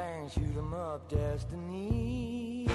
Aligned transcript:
bang, 0.00 0.28
shoot 0.28 0.56
'em 0.56 0.74
up, 0.74 1.14
destiny. 1.14 2.66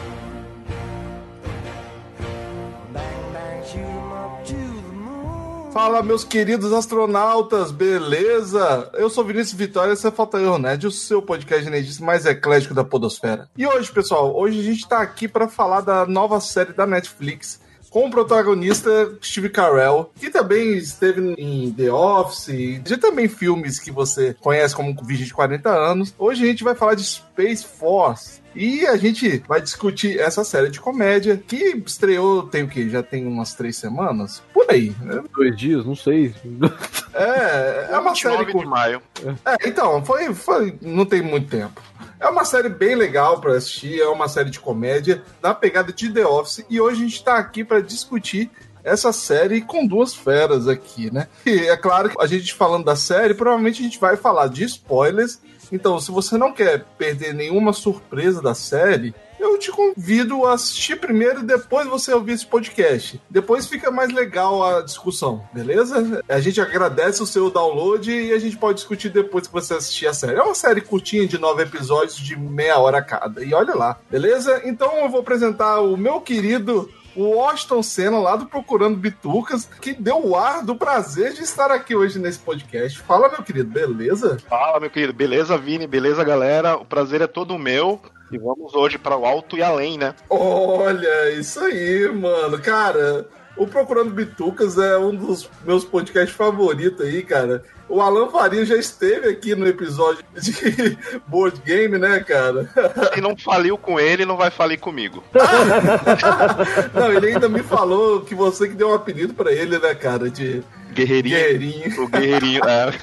Bang, 2.93 3.33
bang, 3.33 3.65
shoot 3.65 3.81
'em 3.81 4.11
up 4.13 4.43
to 4.45 4.53
the 4.53 4.95
moon. 4.95 5.71
Fala, 5.71 6.03
meus 6.03 6.23
queridos 6.23 6.71
astronautas, 6.71 7.71
beleza? 7.71 8.89
Eu 8.93 9.09
sou 9.09 9.25
Vinícius 9.25 9.57
Vitória, 9.57 9.93
esse 9.93 10.07
é 10.07 10.11
Falta 10.11 10.37
Nerd, 10.57 10.87
o 10.87 10.91
seu 10.91 11.21
podcast 11.21 11.69
nerdista 11.69 12.03
mais 12.05 12.25
eclético 12.25 12.73
da 12.73 12.83
podosfera. 12.83 13.49
E 13.57 13.65
hoje, 13.65 13.91
pessoal, 13.91 14.35
hoje 14.35 14.59
a 14.59 14.63
gente 14.63 14.87
tá 14.87 15.01
aqui 15.01 15.27
para 15.27 15.47
falar 15.47 15.81
da 15.81 16.05
nova 16.05 16.39
série 16.39 16.73
da 16.73 16.85
Netflix, 16.85 17.59
com 17.95 18.07
o 18.07 18.11
protagonista 18.11 19.17
Steve 19.23 19.47
Carell, 19.47 20.11
que 20.19 20.29
também 20.29 20.73
esteve 20.73 21.33
em 21.37 21.71
The 21.71 21.89
Office, 21.89 22.49
e 22.49 22.81
também 22.97 23.29
filmes 23.29 23.79
que 23.79 23.89
você 23.89 24.35
conhece 24.41 24.75
como 24.75 24.93
Virgem 25.01 25.25
de 25.25 25.33
40 25.33 25.69
anos. 25.69 26.13
Hoje 26.19 26.43
a 26.43 26.45
gente 26.45 26.61
vai 26.61 26.75
falar 26.75 26.95
de 26.95 27.05
Space 27.05 27.65
Force. 27.65 28.41
E 28.55 28.85
a 28.87 28.95
gente 28.95 29.43
vai 29.47 29.61
discutir 29.61 30.17
essa 30.19 30.43
série 30.43 30.69
de 30.69 30.79
comédia 30.79 31.35
que 31.35 31.83
estreou, 31.85 32.43
tem 32.43 32.63
o 32.63 32.67
quê? 32.67 32.89
Já 32.89 33.03
tem 33.03 33.27
umas 33.27 33.53
três 33.53 33.75
semanas? 33.75 34.41
Por 34.53 34.65
aí. 34.69 34.95
né? 35.01 35.21
Dois 35.35 35.55
dias, 35.57 35.85
não 35.85 35.95
sei. 35.95 36.33
É, 37.17 37.91
é 37.91 37.97
uma 37.97 38.13
série 38.13 38.45
29 38.45 38.51
com... 38.51 38.59
de 38.59 38.65
maio. 38.65 39.01
É, 39.45 39.69
então, 39.69 40.03
foi, 40.03 40.33
foi. 40.33 40.77
Não 40.81 41.05
tem 41.05 41.21
muito 41.21 41.47
tempo. 41.47 41.81
É 42.19 42.27
uma 42.27 42.43
série 42.43 42.67
bem 42.67 42.93
legal 42.93 43.39
pra 43.39 43.53
assistir, 43.53 44.01
é 44.01 44.07
uma 44.07 44.27
série 44.27 44.49
de 44.49 44.59
comédia, 44.59 45.23
na 45.41 45.53
pegada 45.53 45.93
de 45.93 46.11
The 46.11 46.25
Office, 46.25 46.65
e 46.69 46.81
hoje 46.81 47.01
a 47.01 47.05
gente 47.05 47.23
tá 47.23 47.37
aqui 47.37 47.63
pra 47.63 47.79
discutir 47.79 48.51
essa 48.83 49.11
série 49.11 49.61
com 49.61 49.87
duas 49.87 50.13
feras 50.13 50.67
aqui, 50.67 51.11
né? 51.11 51.27
E 51.45 51.67
é 51.67 51.75
claro 51.75 52.09
que 52.09 52.21
a 52.21 52.27
gente 52.27 52.53
falando 52.53 52.85
da 52.85 52.95
série, 52.95 53.33
provavelmente 53.33 53.81
a 53.81 53.83
gente 53.83 53.99
vai 53.99 54.15
falar 54.15 54.47
de 54.47 54.63
spoilers. 54.63 55.39
Então, 55.71 55.99
se 55.99 56.11
você 56.11 56.37
não 56.37 56.51
quer 56.51 56.85
perder 56.97 57.33
nenhuma 57.33 57.73
surpresa 57.73 58.41
da 58.41 58.53
série, 58.53 59.13
eu 59.39 59.57
te 59.57 59.71
convido 59.71 60.45
a 60.45 60.53
assistir 60.53 60.99
primeiro 60.99 61.41
e 61.41 61.45
depois 61.45 61.87
você 61.87 62.13
ouvir 62.13 62.33
esse 62.33 62.45
podcast. 62.45 63.21
Depois 63.29 63.67
fica 63.67 63.91
mais 63.91 64.11
legal 64.11 64.63
a 64.63 64.81
discussão, 64.81 65.43
beleza? 65.53 66.23
A 66.27 66.39
gente 66.39 66.59
agradece 66.59 67.21
o 67.21 67.27
seu 67.27 67.49
download 67.49 68.11
e 68.11 68.33
a 68.33 68.39
gente 68.39 68.57
pode 68.57 68.77
discutir 68.79 69.09
depois 69.09 69.47
que 69.47 69.53
você 69.53 69.75
assistir 69.75 70.07
a 70.07 70.13
série. 70.13 70.39
É 70.39 70.41
uma 70.41 70.55
série 70.55 70.81
curtinha 70.81 71.27
de 71.27 71.37
nove 71.37 71.63
episódios 71.63 72.17
de 72.17 72.35
meia 72.37 72.77
hora 72.79 73.01
cada. 73.01 73.43
E 73.43 73.53
olha 73.53 73.75
lá, 73.75 73.97
beleza? 74.09 74.61
Então 74.65 74.97
eu 74.99 75.09
vou 75.09 75.21
apresentar 75.21 75.81
o 75.81 75.97
meu 75.97 76.21
querido 76.21 76.89
o 77.15 77.35
Washington 77.35 77.81
Senna, 77.81 78.19
lá 78.19 78.35
do 78.35 78.45
Procurando 78.45 78.97
Bitucas, 78.97 79.67
que 79.81 79.93
deu 79.93 80.25
o 80.25 80.35
ar 80.35 80.63
do 80.63 80.75
prazer 80.75 81.33
de 81.33 81.41
estar 81.41 81.71
aqui 81.71 81.95
hoje 81.95 82.19
nesse 82.19 82.39
podcast. 82.39 82.99
Fala, 82.99 83.29
meu 83.29 83.41
querido, 83.41 83.69
beleza? 83.69 84.37
Fala, 84.47 84.79
meu 84.79 84.89
querido. 84.89 85.13
Beleza, 85.13 85.57
Vini? 85.57 85.87
Beleza, 85.87 86.23
galera? 86.23 86.75
O 86.75 86.85
prazer 86.85 87.21
é 87.21 87.27
todo 87.27 87.57
meu. 87.57 88.01
E 88.31 88.37
vamos 88.37 88.73
hoje 88.73 88.97
para 88.97 89.15
o 89.15 89.25
alto 89.25 89.57
e 89.57 89.63
além, 89.63 89.97
né? 89.97 90.13
Olha, 90.29 91.31
isso 91.31 91.59
aí, 91.59 92.11
mano. 92.11 92.59
Cara, 92.59 93.27
o 93.55 93.67
Procurando 93.67 94.11
Bitucas 94.11 94.77
é 94.77 94.97
um 94.97 95.15
dos 95.15 95.49
meus 95.63 95.85
podcasts 95.85 96.35
favoritos 96.35 97.05
aí, 97.05 97.23
cara. 97.23 97.63
O 97.87 98.01
Alan 98.01 98.29
Faria 98.29 98.65
já 98.65 98.75
esteve 98.75 99.29
aqui 99.29 99.55
no 99.55 99.67
episódio 99.67 100.23
de 100.33 100.97
board 101.27 101.61
game, 101.65 101.97
né, 101.97 102.19
cara? 102.19 102.69
Se 103.13 103.21
não 103.21 103.37
faliu 103.37 103.77
com 103.77 103.99
ele, 103.99 104.25
não 104.25 104.37
vai 104.37 104.49
falir 104.49 104.79
comigo. 104.79 105.23
Não, 106.93 107.11
ele 107.11 107.27
ainda 107.27 107.47
me 107.47 107.61
falou 107.61 108.21
que 108.21 108.33
você 108.33 108.67
que 108.67 108.73
deu 108.73 108.89
um 108.89 108.93
apelido 108.93 109.33
pra 109.33 109.51
ele, 109.51 109.77
né, 109.77 109.93
cara, 109.93 110.29
de 110.29 110.63
Guerreirinho. 110.95 111.35
Guerreirinho. 111.35 112.03
O 112.03 112.07
guerreirinho. 112.07 112.61
É, 112.63 112.93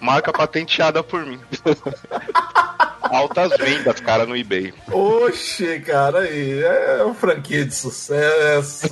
marca 0.00 0.32
patenteada 0.32 1.02
por 1.02 1.26
mim. 1.26 1.40
Altas 3.10 3.56
vendas, 3.58 4.00
cara, 4.00 4.24
no 4.24 4.36
eBay. 4.36 4.72
Oxe, 4.90 5.80
cara, 5.80 6.20
aí 6.20 6.62
é 6.62 7.02
uma 7.02 7.14
franquia 7.14 7.64
de 7.64 7.74
sucesso. 7.74 8.88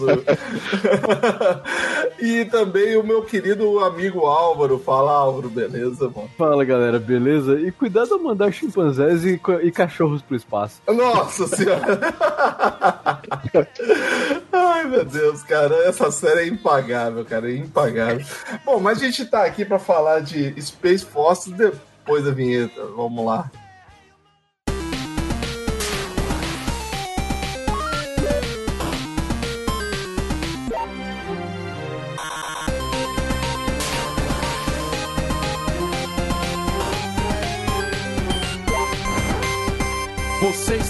e 2.20 2.44
também 2.46 2.96
o 2.96 3.04
meu 3.04 3.22
querido 3.22 3.78
amigo 3.80 4.26
Álvaro. 4.26 4.78
Fala, 4.78 5.12
Álvaro, 5.12 5.48
beleza, 5.48 6.10
mano? 6.14 6.28
Fala 6.36 6.64
galera, 6.64 6.98
beleza? 6.98 7.60
E 7.60 7.70
cuidado 7.70 8.14
a 8.14 8.18
mandar 8.18 8.52
chimpanzés 8.52 9.24
e, 9.24 9.40
e 9.62 9.70
cachorros 9.70 10.20
pro 10.20 10.36
espaço. 10.36 10.82
Nossa 10.88 11.46
senhora! 11.46 11.98
Ai, 14.52 14.84
meu 14.84 15.04
Deus, 15.04 15.42
cara, 15.44 15.74
essa 15.84 16.10
série 16.10 16.40
é 16.40 16.46
impagável, 16.48 17.24
cara, 17.24 17.50
é 17.50 17.54
impagável. 17.54 18.24
Bom, 18.64 18.80
mas 18.80 18.98
a 18.98 19.04
gente 19.04 19.24
tá 19.26 19.44
aqui 19.44 19.64
pra 19.64 19.78
falar 19.78 20.20
de 20.20 20.60
Space 20.60 21.04
Force 21.04 21.52
depois 21.52 22.24
da 22.24 22.32
vinheta. 22.32 22.84
Vamos 22.96 23.24
lá. 23.24 23.50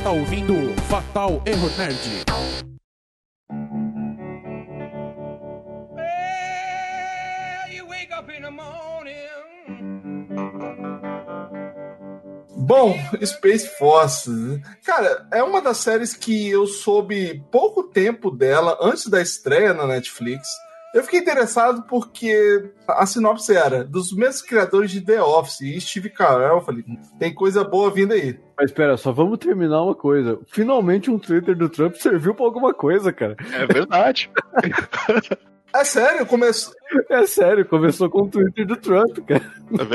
Está 0.08 0.12
ouvindo 0.12 0.54
Fatal 0.88 1.42
Error 1.44 1.70
Nerd. 1.76 2.24
Bom, 12.56 12.98
Space 13.22 13.68
Force. 13.78 14.30
Cara, 14.84 15.26
é 15.30 15.42
uma 15.42 15.60
das 15.60 15.76
séries 15.78 16.14
que 16.14 16.48
eu 16.48 16.66
soube 16.66 17.44
pouco 17.50 17.82
tempo 17.82 18.30
dela, 18.30 18.78
antes 18.80 19.08
da 19.08 19.20
estreia 19.20 19.74
na 19.74 19.86
Netflix. 19.86 20.48
Eu 20.94 21.02
fiquei 21.02 21.20
interessado 21.20 21.82
porque 21.82 22.72
a 22.88 23.04
sinopse 23.04 23.54
era 23.54 23.84
dos 23.84 24.12
mesmos 24.12 24.42
criadores 24.42 24.90
de 24.90 25.02
The 25.02 25.22
Office 25.22 25.60
e 25.60 25.80
Steve 25.80 26.08
Carell. 26.08 26.56
Eu 26.56 26.60
falei, 26.62 26.84
tem 27.18 27.34
coisa 27.34 27.62
boa 27.62 27.90
vindo 27.90 28.14
aí. 28.14 28.38
Mas 28.56 28.70
espera, 28.70 28.96
só 28.96 29.12
vamos 29.12 29.38
terminar 29.38 29.82
uma 29.82 29.94
coisa. 29.94 30.38
Finalmente 30.46 31.10
um 31.10 31.18
Twitter 31.18 31.56
do 31.56 31.68
Trump 31.68 31.94
serviu 31.94 32.34
pra 32.34 32.46
alguma 32.46 32.72
coisa, 32.72 33.12
cara. 33.12 33.36
É 33.52 33.66
verdade. 33.66 34.30
É 35.74 35.84
sério, 35.84 36.24
começou. 36.24 36.72
É 37.10 37.26
sério, 37.26 37.66
começou 37.66 38.08
com 38.08 38.22
o 38.22 38.28
Twitter 38.28 38.66
do 38.66 38.76
Trump, 38.76 39.18
cara. 39.26 39.42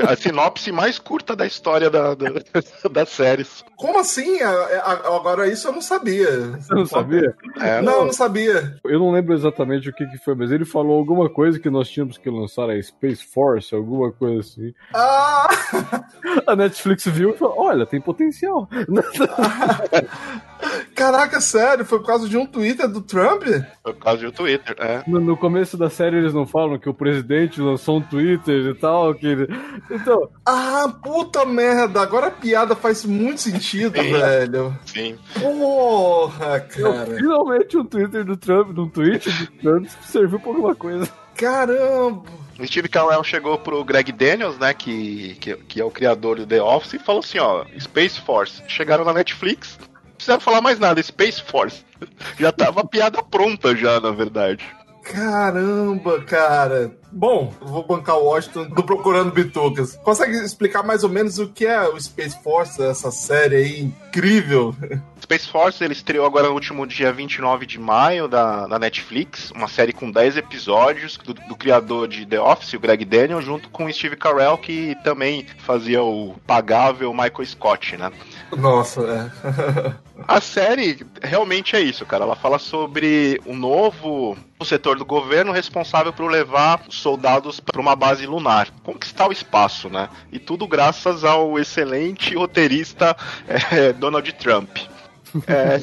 A 0.10 0.16
sinopse 0.16 0.72
mais 0.72 1.00
curta 1.00 1.36
da 1.36 1.46
história 1.46 1.90
da, 1.90 2.14
da, 2.14 2.28
das 2.92 3.10
séries. 3.10 3.64
Como 3.76 4.00
assim? 4.00 4.42
A- 4.42 4.50
a- 4.50 5.16
Agora 5.16 5.48
isso 5.48 5.68
eu 5.68 5.72
não 5.74 5.82
sabia. 5.82 6.30
Você 6.60 6.74
não 6.74 6.86
sabia? 6.86 7.36
É, 7.60 7.82
Não, 7.82 7.94
eu 8.00 8.06
não 8.06 8.14
sabia. 8.14 8.76
Eu 8.84 9.00
não 9.00 9.12
lembro 9.12 9.34
exatamente 9.34 9.90
o 9.90 9.94
que, 9.94 10.06
que 10.06 10.18
foi, 10.20 10.36
mas 10.36 10.52
ele 10.52 10.66
falou 10.66 10.98
alguma 11.00 11.30
coisa 11.30 11.60
que 11.60 11.70
nós 11.70 11.90
tínhamos 11.90 12.18
que 12.18 12.30
lançar 12.30 12.70
a 12.70 12.82
Space 12.82 13.26
Force, 13.26 13.74
alguma 13.74 14.12
coisa 14.12 14.40
assim. 14.42 14.74
Ah! 14.94 15.48
A 16.48 16.56
Netflix 16.56 17.06
viu 17.08 17.32
e 17.32 17.38
falou: 17.38 17.56
olha, 17.60 17.86
tem 17.86 18.00
potencial. 18.02 18.68
Caraca, 20.96 21.42
sério? 21.42 21.86
Foi 21.86 22.00
por 22.00 22.08
causa 22.08 22.28
de 22.30 22.38
um 22.38 22.46
Twitter 22.46 22.88
do 22.88 23.02
Trump? 23.02 23.44
Por 23.84 23.96
causa 23.96 24.22
do 24.24 24.32
Twitter. 24.32 24.76
É. 24.80 25.04
No, 25.08 25.20
no 25.20 25.36
começo 25.38 25.78
da 25.78 25.90
série 25.90 26.18
eles 26.18 26.34
não 26.34 26.46
falam 26.46 26.78
que 26.84 26.90
o 26.90 26.94
presidente 26.94 27.62
lançou 27.62 27.98
um 27.98 28.02
Twitter 28.02 28.68
e 28.68 28.74
tal. 28.76 29.16
Que 29.16 29.26
ele... 29.26 29.48
Então, 29.90 30.30
Ah, 30.46 30.94
puta 31.02 31.46
merda! 31.46 32.02
Agora 32.02 32.28
a 32.28 32.32
piada 32.32 32.76
faz 32.76 33.06
muito 33.06 33.40
sentido, 33.42 34.02
Sim. 34.02 34.12
velho. 34.12 34.78
Sim. 34.86 35.18
Porra, 35.40 36.68
eu, 36.78 36.92
cara. 36.94 37.16
finalmente 37.16 37.78
um 37.78 37.86
Twitter 37.86 38.26
do 38.26 38.36
Trump, 38.36 38.78
um 38.78 38.90
tweet 38.90 39.30
do 39.32 39.48
Trump 39.62 39.88
serviu 40.06 40.40
pra 40.40 40.50
alguma 40.50 40.76
coisa. 40.76 41.10
Caramba! 41.36 42.24
O 42.60 42.68
Steve 42.68 42.88
Carell 42.90 43.24
chegou 43.24 43.58
pro 43.58 43.84
Greg 43.84 44.12
Daniels, 44.12 44.58
né, 44.60 44.74
que, 44.74 45.36
que, 45.40 45.56
que 45.56 45.82
é 45.82 45.86
o 45.86 45.90
criador 45.90 46.36
do 46.38 46.46
The 46.46 46.62
Office, 46.62 46.94
e 46.94 47.00
falou 47.00 47.22
assim, 47.22 47.40
ó, 47.40 47.66
Space 47.80 48.22
Force. 48.22 48.62
Chegaram 48.68 49.04
na 49.04 49.14
Netflix, 49.14 49.80
não 49.80 50.12
precisaram 50.16 50.42
falar 50.42 50.62
mais 50.62 50.78
nada, 50.78 51.02
Space 51.02 51.42
Force. 51.42 51.84
Já 52.38 52.52
tava 52.52 52.82
a 52.82 52.86
piada 52.86 53.24
pronta 53.24 53.76
já, 53.76 54.00
na 54.00 54.12
verdade. 54.12 54.64
Caramba, 55.04 56.24
cara. 56.26 56.92
Bom, 57.16 57.54
vou 57.62 57.86
bancar 57.86 58.18
o 58.18 58.26
Washington 58.26 58.66
do 58.70 58.84
Procurando 58.84 59.32
Bitucas. 59.32 59.96
Consegue 59.98 60.36
explicar 60.38 60.82
mais 60.82 61.04
ou 61.04 61.10
menos 61.10 61.38
o 61.38 61.48
que 61.48 61.66
é 61.66 61.88
o 61.88 62.00
Space 62.00 62.42
Force, 62.42 62.82
essa 62.82 63.12
série 63.12 63.56
aí 63.56 63.82
incrível? 63.82 64.76
Space 65.22 65.48
Force, 65.48 65.82
ele 65.82 65.94
estreou 65.94 66.26
agora 66.26 66.48
no 66.48 66.54
último 66.54 66.86
dia 66.86 67.14
29 67.14 67.66
de 67.66 67.80
maio 67.80 68.28
da, 68.28 68.68
na 68.68 68.78
Netflix, 68.78 69.52
uma 69.52 69.70
série 69.70 69.94
com 69.94 70.12
10 70.12 70.38
episódios 70.38 71.18
do, 71.18 71.34
do 71.34 71.56
criador 71.56 72.10
de 72.10 72.26
The 72.26 72.42
Office, 72.42 72.74
o 72.74 72.80
Greg 72.80 73.06
Daniel, 73.06 73.42
junto 73.42 73.70
com 73.70 73.86
o 73.86 73.94
Steve 73.94 74.18
Carell, 74.18 74.58
que 74.58 74.98
também 75.04 75.46
fazia 75.60 76.04
o 76.04 76.36
pagável 76.46 77.14
Michael 77.14 77.46
Scott, 77.46 77.96
né? 77.96 78.12
Nossa, 78.52 79.02
é. 79.02 80.14
A 80.28 80.40
série 80.40 81.06
realmente 81.22 81.76
é 81.76 81.82
isso, 81.82 82.06
cara. 82.06 82.24
Ela 82.24 82.36
fala 82.36 82.60
sobre 82.60 83.42
o 83.46 83.54
novo 83.54 84.38
setor 84.64 84.98
do 84.98 85.06
governo 85.06 85.52
responsável 85.52 86.14
por 86.14 86.32
levar 86.32 86.82
soldados 87.04 87.60
para 87.60 87.82
uma 87.82 87.96
base 87.96 88.26
lunar, 88.26 88.70
conquistar 88.82 89.28
o 89.28 89.32
espaço, 89.32 89.90
né? 89.90 90.10
E 90.32 90.40
tudo 90.40 90.66
graças 90.66 91.26
ao 91.26 91.60
excelente 91.60 92.34
roteirista 92.34 93.16
é, 93.48 93.92
Donald 93.94 94.32
Trump. 94.34 94.78
É, 95.48 95.82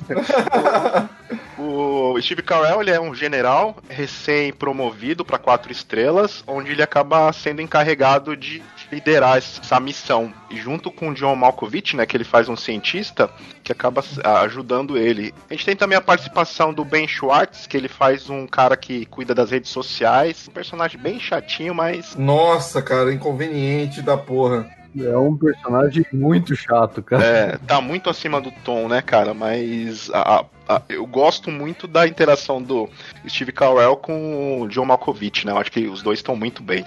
o, 1.60 2.12
o 2.12 2.22
Steve 2.22 2.42
Carell 2.42 2.80
ele 2.80 2.90
é 2.90 3.00
um 3.00 3.14
general 3.14 3.76
recém-promovido 3.88 5.24
para 5.24 5.38
quatro 5.38 5.70
estrelas, 5.70 6.42
onde 6.46 6.72
ele 6.72 6.82
acaba 6.82 7.30
sendo 7.32 7.60
encarregado 7.60 8.36
de 8.36 8.62
liderar 8.90 9.38
essa 9.38 9.78
missão. 9.78 10.32
E 10.50 10.56
junto 10.56 10.90
com 10.90 11.10
o 11.10 11.14
John 11.14 11.36
Malkovich, 11.36 11.96
né, 11.96 12.06
que 12.06 12.16
ele 12.16 12.24
faz 12.24 12.48
um 12.48 12.56
cientista, 12.56 13.30
que 13.62 13.72
acaba 13.72 14.02
ajudando 14.42 14.96
ele. 14.96 15.32
A 15.48 15.54
gente 15.54 15.66
tem 15.66 15.76
também 15.76 15.96
a 15.96 16.00
participação 16.00 16.72
do 16.72 16.84
Ben 16.84 17.06
Schwartz, 17.06 17.66
que 17.66 17.76
ele 17.76 17.88
faz 17.88 18.28
um 18.28 18.46
cara 18.46 18.76
que 18.76 19.06
cuida 19.06 19.34
das 19.34 19.50
redes 19.50 19.70
sociais. 19.70 20.46
Um 20.48 20.52
personagem 20.52 21.00
bem 21.00 21.20
chatinho, 21.20 21.74
mas. 21.74 22.16
Nossa, 22.16 22.82
cara, 22.82 23.12
inconveniente 23.12 24.02
da 24.02 24.16
porra. 24.16 24.68
É 24.98 25.16
um 25.16 25.36
personagem 25.36 26.04
muito 26.12 26.56
chato, 26.56 27.00
cara. 27.00 27.24
É, 27.24 27.58
tá 27.58 27.80
muito 27.80 28.10
acima 28.10 28.40
do 28.40 28.50
tom, 28.64 28.88
né, 28.88 29.00
cara? 29.00 29.32
Mas 29.32 30.10
a, 30.12 30.44
a, 30.68 30.82
eu 30.88 31.06
gosto 31.06 31.48
muito 31.50 31.86
da 31.86 32.08
interação 32.08 32.60
do 32.60 32.88
Steve 33.28 33.52
Carell 33.52 33.96
com 33.96 34.62
o 34.62 34.68
John 34.68 34.86
Malkovich, 34.86 35.46
né? 35.46 35.52
Eu 35.52 35.58
acho 35.58 35.70
que 35.70 35.86
os 35.86 36.02
dois 36.02 36.18
estão 36.18 36.34
muito 36.34 36.60
bem. 36.60 36.84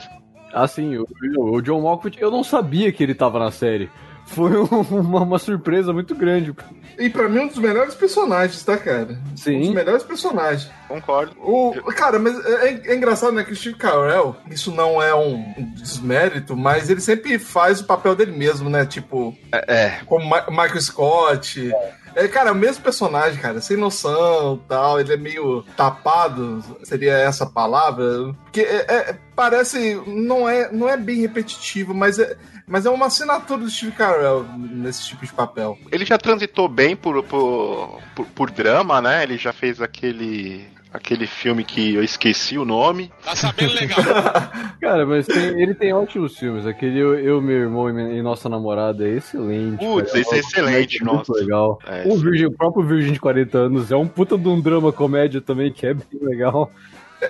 Ah, 0.54 0.68
sim, 0.68 0.98
o, 0.98 1.08
o 1.38 1.62
John 1.62 1.82
Malkovich, 1.82 2.22
eu 2.22 2.30
não 2.32 2.44
sabia 2.44 2.92
que 2.92 3.04
ele 3.04 3.16
tava 3.16 3.40
na 3.40 3.52
série. 3.52 3.90
Foi 4.26 4.52
uma, 4.92 5.22
uma 5.22 5.40
surpresa 5.40 5.92
muito 5.92 6.16
grande. 6.16 6.54
E 6.98 7.10
pra 7.10 7.28
mim, 7.28 7.40
um 7.40 7.48
dos 7.48 7.58
melhores 7.58 7.94
personagens, 7.96 8.64
tá, 8.64 8.78
cara? 8.78 9.20
Sim. 9.36 9.58
Um 9.58 9.62
dos 9.62 9.70
melhores 9.74 10.04
personagens. 10.04 10.72
Concordo. 10.88 11.34
O, 11.42 11.74
cara, 11.96 12.20
mas 12.20 12.40
é, 12.46 12.82
é 12.86 12.96
engraçado, 12.96 13.34
né, 13.34 13.44
que 13.44 13.52
o 13.52 13.56
Steve 13.56 13.76
Carell, 13.76 14.36
isso 14.50 14.72
não 14.72 15.02
é 15.02 15.14
um 15.14 15.44
desmérito, 15.74 16.56
mas 16.56 16.90
ele 16.90 17.02
sempre 17.02 17.38
faz 17.40 17.82
o 17.82 17.86
papel 17.86 18.16
dele 18.16 18.32
mesmo, 18.32 18.70
né? 18.70 18.86
Tipo, 18.86 19.36
É, 19.52 19.76
é. 19.86 20.00
como 20.06 20.26
Ma 20.26 20.46
Michael 20.50 20.82
Scott. 20.82 21.72
É, 21.74 21.92
cara, 22.32 22.52
o 22.52 22.56
mesmo 22.56 22.84
personagem, 22.84 23.42
cara, 23.42 23.62
sem 23.62 23.78
noção 23.78 24.62
tal. 24.68 25.00
Ele 25.00 25.14
é 25.14 25.18
meio 25.18 25.64
tapado, 25.76 26.64
seria 26.84 27.14
essa 27.14 27.46
palavra. 27.46 28.34
Porque 28.44 28.62
é- 28.62 28.86
é- 28.88 29.18
parece. 29.36 29.96
Não 30.06 30.48
é, 30.48 30.72
não 30.72 30.88
é 30.88 30.96
bem 30.98 31.22
repetitivo, 31.22 31.94
mas 31.94 32.20
é, 32.20 32.38
mas 32.68 32.86
é 32.86 32.90
uma 32.90 33.08
assinatura 33.08 33.60
do 33.62 33.70
Steve 33.70 33.92
Carell 33.92 34.46
nesse 34.58 35.06
tipo 35.08 35.26
de 35.26 35.34
papel. 35.34 35.78
Ele 35.92 36.06
já 36.06 36.18
transitou 36.18 36.68
bem 36.68 36.96
por, 36.96 37.22
por, 37.24 38.00
por, 38.16 38.26
por 38.28 38.52
drama, 38.52 39.02
né? 39.02 39.24
Ele 39.24 39.38
já 39.38 39.52
fez 39.52 39.82
aquele. 39.82 40.73
Aquele 40.94 41.26
filme 41.26 41.64
que 41.64 41.96
eu 41.96 42.04
esqueci 42.04 42.56
o 42.56 42.64
nome. 42.64 43.12
Tá 43.26 43.36
sabendo 43.36 43.74
legal. 43.74 43.98
Cara, 44.80 45.06
mas 45.08 45.26
tem- 45.26 45.60
ele 45.60 45.74
tem 45.74 45.92
ótimos 45.92 46.38
filmes. 46.38 46.68
Aquele 46.68 47.00
Eu, 47.00 47.16
Eu, 47.20 47.42
Meu 47.42 47.58
Irmão 47.58 47.90
e 47.90 47.94
Minha- 47.94 48.14
e 48.14 48.22
Nossa 48.22 48.48
Namorada 48.48 49.04
é 49.08 49.14
excelente. 49.16 49.80
Putz, 49.84 50.14
esse 50.14 50.36
é 50.36 50.38
excelente, 50.38 51.04
muito 51.04 51.16
nossa. 51.30 51.34
legal. 51.34 51.80
É, 51.88 52.04
o, 52.08 52.12
sim. 52.16 52.22
Virgem, 52.24 52.46
o 52.46 52.52
próprio 52.52 52.86
Virgem 52.86 53.12
de 53.12 53.20
40 53.20 53.58
anos 53.58 53.92
é 53.92 53.96
um 53.96 54.08
puta 54.08 54.38
de 54.38 54.48
um 54.48 54.62
drama 54.62 54.94
comédia 54.94 55.42
também, 55.42 55.72
que 55.72 55.88
é 55.88 55.96
bem 55.96 56.06
legal. 56.22 56.72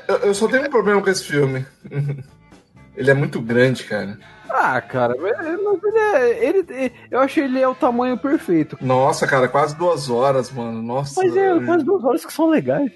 Eu, 0.10 0.16
eu 0.18 0.34
só 0.34 0.48
tenho 0.50 0.64
um 0.68 0.70
problema 0.70 1.02
com 1.02 1.10
esse 1.10 1.24
filme. 1.24 1.66
Ele 2.98 3.10
é 3.10 3.14
muito 3.14 3.40
grande, 3.42 3.86
cara. 3.86 4.20
Ah, 4.54 4.80
cara, 4.82 5.16
mas 5.20 5.36
ele 5.84 5.98
é. 5.98 6.46
Ele, 6.48 6.66
ele- 6.70 6.94
eu 7.10 7.20
achei 7.20 7.44
ele 7.46 7.60
é 7.60 7.68
o 7.68 7.74
tamanho 7.74 8.18
perfeito. 8.18 8.78
Nossa, 8.80 9.26
cara, 9.26 9.48
quase 9.48 9.76
duas 9.76 10.10
horas, 10.10 10.52
mano. 10.52 10.82
Nossa. 10.82 11.22
Mas 11.24 11.36
é 11.36 11.60
quase 11.66 11.84
duas 11.84 12.04
horas 12.04 12.24
que 12.26 12.32
são 12.32 12.48
legais. 12.50 12.92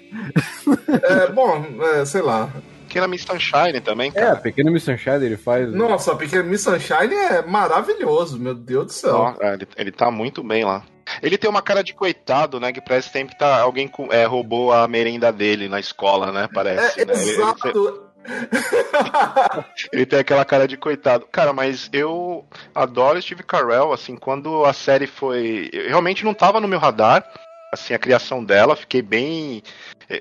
É, 1.02 1.32
bom, 1.32 1.64
é, 1.94 2.04
sei 2.04 2.22
lá. 2.22 2.48
Pequena 2.86 3.06
Miss 3.08 3.22
Sunshine 3.22 3.80
também, 3.82 4.10
É, 4.14 4.20
cara. 4.20 4.36
Pequena 4.36 4.70
Miss 4.70 4.84
Sunshine 4.84 5.24
ele 5.24 5.36
faz. 5.36 5.70
Nossa, 5.72 6.12
a 6.12 6.16
Pequena 6.16 6.42
Miss 6.44 6.62
Sunshine 6.62 7.14
é 7.14 7.42
maravilhoso, 7.42 8.38
meu 8.38 8.54
Deus 8.54 8.86
do 8.86 8.92
céu. 8.92 9.36
É, 9.40 9.54
ele, 9.54 9.68
ele 9.76 9.92
tá 9.92 10.10
muito 10.10 10.42
bem 10.42 10.64
lá. 10.64 10.82
Ele 11.22 11.36
tem 11.38 11.48
uma 11.48 11.62
cara 11.62 11.82
de 11.82 11.94
coitado, 11.94 12.60
né? 12.60 12.70
Que 12.72 12.80
parece 12.82 13.10
sempre 13.10 13.34
que 13.34 13.38
tá, 13.38 13.60
alguém 13.60 13.88
com- 13.88 14.12
é, 14.12 14.24
roubou 14.26 14.72
a 14.72 14.86
merenda 14.86 15.32
dele 15.32 15.66
na 15.68 15.80
escola, 15.80 16.30
né? 16.32 16.48
Parece. 16.52 17.00
É, 17.00 17.04
né? 17.04 17.12
Ele- 17.14 17.22
ele- 17.22 17.30
exato. 17.32 18.07
Ele 19.92 20.06
tem 20.06 20.18
aquela 20.18 20.44
cara 20.44 20.66
de 20.68 20.76
coitado. 20.76 21.26
Cara, 21.30 21.52
mas 21.52 21.88
eu 21.92 22.44
adoro 22.74 23.20
Steve 23.20 23.42
Carell, 23.42 23.92
assim, 23.92 24.16
quando 24.16 24.64
a 24.64 24.72
série 24.72 25.06
foi. 25.06 25.70
Eu 25.72 25.88
realmente 25.88 26.24
não 26.24 26.34
tava 26.34 26.60
no 26.60 26.68
meu 26.68 26.78
radar, 26.78 27.24
assim, 27.72 27.94
a 27.94 27.98
criação 27.98 28.44
dela, 28.44 28.76
fiquei 28.76 29.02
bem. 29.02 29.62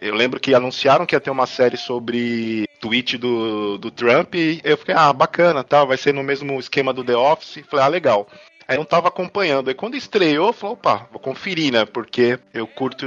Eu 0.02 0.16
lembro 0.16 0.40
que 0.40 0.54
anunciaram 0.54 1.06
que 1.06 1.16
ia 1.16 1.20
ter 1.20 1.30
uma 1.30 1.46
série 1.46 1.78
sobre 1.78 2.68
tweet 2.80 3.18
do, 3.18 3.78
do 3.78 3.90
Trump, 3.90 4.36
e 4.36 4.62
eu 4.64 4.78
fiquei, 4.78 4.94
ah, 4.96 5.12
bacana, 5.12 5.64
tá, 5.64 5.84
vai 5.84 5.98
ser 5.98 6.14
no 6.14 6.24
mesmo 6.24 6.60
esquema 6.60 6.94
do 6.94 7.04
The 7.04 7.16
Office. 7.16 7.64
Falei, 7.70 7.86
ah, 7.86 7.90
legal. 7.90 8.28
Aí 8.68 8.78
não 8.78 8.84
tava 8.84 9.08
acompanhando. 9.08 9.70
Aí 9.70 9.74
quando 9.74 9.96
estreou, 9.96 10.52
falei, 10.52 10.74
opa, 10.74 11.08
vou 11.10 11.22
conferir, 11.22 11.72
né? 11.72 11.86
Porque 11.86 12.38
eu 12.54 12.68
curto, 12.68 13.06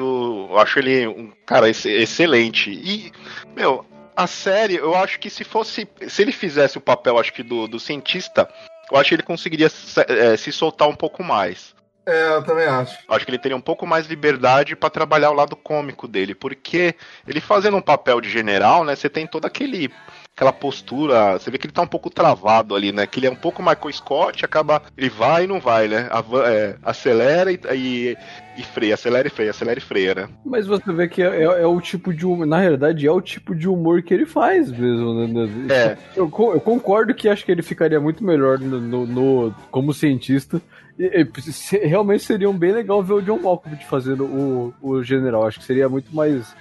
eu 0.51 0.59
acho 0.59 0.79
ele 0.79 1.07
um 1.07 1.31
cara 1.45 1.67
ex- 1.69 1.85
excelente. 1.85 2.71
E, 2.71 3.13
meu, 3.55 3.85
a 4.17 4.27
série, 4.27 4.77
eu 4.77 4.95
acho 4.95 5.19
que 5.19 5.31
se 5.31 5.45
fosse. 5.45 5.89
Se 6.09 6.23
ele 6.23 6.33
fizesse 6.33 6.79
o 6.79 6.81
papel, 6.81 7.19
acho 7.19 7.33
que 7.33 7.43
do, 7.43 7.67
do 7.67 7.81
cientista, 7.81 8.49
eu 8.91 8.99
acho 8.99 9.09
que 9.09 9.15
ele 9.15 9.23
conseguiria 9.23 9.69
se, 9.69 10.01
eh, 10.01 10.37
se 10.37 10.53
soltar 10.53 10.89
um 10.89 10.95
pouco 10.95 11.23
mais. 11.23 11.75
É, 12.07 12.35
eu 12.35 12.43
também 12.43 12.67
acho. 12.67 12.99
Acho 13.09 13.25
que 13.25 13.31
ele 13.31 13.39
teria 13.39 13.57
um 13.57 13.61
pouco 13.61 13.87
mais 13.87 14.07
liberdade 14.07 14.75
pra 14.75 14.91
trabalhar 14.91 15.31
o 15.31 15.35
lado 15.35 15.55
cômico 15.55 16.09
dele, 16.09 16.35
porque 16.35 16.95
ele 17.27 17.41
fazendo 17.41 17.77
um 17.77 17.83
papel 17.83 18.21
de 18.21 18.29
general, 18.29 18.85
né, 18.85 18.97
você 18.97 19.09
tem 19.09 19.27
todo 19.27 19.45
aquele 19.45 19.93
aquela 20.35 20.53
postura, 20.53 21.33
você 21.39 21.51
vê 21.51 21.59
que 21.59 21.67
ele 21.67 21.73
tá 21.73 21.83
um 21.83 21.87
pouco 21.87 22.09
travado 22.09 22.75
ali, 22.75 22.93
né, 22.93 23.07
que 23.07 23.19
ele 23.21 23.27
é 23.27 23.31
um 23.31 23.37
pouco 23.37 23.63
Michael 23.63 23.93
Scott, 23.93 24.43
acaba, 24.45 24.81
ele 24.97 25.11
vai 25.11 25.45
e 25.45 25.47
não 25.47 25.61
vai, 25.61 25.87
né, 25.87 26.09
é, 26.47 26.77
acelera 26.83 27.53
e, 27.53 27.61
e, 27.75 28.17
e 28.57 28.63
freia, 28.63 28.95
acelera 28.95 29.29
e 29.29 29.31
freia, 29.31 29.51
acelera 29.51 29.79
e 29.79 29.83
freia, 29.83 30.15
né. 30.15 30.29
Mas 30.45 30.67
você 30.67 30.91
vê 30.95 31.09
que 31.09 31.23
é, 31.23 31.43
é- 31.43 31.63
é 31.63 31.67
o 31.67 31.79
tipo 31.81 32.13
de 32.15 32.25
humor. 32.25 32.47
Na 32.47 32.59
realidade, 32.59 33.07
é 33.07 33.13
o 33.13 33.21
tipo 33.21 33.55
de 33.55 33.69
humor 33.69 34.03
que 34.03 34.15
ele 34.15 34.25
faz 34.25 34.71
mesmo. 34.71 35.27
né, 35.27 35.47
né? 35.47 35.75
É. 35.75 35.99
Eu, 36.17 36.25
eu 36.55 36.61
concordo 36.61 37.15
que 37.15 37.29
acho 37.29 37.45
que 37.45 37.53
ele 37.53 37.63
ficaria 37.63 38.01
muito 38.01 38.25
melhor 38.25 38.59
no, 38.59 38.81
no- 38.81 39.07
no- 39.07 39.55
como 39.71 39.93
cientista. 39.93 40.61
E- 40.99 41.27
e 41.39 41.53
se- 41.53 41.79
realmente 41.79 42.25
seria 42.25 42.49
um 42.49 42.57
bem 42.57 42.73
legal 42.73 43.03
ver 43.03 43.15
o 43.15 43.23
John 43.23 43.39
Malkovich 43.41 43.85
fazendo 43.87 44.25
o, 44.25 44.75
o 44.83 45.03
general. 45.03 45.47
Acho 45.47 45.59
que 45.59 45.65
seria 45.67 45.89
muito 45.89 46.15
mais. 46.15 46.55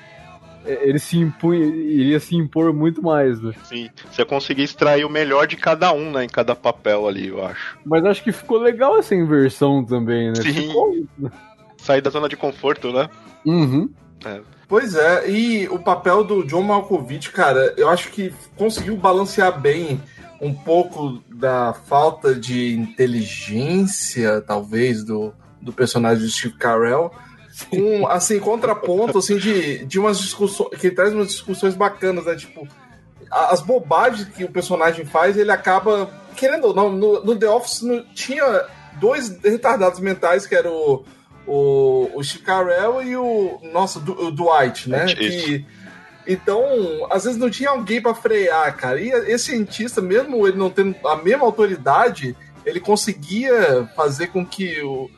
É, 0.66 0.88
Ele 0.88 1.00
se 1.00 1.18
impunha, 1.18 1.66
iria 1.66 2.20
se 2.20 2.36
impor 2.36 2.74
muito 2.74 3.02
mais, 3.02 3.42
né? 3.42 3.54
Sim, 3.64 3.90
você 4.10 4.26
conseguir 4.26 4.64
extrair 4.64 5.06
o 5.06 5.10
melhor 5.10 5.48
de 5.48 5.56
cada 5.56 5.92
um, 5.92 6.12
né, 6.12 6.26
em 6.26 6.30
cada 6.30 6.56
papel 6.56 7.08
ali, 7.08 7.28
eu 7.28 7.46
acho. 7.46 7.78
Mas 7.86 8.04
acho 8.06 8.24
que 8.24 8.32
ficou 8.32 8.60
legal 8.60 8.98
essa 8.98 9.16
inversão 9.16 9.84
também, 9.84 10.30
né? 10.30 10.36
Sim. 10.36 10.54
Ficou... 10.54 11.08
Sair 11.78 12.02
da 12.02 12.10
zona 12.10 12.28
de 12.28 12.36
conforto, 12.36 12.92
né. 12.92 13.10
Uhum. 13.46 13.90
Pois 14.68 14.96
é, 14.96 15.30
e 15.30 15.68
o 15.70 15.80
papel 15.80 16.24
do 16.24 16.44
John 16.44 16.62
Malkovich, 16.62 17.32
cara, 17.32 17.74
eu 17.78 17.90
acho 17.90 18.12
que 18.12 18.34
conseguiu 18.58 18.98
balancear 18.98 19.60
bem 19.60 20.00
um 20.42 20.54
pouco 20.54 21.22
da 21.28 21.74
falta 21.74 22.36
de 22.36 22.74
inteligência, 22.74 24.42
talvez, 24.42 25.04
do, 25.04 25.34
do 25.62 25.74
personagem 25.74 26.26
de 26.26 26.32
Steve 26.32 26.56
Carell, 26.56 27.12
com, 27.64 28.08
assim, 28.08 28.40
contraponto, 28.40 29.18
assim, 29.18 29.38
de, 29.38 29.86
de 29.86 30.00
umas 30.00 30.20
discussões, 30.20 30.70
que 30.80 30.92
traz 30.92 31.14
umas 31.14 31.28
discussões 31.28 31.76
bacanas, 31.76 32.26
né, 32.26 32.36
tipo, 32.36 32.68
as 33.32 33.62
bobagens 33.62 34.28
que 34.30 34.44
o 34.44 34.50
personagem 34.52 35.06
faz, 35.06 35.38
ele 35.38 35.52
acaba, 35.52 36.10
querendo 36.36 36.68
ou 36.68 36.74
não, 36.74 36.92
no, 36.92 37.24
no 37.24 37.36
The 37.36 37.50
Office 37.50 37.82
não, 37.82 38.04
tinha 38.14 38.66
dois 39.00 39.40
retardados 39.44 40.00
mentais, 40.00 40.46
que 40.46 40.56
era 40.56 40.72
o, 40.72 41.04
o, 41.46 42.10
o 42.16 42.24
Steve 42.24 42.44
Carell 42.44 43.02
e 43.04 43.16
o, 43.16 43.60
nossa, 43.72 44.00
Du- 44.00 44.28
o 44.28 44.32
Dwight, 44.32 44.90
né, 44.90 45.06
que... 45.14 45.66
Então, 46.28 46.62
às 47.10 47.24
vezes 47.24 47.40
não 47.40 47.50
tinha 47.50 47.72
alguém 47.72 48.00
pra 48.00 48.14
frear, 48.14 48.76
cara. 48.78 49.02
E 49.02 49.10
esse 49.10 49.46
cientista, 49.46 50.00
mesmo 50.00 50.48
ele 50.48 50.58
não 50.58 50.70
tendo 50.70 50.96
a 51.08 51.16
mesma 51.16 51.44
autoridade, 51.44 52.36
ele 52.64 52.80
conseguia 52.80 53.90
fazer 53.96 54.28
com 54.28 54.46
que 54.46 54.80
o, 54.84 55.10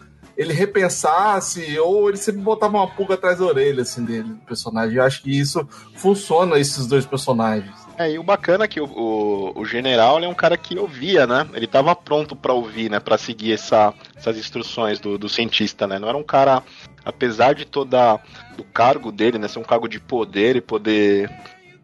ele 0.42 0.54
repensasse, 0.54 1.78
ou 1.80 2.10
ele 2.10 2.18
sempre 2.18 2.42
botava 2.42 2.78
uma 2.78 2.88
pulga 2.88 3.14
atrás 3.14 3.38
da 3.38 3.46
orelha, 3.46 3.84
assim, 3.84 4.04
dele, 4.04 4.30
do 4.30 4.36
personagem. 4.38 4.98
Eu 4.98 5.04
acho 5.04 5.22
que 5.22 5.30
isso 5.30 5.68
funciona, 5.96 6.58
esses 6.58 6.88
dois 6.88 7.06
personagens. 7.06 7.76
É, 7.96 8.12
e 8.12 8.18
o 8.18 8.24
bacana 8.24 8.64
é 8.64 8.68
que 8.68 8.82
o, 8.82 8.86
o, 8.86 9.60
o 9.60 9.66
general 9.66 10.20
é 10.20 10.28
um 10.28 10.34
cara 10.34 10.58
que 10.58 10.80
ouvia, 10.80 11.28
né? 11.28 11.48
Ele 11.54 11.68
tava 11.68 11.96
pronto 11.96 12.36
pra 12.36 12.54
ouvir, 12.54 12.90
né? 12.90 13.00
Pra 13.00 13.20
seguir 13.20 13.54
essa, 13.54 13.94
essas 14.16 14.36
instruções 14.36 15.00
do, 15.00 15.16
do 15.16 15.30
cientista, 15.30 15.86
né? 15.86 16.00
Não 16.00 16.10
era 16.10 16.18
um 16.18 16.24
cara, 16.24 16.64
apesar 17.06 17.54
de 17.54 17.66
toda 17.66 18.20
do 18.58 18.64
cargo 18.64 19.12
dele, 19.12 19.38
né? 19.38 19.48
Ser 19.48 19.60
um 19.60 19.64
cargo 19.64 19.88
de 19.88 20.00
poder 20.00 20.56
e 20.56 20.62
poder 20.62 21.30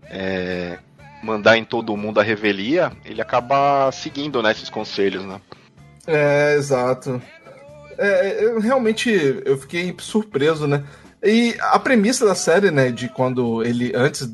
é, 0.06 0.80
mandar 1.22 1.58
em 1.58 1.64
todo 1.64 1.96
mundo 1.96 2.20
a 2.20 2.24
revelia, 2.24 2.92
ele 3.06 3.22
acaba 3.22 3.92
seguindo, 3.92 4.42
né? 4.42 4.52
Esses 4.52 4.72
conselhos, 4.72 5.24
né? 5.26 5.40
É, 6.08 6.56
exato. 6.56 7.22
É, 7.98 8.44
eu 8.44 8.60
realmente 8.60 9.10
eu 9.46 9.58
fiquei 9.58 9.96
surpreso, 10.00 10.68
né? 10.68 10.84
E 11.24 11.56
a 11.60 11.80
premissa 11.80 12.26
da 12.26 12.36
série, 12.36 12.70
né, 12.70 12.92
de 12.92 13.10
quando 13.10 13.64
ele 13.64 13.92
antes 13.96 14.30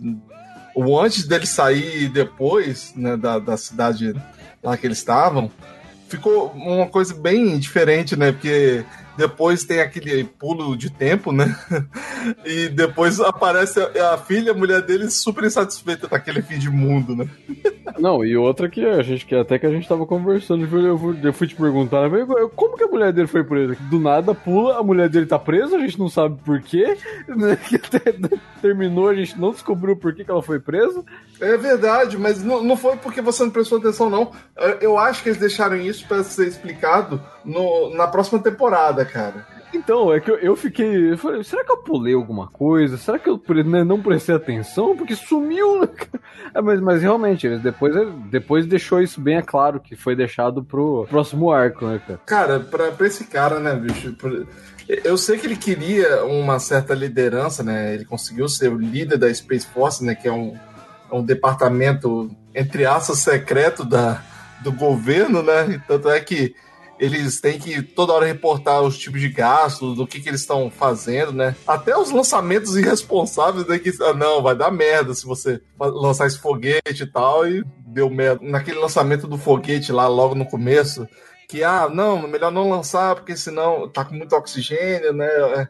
o 0.76 1.00
antes 1.00 1.26
dele 1.26 1.46
sair 1.46 2.04
e 2.04 2.10
depois, 2.10 2.94
né, 2.96 3.16
da, 3.16 3.40
da 3.40 3.56
cidade 3.56 4.14
lá 4.62 4.76
que 4.76 4.88
eles 4.88 4.98
estavam, 4.98 5.52
ficou 6.08 6.48
uma 6.52 6.88
coisa 6.88 7.14
bem 7.14 7.58
diferente, 7.58 8.16
né? 8.16 8.32
Porque 8.32 8.84
depois 9.18 9.64
tem 9.64 9.80
aquele 9.80 10.24
pulo 10.24 10.76
de 10.76 10.90
tempo, 10.90 11.32
né? 11.32 11.56
E 12.46 12.70
depois 12.70 13.20
aparece 13.20 13.82
a, 13.82 14.14
a 14.14 14.18
filha, 14.18 14.52
a 14.52 14.56
mulher 14.56 14.82
dele, 14.82 15.10
super 15.10 15.44
insatisfeita 15.44 16.08
daquele 16.08 16.42
fim 16.42 16.58
de 16.58 16.70
mundo, 16.70 17.16
né? 17.16 17.28
Não, 18.00 18.24
e 18.24 18.38
outra 18.38 18.70
que 18.70 18.86
a 18.86 19.02
gente 19.02 19.26
que 19.26 19.36
até 19.36 19.60
que 19.60 19.66
a 19.66 19.70
gente 19.70 19.88
tava 19.88 20.06
conversando, 20.06 20.64
eu 20.64 20.98
fui, 20.98 21.20
eu 21.22 21.34
fui 21.34 21.48
te 21.48 21.56
perguntar, 21.56 22.10
né, 22.10 22.26
como 22.56 22.78
que 22.78 22.84
a 22.84 22.88
mulher 22.88 23.12
dele 23.12 23.28
foi 23.28 23.44
presa? 23.44 23.76
Do 23.90 24.00
nada 24.00 24.34
pula, 24.34 24.80
a 24.80 24.84
mulher 24.84 25.10
dele 25.10 25.26
tá 25.26 25.38
presa, 25.38 25.76
a 25.76 25.80
gente 25.80 26.00
não 26.00 26.08
sabe 26.08 26.40
por 26.44 26.62
quê, 26.62 26.98
né? 27.28 27.58
terminou, 28.62 29.10
a 29.10 29.16
gente 29.16 29.38
não 29.38 29.52
descobriu 29.52 29.96
por 29.96 30.16
que, 30.16 30.24
que 30.24 30.32
ela 30.32 30.42
foi 30.42 30.60
presa. 30.60 31.04
É 31.42 31.58
verdade, 31.58 32.18
mas 32.18 32.42
não, 32.42 32.64
não 32.64 32.78
foi 32.78 32.96
porque 32.96 33.22
você 33.22 33.44
não 33.44 33.52
prestou 33.52 33.78
atenção, 33.78 34.10
não. 34.10 34.32
Eu 34.80 34.98
acho 34.98 35.22
que 35.22 35.30
eles 35.30 35.40
deixaram 35.40 35.76
isso 35.76 36.08
para 36.08 36.24
ser 36.24 36.48
explicado 36.48 37.22
no, 37.46 37.94
na 37.96 38.08
próxima 38.08 38.40
temporada, 38.40 39.06
cara. 39.06 39.46
Então, 39.74 40.14
é 40.14 40.20
que 40.20 40.30
eu, 40.30 40.38
eu 40.38 40.56
fiquei. 40.56 41.12
Eu 41.14 41.18
falei, 41.18 41.44
será 41.44 41.64
que 41.64 41.72
eu 41.72 41.78
pulei 41.78 42.14
alguma 42.14 42.48
coisa? 42.48 42.96
Será 42.98 43.18
que 43.18 43.28
eu 43.28 43.42
né, 43.66 43.84
não 43.84 44.02
prestei 44.02 44.36
atenção? 44.36 44.96
Porque 44.96 45.16
sumiu, 45.16 45.82
né? 45.82 45.90
É, 46.54 46.62
mas, 46.62 46.80
mas 46.80 47.02
realmente, 47.02 47.48
eles 47.48 47.62
depois, 47.62 47.96
depois 48.30 48.68
deixou 48.68 49.02
isso 49.02 49.20
bem 49.20 49.42
claro, 49.42 49.80
que 49.80 49.96
foi 49.96 50.16
deixado 50.16 50.64
pro 50.64 51.08
próximo 51.10 51.52
arco, 51.52 51.88
né, 51.88 52.00
cara? 52.06 52.20
Cara, 52.26 52.60
pra, 52.60 52.92
pra 52.92 53.08
esse 53.08 53.26
cara, 53.26 53.60
né, 53.60 53.74
bicho? 53.74 54.16
Eu 55.04 55.18
sei 55.18 55.38
que 55.38 55.48
ele 55.48 55.56
queria 55.56 56.24
uma 56.26 56.60
certa 56.60 56.94
liderança, 56.94 57.64
né? 57.64 57.94
Ele 57.94 58.06
conseguiu 58.06 58.48
ser 58.48 58.72
o 58.72 58.78
líder 58.78 59.18
da 59.18 59.34
Space 59.34 59.66
Force, 59.66 60.04
né? 60.04 60.14
Que 60.14 60.28
é 60.28 60.32
um, 60.32 60.56
é 61.12 61.16
um 61.16 61.24
departamento, 61.24 62.30
entre 62.54 62.86
aspas, 62.86 63.20
secreto 63.20 63.84
da, 63.84 64.22
do 64.62 64.72
governo, 64.72 65.42
né? 65.42 65.82
Tanto 65.88 66.10
é 66.10 66.20
que 66.20 66.54
eles 67.00 67.40
têm 67.42 67.60
que 67.60 67.82
toda 67.82 68.14
hora 68.14 68.26
reportar 68.26 68.82
os 68.82 68.98
tipos 68.98 69.20
de 69.20 69.30
gastos, 69.30 69.98
do 69.98 70.08
que, 70.08 70.22
que 70.22 70.30
eles 70.30 70.42
estão 70.42 70.70
fazendo, 70.70 71.32
né? 71.32 71.56
Até 71.68 71.98
os 71.98 72.12
lançamentos 72.12 72.76
irresponsáveis, 72.76 73.68
né? 73.68 73.80
Que, 73.80 73.92
ah, 74.02 74.14
não, 74.14 74.42
vai 74.42 74.56
dar 74.56 74.72
merda 74.72 75.14
se 75.14 75.26
você 75.26 75.62
lançar 75.80 76.28
esse 76.28 76.40
foguete 76.40 77.04
e 77.04 77.08
tal, 77.08 77.48
e 77.48 77.64
deu 77.86 78.10
merda. 78.10 78.40
Naquele 78.44 78.80
lançamento 78.80 79.28
do 79.28 79.38
foguete 79.38 79.92
lá, 79.92 80.08
logo 80.08 80.36
no 80.36 80.46
começo, 80.46 81.08
que, 81.48 81.64
ah, 81.64 81.88
não, 81.88 82.28
melhor 82.28 82.52
não 82.52 82.70
lançar, 82.70 83.16
porque 83.16 83.36
senão 83.36 83.88
tá 83.88 84.04
com 84.04 84.16
muito 84.16 84.36
oxigênio, 84.36 85.14
né? 85.14 85.28
É, 85.28 85.68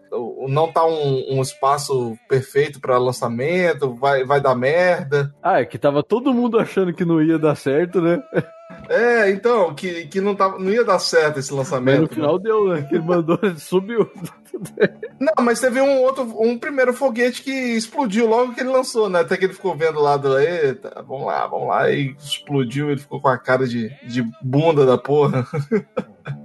não 0.47 0.71
tá 0.71 0.85
um, 0.85 1.37
um 1.37 1.41
espaço 1.41 2.17
perfeito 2.29 2.79
para 2.79 2.97
lançamento, 2.97 3.93
vai, 3.95 4.23
vai 4.23 4.39
dar 4.39 4.55
merda. 4.55 5.33
Ah, 5.41 5.59
é 5.59 5.65
que 5.65 5.77
tava 5.77 6.03
todo 6.03 6.33
mundo 6.33 6.59
achando 6.59 6.93
que 6.93 7.03
não 7.03 7.21
ia 7.21 7.37
dar 7.37 7.55
certo, 7.55 8.01
né? 8.01 8.21
É, 8.89 9.29
então, 9.29 9.73
que, 9.73 10.05
que 10.07 10.19
não, 10.19 10.35
tava, 10.35 10.59
não 10.59 10.71
ia 10.71 10.83
dar 10.83 10.99
certo 10.99 11.39
esse 11.39 11.53
lançamento. 11.53 12.01
Mas 12.01 12.09
no 12.09 12.15
final 12.15 12.37
né? 12.37 12.43
deu, 12.43 12.67
né? 12.67 12.81
Que 12.83 12.95
ele 12.95 13.03
mandou, 13.03 13.39
subiu. 13.57 14.09
Não, 15.19 15.43
mas 15.43 15.59
teve 15.59 15.81
um 15.81 16.01
outro, 16.01 16.23
um 16.39 16.57
primeiro 16.57 16.93
foguete 16.93 17.41
que 17.41 17.51
explodiu 17.51 18.27
logo 18.27 18.53
que 18.53 18.61
ele 18.61 18.69
lançou, 18.69 19.09
né? 19.09 19.21
Até 19.21 19.37
que 19.37 19.45
ele 19.45 19.53
ficou 19.53 19.75
vendo 19.75 19.99
lá 19.99 20.17
do. 20.17 20.37
Eita, 20.37 21.03
vamos 21.07 21.25
lá, 21.25 21.47
vamos 21.47 21.67
lá. 21.69 21.89
E 21.89 22.15
explodiu, 22.19 22.91
ele 22.91 22.99
ficou 22.99 23.19
com 23.19 23.27
a 23.27 23.37
cara 23.37 23.67
de, 23.67 23.89
de 24.05 24.23
bunda 24.41 24.85
da 24.85 24.97
porra. 24.97 25.47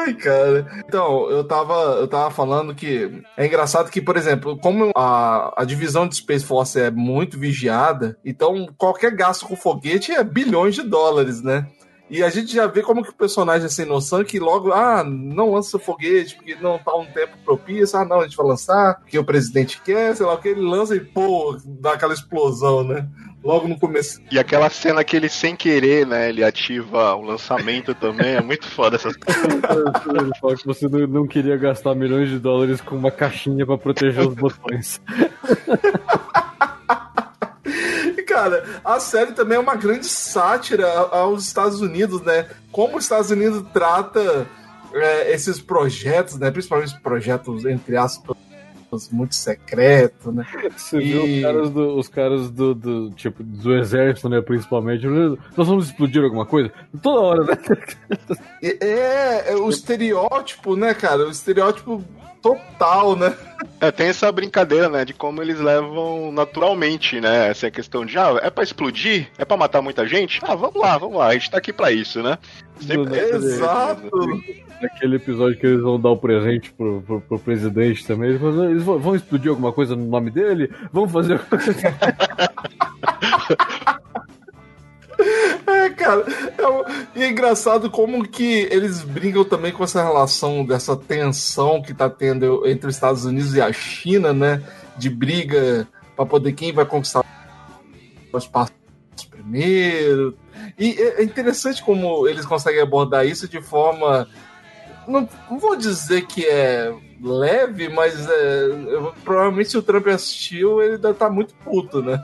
Ai, 0.00 0.14
cara. 0.14 0.66
Então, 0.86 1.30
eu 1.30 1.44
tava, 1.44 1.74
eu 2.00 2.08
tava 2.08 2.30
falando 2.30 2.74
que 2.74 3.22
é 3.36 3.46
engraçado 3.46 3.90
que, 3.90 4.00
por 4.00 4.16
exemplo, 4.16 4.58
como 4.58 4.90
a, 4.96 5.52
a 5.60 5.64
divisão 5.64 6.08
de 6.08 6.16
Space 6.16 6.44
Force 6.44 6.80
é 6.80 6.90
muito 6.90 7.38
vigiada, 7.38 8.16
então 8.24 8.66
qualquer 8.78 9.14
gasto 9.14 9.46
com 9.46 9.56
foguete 9.56 10.12
é 10.12 10.24
bilhões 10.24 10.74
de 10.74 10.82
dólares, 10.82 11.42
né? 11.42 11.66
E 12.08 12.24
a 12.24 12.30
gente 12.30 12.52
já 12.52 12.66
vê 12.66 12.82
como 12.82 13.04
que 13.04 13.10
o 13.10 13.14
personagem 13.14 13.66
é 13.66 13.68
sem 13.68 13.86
noção, 13.86 14.24
que 14.24 14.40
logo, 14.40 14.72
ah, 14.72 15.04
não 15.04 15.52
lança 15.52 15.78
foguete, 15.78 16.34
porque 16.34 16.56
não 16.56 16.76
tá 16.76 16.96
um 16.96 17.06
tempo 17.06 17.36
propício, 17.44 17.96
ah, 17.98 18.04
não, 18.04 18.20
a 18.20 18.24
gente 18.24 18.36
vai 18.36 18.46
lançar, 18.46 18.98
porque 18.98 19.16
o 19.16 19.24
presidente 19.24 19.80
quer, 19.80 20.16
sei 20.16 20.26
lá 20.26 20.34
o 20.34 20.38
que, 20.38 20.48
ele 20.48 20.60
lança 20.60 20.96
e, 20.96 21.00
pô, 21.00 21.56
dá 21.64 21.92
aquela 21.92 22.12
explosão, 22.12 22.82
né? 22.82 23.06
Logo 23.42 23.66
no 23.66 23.78
começo. 23.78 24.20
E 24.30 24.38
aquela 24.38 24.68
cena 24.68 25.02
que 25.02 25.16
ele, 25.16 25.28
sem 25.28 25.56
querer, 25.56 26.06
né, 26.06 26.28
ele 26.28 26.44
ativa 26.44 27.14
o 27.14 27.22
lançamento 27.22 27.94
também, 27.94 28.34
é 28.34 28.42
muito 28.42 28.66
foda 28.66 28.96
essa 28.96 29.08
Ele 29.08 30.30
fala 30.40 30.56
que 30.56 30.66
você 30.66 30.86
não 30.88 31.26
queria 31.26 31.56
gastar 31.56 31.94
milhões 31.94 32.28
de 32.28 32.38
dólares 32.38 32.80
com 32.80 32.96
uma 32.96 33.10
caixinha 33.10 33.64
para 33.64 33.78
proteger 33.78 34.26
os 34.28 34.34
botões. 34.34 35.00
cara, 38.30 38.64
a 38.84 39.00
série 39.00 39.32
também 39.32 39.56
é 39.56 39.60
uma 39.60 39.74
grande 39.74 40.06
sátira 40.06 40.88
aos 40.88 41.44
Estados 41.44 41.80
Unidos, 41.80 42.22
né? 42.22 42.48
Como 42.70 42.96
os 42.96 43.04
Estados 43.04 43.30
Unidos 43.30 43.64
trata 43.72 44.46
é, 44.94 45.32
esses 45.32 45.60
projetos, 45.60 46.38
né? 46.38 46.50
Principalmente 46.50 46.98
projetos, 47.00 47.64
entre 47.64 47.96
aspas, 47.96 48.36
muito 49.10 49.34
secreto, 49.34 50.32
né? 50.32 50.46
Você 50.76 50.98
e... 50.98 51.12
viu 51.12 51.24
os 51.24 51.42
caras, 51.42 51.70
do, 51.70 51.98
os 51.98 52.08
caras 52.08 52.50
do, 52.50 52.74
do, 52.74 53.10
tipo, 53.10 53.42
do 53.42 53.76
exército, 53.76 54.28
né, 54.28 54.40
principalmente, 54.40 55.06
nós 55.06 55.68
vamos 55.68 55.86
explodir 55.86 56.22
alguma 56.22 56.46
coisa? 56.46 56.72
Toda 57.02 57.20
hora, 57.20 57.44
né? 57.44 57.58
É, 58.62 59.52
é 59.52 59.56
o 59.56 59.68
estereótipo, 59.68 60.76
né, 60.76 60.92
cara? 60.94 61.26
O 61.26 61.30
estereótipo 61.30 62.04
total, 62.42 63.16
né? 63.16 63.34
É, 63.80 63.90
tem 63.90 64.08
essa 64.08 64.30
brincadeira, 64.32 64.88
né, 64.88 65.04
de 65.04 65.12
como 65.12 65.42
eles 65.42 65.58
levam 65.60 66.32
naturalmente, 66.32 67.20
né, 67.20 67.48
essa 67.48 67.70
questão 67.70 68.04
de, 68.04 68.18
ah, 68.18 68.38
é 68.42 68.50
pra 68.50 68.64
explodir? 68.64 69.28
É 69.38 69.44
pra 69.44 69.56
matar 69.56 69.82
muita 69.82 70.06
gente? 70.06 70.40
Ah, 70.42 70.54
vamos 70.54 70.80
lá, 70.80 70.98
vamos 70.98 71.18
lá, 71.18 71.28
a 71.28 71.32
gente 71.34 71.50
tá 71.50 71.58
aqui 71.58 71.72
pra 71.72 71.92
isso, 71.92 72.22
né? 72.22 72.38
Sempre... 72.80 73.18
Exato! 73.18 74.10
Naquele 74.80 75.16
episódio 75.16 75.58
que 75.58 75.66
eles 75.66 75.82
vão 75.82 76.00
dar 76.00 76.10
o 76.10 76.16
presente 76.16 76.72
pro, 76.72 77.02
pro, 77.02 77.20
pro 77.20 77.38
presidente 77.38 78.06
também, 78.06 78.30
eles, 78.30 78.40
vão, 78.40 78.70
eles 78.70 78.82
vão 78.82 79.14
explodir 79.14 79.50
alguma 79.50 79.72
coisa 79.72 79.94
no 79.94 80.06
nome 80.06 80.30
dele? 80.30 80.70
Vamos 80.90 81.12
fazer. 81.12 81.38
É, 85.66 85.90
cara, 85.90 86.24
é, 86.26 87.18
e 87.18 87.22
é 87.22 87.28
engraçado 87.28 87.90
como 87.90 88.26
que 88.26 88.68
eles 88.70 89.02
brincam 89.02 89.44
também 89.44 89.72
com 89.72 89.84
essa 89.84 90.02
relação, 90.02 90.64
dessa 90.64 90.96
tensão 90.96 91.80
que 91.80 91.94
tá 91.94 92.10
tendo 92.10 92.66
entre 92.66 92.88
os 92.88 92.94
Estados 92.94 93.24
Unidos 93.24 93.54
e 93.54 93.60
a 93.60 93.72
China, 93.72 94.32
né? 94.32 94.62
De 94.96 95.08
briga 95.08 95.86
para 96.16 96.26
poder 96.26 96.52
quem 96.52 96.72
vai 96.72 96.84
conquistar 96.84 97.24
o 98.32 98.38
espaço 98.38 98.72
primeiro. 99.30 100.36
E 100.78 100.90
é, 101.00 101.20
é 101.20 101.24
interessante 101.24 101.82
como 101.82 102.26
eles 102.26 102.44
conseguem 102.44 102.80
abordar 102.80 103.26
isso 103.26 103.48
de 103.48 103.60
forma. 103.60 104.28
Não, 105.06 105.28
vou 105.58 105.76
dizer 105.76 106.26
que 106.26 106.44
é 106.44 106.92
leve, 107.22 107.88
mas 107.88 108.28
é, 108.28 108.68
provavelmente 109.24 109.70
se 109.70 109.78
o 109.78 109.82
Trump 109.82 110.06
assistiu, 110.08 110.82
ele 110.82 110.96
estar 110.96 111.14
tá 111.14 111.30
muito 111.30 111.54
puto, 111.64 112.02
né? 112.02 112.22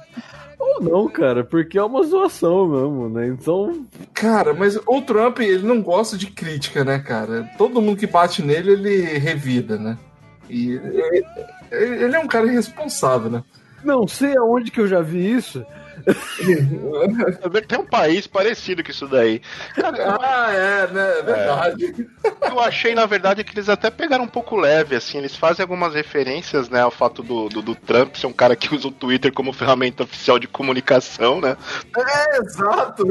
Ou 0.67 0.83
não, 0.83 1.09
cara, 1.09 1.45
porque 1.45 1.79
é 1.79 1.83
uma 1.83 2.03
zoação 2.03 2.67
mesmo, 2.67 3.09
né? 3.09 3.29
Então. 3.29 3.87
Cara, 4.13 4.53
mas 4.53 4.77
o 4.85 5.01
Trump, 5.01 5.39
ele 5.39 5.67
não 5.67 5.81
gosta 5.81 6.19
de 6.19 6.27
crítica, 6.27 6.85
né, 6.85 6.99
cara? 6.99 7.49
Todo 7.57 7.81
mundo 7.81 7.99
que 7.99 8.07
bate 8.07 8.43
nele, 8.43 8.73
ele 8.73 9.19
revida, 9.19 9.79
né? 9.79 9.97
E 10.51 10.73
ele 11.71 12.17
é 12.17 12.19
um 12.19 12.27
cara 12.27 12.47
irresponsável, 12.47 13.31
né? 13.31 13.45
Não 13.85 14.09
sei 14.09 14.37
aonde 14.37 14.71
que 14.73 14.81
eu 14.81 14.89
já 14.89 15.01
vi 15.01 15.33
isso. 15.33 15.65
Tem 17.67 17.79
um 17.79 17.87
país 17.87 18.27
parecido 18.27 18.83
com 18.83 18.91
isso 18.91 19.07
daí. 19.07 19.41
Cara, 19.75 20.19
ah, 20.21 20.53
é, 20.53 20.87
né? 20.89 21.19
É 21.19 21.23
verdade. 21.23 22.09
É. 22.25 22.51
Eu 22.51 22.61
achei, 22.61 22.95
na 22.95 23.07
verdade, 23.07 23.45
que 23.45 23.55
eles 23.55 23.69
até 23.69 23.91
pegaram 23.91 24.25
um 24.25 24.29
pouco 24.29 24.57
leve, 24.57 24.97
assim. 24.97 25.19
Eles 25.19 25.37
fazem 25.37 25.63
algumas 25.63 25.95
referências, 25.95 26.69
né, 26.69 26.81
ao 26.81 26.91
fato 26.91 27.23
do, 27.23 27.49
do, 27.49 27.63
do 27.63 27.75
Trump 27.75 28.15
ser 28.17 28.27
um 28.27 28.33
cara 28.33 28.57
que 28.57 28.75
usa 28.75 28.89
o 28.89 28.93
Twitter 28.93 29.33
como 29.33 29.53
ferramenta 29.53 30.05
oficial 30.05 30.39
de 30.39 30.47
comunicação, 30.47 31.41
né? 31.41 31.57
É, 31.97 32.39
exato. 32.39 33.05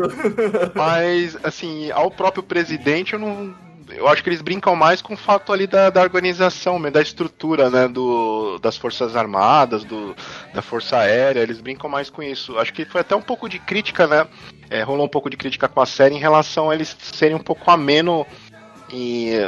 Mas, 0.74 1.38
assim, 1.44 1.92
ao 1.92 2.12
próprio 2.12 2.44
presidente, 2.44 3.13
eu 3.13 3.20
não 3.20 3.64
eu 3.98 4.08
acho 4.08 4.24
que 4.24 4.30
eles 4.30 4.42
brincam 4.42 4.75
mais 4.75 5.02
com 5.02 5.14
o 5.14 5.18
fato 5.18 5.52
ali 5.52 5.68
da, 5.68 5.90
da 5.90 6.02
organização, 6.02 6.82
da 6.90 7.02
estrutura, 7.02 7.70
né, 7.70 7.88
do, 7.88 8.60
das 8.60 8.78
forças 8.78 9.16
armadas, 9.16 9.84
do, 9.84 10.16
da 10.54 10.62
força 10.62 10.98
aérea, 10.98 11.42
eles 11.42 11.62
brincam 11.62 11.90
mais 11.90 12.10
com 12.10 12.22
isso. 12.22 12.58
Acho 12.58 12.74
que 12.74 12.86
foi 12.86 13.02
até 13.02 13.16
um 13.16 13.22
pouco 13.22 13.48
de 13.50 13.60
crítica, 13.60 14.08
né, 14.08 14.28
é, 14.70 14.82
rolou 14.84 15.06
um 15.06 15.10
pouco 15.10 15.30
de 15.30 15.38
crítica 15.38 15.68
com 15.68 15.82
a 15.82 15.86
série 15.86 16.16
em 16.16 16.20
relação 16.20 16.70
a 16.70 16.75
eles 16.75 16.96
serem 17.00 17.36
um 17.36 17.44
pouco 17.44 17.70
ameno 17.72 18.25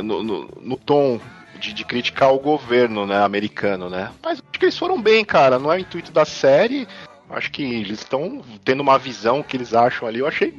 no, 0.04 0.24
no, 0.24 0.50
no 0.62 0.75
tom 0.75 1.20
de, 1.60 1.74
de 1.74 1.86
criticar 1.86 2.34
o 2.34 2.39
governo, 2.39 3.06
né, 3.06 3.24
americano, 3.24 3.89
né. 3.89 4.12
Mas 4.24 4.39
acho 4.39 4.60
que 4.60 4.66
eles 4.66 4.77
foram 4.77 5.01
bem, 5.01 5.24
cara, 5.24 5.60
não 5.60 5.72
é 5.72 5.77
o 5.77 5.80
intuito 5.80 6.12
da 6.12 6.25
série, 6.25 6.88
acho 7.30 7.51
que 7.51 7.63
eles 7.63 8.00
estão 8.00 8.42
tendo 8.63 8.82
uma 8.82 8.98
visão 8.98 9.44
que 9.44 9.58
eles 9.58 9.74
acham 9.74 10.08
ali, 10.08 10.20
eu 10.20 10.27
achei 10.27 10.54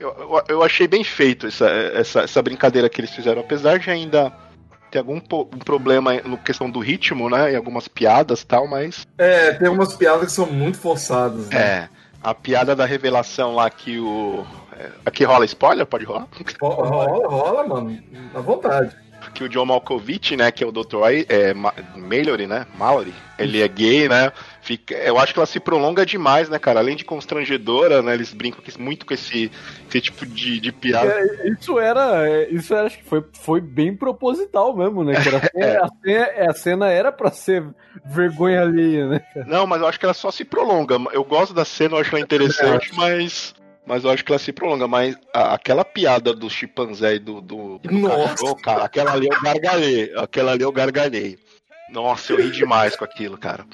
eu, 0.00 0.42
eu, 0.48 0.62
achei 0.62 0.88
bem 0.88 1.04
feito 1.04 1.46
essa, 1.46 1.68
essa, 1.68 2.20
essa 2.22 2.42
brincadeira 2.42 2.88
que 2.88 3.00
eles 3.00 3.10
fizeram, 3.10 3.40
apesar 3.42 3.78
de 3.78 3.90
ainda 3.90 4.32
tem 4.90 4.98
algum 4.98 5.16
um 5.18 5.58
problema 5.58 6.14
no 6.24 6.36
questão 6.38 6.68
do 6.68 6.80
ritmo, 6.80 7.30
né? 7.30 7.52
E 7.52 7.56
algumas 7.56 7.86
piadas 7.86 8.40
e 8.40 8.46
tal, 8.46 8.66
mas. 8.66 9.06
É, 9.18 9.52
tem 9.52 9.68
umas 9.68 9.94
piadas 9.94 10.26
que 10.26 10.32
são 10.32 10.46
muito 10.46 10.78
forçadas. 10.78 11.48
Né? 11.50 11.60
É. 11.60 11.88
A 12.22 12.34
piada 12.34 12.74
da 12.74 12.84
revelação 12.84 13.54
lá 13.54 13.70
que 13.70 13.98
o. 13.98 14.44
é, 14.76 14.88
Aqui 15.06 15.24
rola 15.24 15.44
spoiler? 15.44 15.86
Pode 15.86 16.04
rolar? 16.04 16.26
Ro- 16.60 16.68
Rola, 16.68 17.28
rola, 17.28 17.68
mano. 17.68 17.98
À 18.34 18.40
vontade. 18.40 18.96
que 19.34 19.44
o 19.44 19.48
John 19.48 19.66
Malkovich, 19.66 20.34
né, 20.36 20.50
que 20.50 20.64
é 20.64 20.66
o 20.66 20.72
Dr. 20.72 20.96
É, 21.28 21.54
Ma- 21.54 21.74
Mallory, 21.96 22.46
né, 22.46 22.66
Mallory, 22.76 23.14
ele 23.38 23.62
é 23.62 23.68
gay, 23.68 24.08
né, 24.08 24.32
fica, 24.62 24.94
eu 24.94 25.18
acho 25.18 25.32
que 25.32 25.38
ela 25.38 25.46
se 25.46 25.58
prolonga 25.60 26.04
demais, 26.04 26.48
né, 26.48 26.58
cara, 26.58 26.80
além 26.80 26.96
de 26.96 27.04
constrangedora, 27.04 28.02
né, 28.02 28.14
eles 28.14 28.32
brincam 28.32 28.62
muito 28.78 29.06
com 29.06 29.14
esse, 29.14 29.50
esse 29.88 30.00
tipo 30.00 30.26
de, 30.26 30.60
de 30.60 30.72
piada. 30.72 31.10
É, 31.12 31.48
isso 31.48 31.78
era. 31.78 32.28
é, 32.28 32.48
Isso 32.50 32.74
era, 32.74 32.86
acho 32.86 32.98
que 32.98 33.04
foi, 33.04 33.24
foi 33.32 33.60
bem 33.60 33.96
proposital 33.96 34.76
mesmo, 34.76 35.02
né? 35.04 35.14
cara? 35.14 35.38
A 35.50 35.50
cena, 35.50 35.80
a 35.84 35.88
cena- 36.04 36.50
a 36.50 36.54
cena 36.54 36.88
era 36.90 37.12
pra 37.12 37.30
ser 37.30 37.64
vergonha 38.04 38.62
alheia, 38.62 39.06
né? 39.08 39.20
Não, 39.46 39.66
mas 39.66 39.80
eu 39.80 39.86
acho 39.88 39.98
que 39.98 40.04
ela 40.04 40.14
só 40.14 40.30
se 40.30 40.44
prolonga, 40.44 40.96
eu 41.12 41.24
gosto 41.24 41.52
da 41.54 41.64
cena, 41.64 41.96
eu 41.96 42.00
acho 42.00 42.10
ela 42.14 42.20
interessante, 42.24 42.94
mas... 42.94 43.54
Mas 43.86 44.04
eu 44.04 44.10
acho 44.10 44.24
que 44.24 44.30
ela 44.30 44.38
se 44.38 44.52
prolonga, 44.52 44.86
mas 44.86 45.16
a- 45.34 45.54
aquela 45.54 45.84
piada 45.84 46.32
do 46.34 46.48
chimpanzé 46.50 47.14
e 47.14 47.18
do, 47.18 47.40
do, 47.40 47.78
do 47.78 47.92
Nossa. 47.98 48.28
cachorro, 48.28 48.56
cara, 48.56 48.84
aquela 48.84 49.12
ali 49.14 49.26
eu 49.26 49.40
gargalhei, 49.40 50.12
aquela 50.16 50.52
ali 50.52 50.62
eu 50.62 50.70
gargalhei. 50.70 51.38
Nossa, 51.88 52.32
eu 52.32 52.36
ri 52.36 52.50
demais 52.52 52.94
com 52.94 53.04
aquilo, 53.04 53.36
cara. 53.38 53.64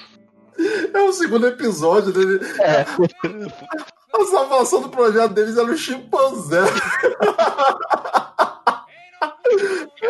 É 0.93 1.01
o 1.01 1.13
segundo 1.13 1.47
episódio 1.47 2.11
dele. 2.11 2.39
É. 2.59 2.85
A 4.13 4.25
salvação 4.25 4.81
do 4.81 4.89
projeto 4.89 5.33
deles 5.33 5.57
era 5.57 5.71
o 5.71 5.77
chimpanzé. 5.77 6.61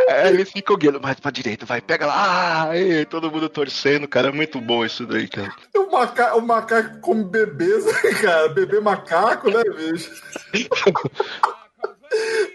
É, 0.10 0.30
eles 0.30 0.51
ficam 0.51 0.77
guiando 0.77 1.01
mais 1.01 1.20
pra 1.20 1.32
direita, 1.32 1.66
vai, 1.66 1.82
pega 1.82 2.06
lá, 2.06 2.70
ah, 2.70 2.77
e 2.77 3.06
todo 3.06 3.32
mundo 3.32 3.50
torcendo, 3.50 4.08
cara, 4.08 4.30
é 4.30 4.32
muito 4.32 4.60
bom 4.60 4.86
isso 4.86 5.06
daí, 5.06 5.27
cara. 5.27 5.54
O, 5.75 5.92
maca... 5.92 6.36
o 6.36 6.42
macaco 6.42 7.00
come 7.00 7.24
bebês, 7.24 7.86
né, 7.86 7.94
cara? 8.22 8.50
Bebê 8.50 8.80
macaco, 8.80 9.50
né, 9.50 9.63
bicho? 9.75 10.12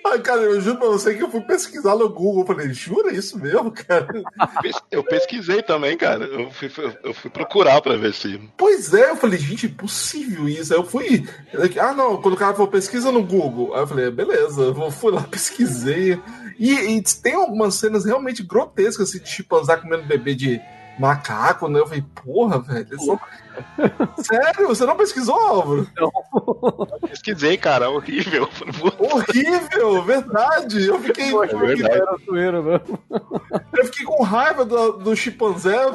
Ai, 0.07 0.19
cara, 0.21 0.41
eu 0.43 0.61
juro 0.61 0.79
pra 0.79 0.89
você 0.89 1.15
que 1.15 1.23
eu 1.23 1.31
fui 1.31 1.41
pesquisar 1.43 1.97
no 1.97 2.09
Google. 2.09 2.45
Falei, 2.47 2.73
jura 2.73 3.13
isso 3.15 3.39
mesmo, 3.39 3.71
cara? 3.71 4.07
Eu 4.91 5.03
pesquisei 5.05 5.63
também, 5.63 5.97
cara, 5.97 6.25
eu 6.25 6.51
fui, 6.51 6.71
eu 7.05 7.15
fui 7.15 7.31
procurar 7.31 7.81
pra 7.81 7.97
ver 7.97 8.13
se... 8.13 8.41
Pois 8.57 8.93
é, 8.93 9.11
eu 9.11 9.17
falei, 9.17 9.39
gente, 9.39 9.67
impossível 9.67 10.49
isso. 10.49 10.73
Aí 10.73 10.79
eu 10.79 10.85
fui. 10.85 11.27
Ah, 11.81 11.93
não, 11.95 12.21
quando 12.21 12.35
o 12.35 12.39
cara 12.39 12.53
falou 12.55 12.69
pesquisa 12.71 13.11
no 13.13 13.23
Google. 13.23 13.75
Aí 13.75 13.81
eu 13.83 13.87
falei, 13.87 14.11
beleza, 14.11 14.63
eu 14.63 14.75
vou- 14.75 14.91
fui 14.91 15.13
lá, 15.13 15.23
pesquisei. 15.31 16.21
E, 16.59 16.73
e 16.97 17.03
tem 17.23 17.35
algumas 17.35 17.75
cenas 17.75 18.05
realmente 18.05 18.43
grotescas, 18.43 19.09
assim, 19.09 19.19
de 19.21 19.29
chimpanzé 19.29 19.77
comendo 19.77 20.05
bebê 20.05 20.35
de 20.35 20.61
macaco, 20.99 21.69
né? 21.69 21.81
Eu 21.81 21.87
falei, 21.87 22.05
porra, 22.25 22.59
velho. 22.61 22.89
Sério? 24.19 24.69
Você 24.69 24.85
não 24.87 24.97
pesquisou, 24.97 25.35
Álvaro? 25.39 25.87
Pesquisei, 27.09 27.57
cara, 27.57 27.91
horrível. 27.91 28.49
Horrível, 28.99 30.03
verdade. 30.03 30.87
Eu 30.87 30.99
fiquei, 31.01 31.33
Eu 31.33 31.41
que 31.43 31.57
verdade. 31.57 31.93
era 31.93 32.83
eu 33.77 33.85
fiquei 33.87 34.05
com 34.07 34.23
raiva 34.23 34.65
do, 34.65 34.93
do 34.93 35.17
chimpanzé. 35.17 35.77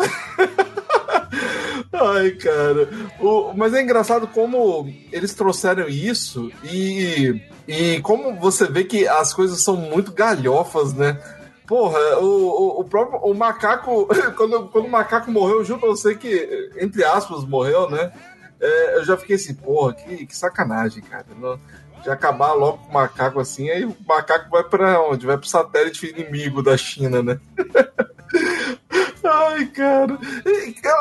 Ai, 1.94 2.32
cara. 2.32 2.90
O- 3.20 3.54
mas 3.56 3.74
é 3.74 3.82
engraçado 3.82 4.28
como 4.28 4.88
eles 5.12 5.34
trouxeram 5.34 5.88
isso 5.88 6.52
e, 6.64 7.42
e 7.68 8.00
como 8.02 8.36
você 8.36 8.68
vê 8.68 8.84
que 8.84 9.08
as 9.08 9.34
coisas 9.34 9.62
são 9.62 9.76
muito 9.76 10.12
galhofas, 10.12 10.94
né? 10.94 11.20
Porra, 11.68 12.00
o, 12.20 12.26
o, 12.26 12.82
o 12.82 12.84
próprio 12.86 13.20
o 13.20 13.34
macaco, 13.34 14.08
quando, 14.38 14.70
quando 14.70 14.86
o 14.86 14.90
macaco 14.90 15.30
morreu, 15.30 15.58
eu 15.60 15.66
pra 15.78 15.90
você 15.90 16.16
que, 16.16 16.72
entre 16.80 17.04
aspas, 17.04 17.44
morreu, 17.44 17.90
né? 17.90 18.12
É, 18.60 18.98
eu 18.98 19.04
já 19.04 19.18
fiquei 19.18 19.36
assim, 19.36 19.54
porra, 19.54 19.94
que, 19.94 20.26
que 20.26 20.36
sacanagem, 20.36 21.04
cara. 21.04 21.26
Não- 21.40 21.60
de 22.04 22.12
acabar 22.12 22.54
logo 22.54 22.78
com 22.78 22.90
o 22.92 22.94
macaco 22.94 23.40
assim, 23.40 23.70
aí 23.70 23.84
o 23.84 23.96
macaco 24.08 24.50
vai 24.52 24.64
pra 24.64 25.02
onde? 25.02 25.26
Vai 25.26 25.36
pro 25.38 25.48
satélite 25.50 26.06
inimigo 26.08 26.62
da 26.62 26.78
China, 26.78 27.22
né? 27.24 27.40
Ai, 29.24 29.66
cara. 29.66 30.18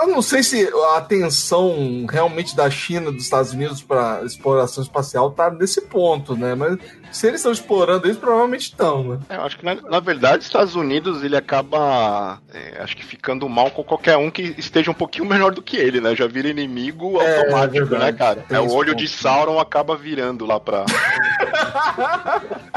Eu 0.03 0.09
não 0.09 0.23
sei 0.23 0.43
se 0.43 0.69
a 0.95 0.99
atenção 0.99 2.07
realmente 2.11 2.57
da 2.57 2.69
China, 2.71 3.13
dos 3.13 3.23
Estados 3.25 3.53
Unidos 3.53 3.83
para 3.83 4.23
exploração 4.25 4.83
espacial 4.83 5.31
tá 5.31 5.51
nesse 5.51 5.83
ponto, 5.83 6.37
né? 6.37 6.55
Mas 6.55 6.79
se 7.13 7.27
eles 7.27 7.41
estão 7.41 7.53
explorando 7.53 8.09
isso, 8.09 8.19
provavelmente 8.21 8.63
estão, 8.65 9.03
né? 9.05 9.19
É, 9.29 9.37
eu 9.37 9.43
acho 9.43 9.59
que 9.59 9.65
na, 9.65 9.75
na 9.77 10.01
verdade 10.01 10.39
os 10.41 10.47
Estados 10.47 10.75
Unidos 10.75 11.23
ele 11.23 11.37
acaba, 11.37 12.41
é, 12.53 12.81
acho 12.83 12.97
que 12.97 13.05
ficando 13.05 13.49
mal 13.49 13.71
com 13.71 13.83
qualquer 13.85 14.17
um 14.17 14.31
que 14.31 14.55
esteja 14.59 14.91
um 14.91 14.95
pouquinho 14.95 15.25
melhor 15.27 15.53
do 15.53 15.63
que 15.63 15.77
ele, 15.77 16.01
né? 16.01 16.15
Já 16.17 16.27
vira 16.27 16.49
inimigo 16.49 17.21
É, 17.21 17.39
automático, 17.39 17.87
verdade. 17.87 18.05
né, 18.05 18.13
cara? 18.13 18.45
Tem 18.49 18.57
É 18.57 18.61
o 18.61 18.71
olho 18.73 18.91
ponto. 18.93 18.99
de 19.03 19.09
Sauron 19.09 19.59
acaba 19.61 19.97
virando 19.97 20.45
lá 20.45 20.59
pra. 20.61 20.85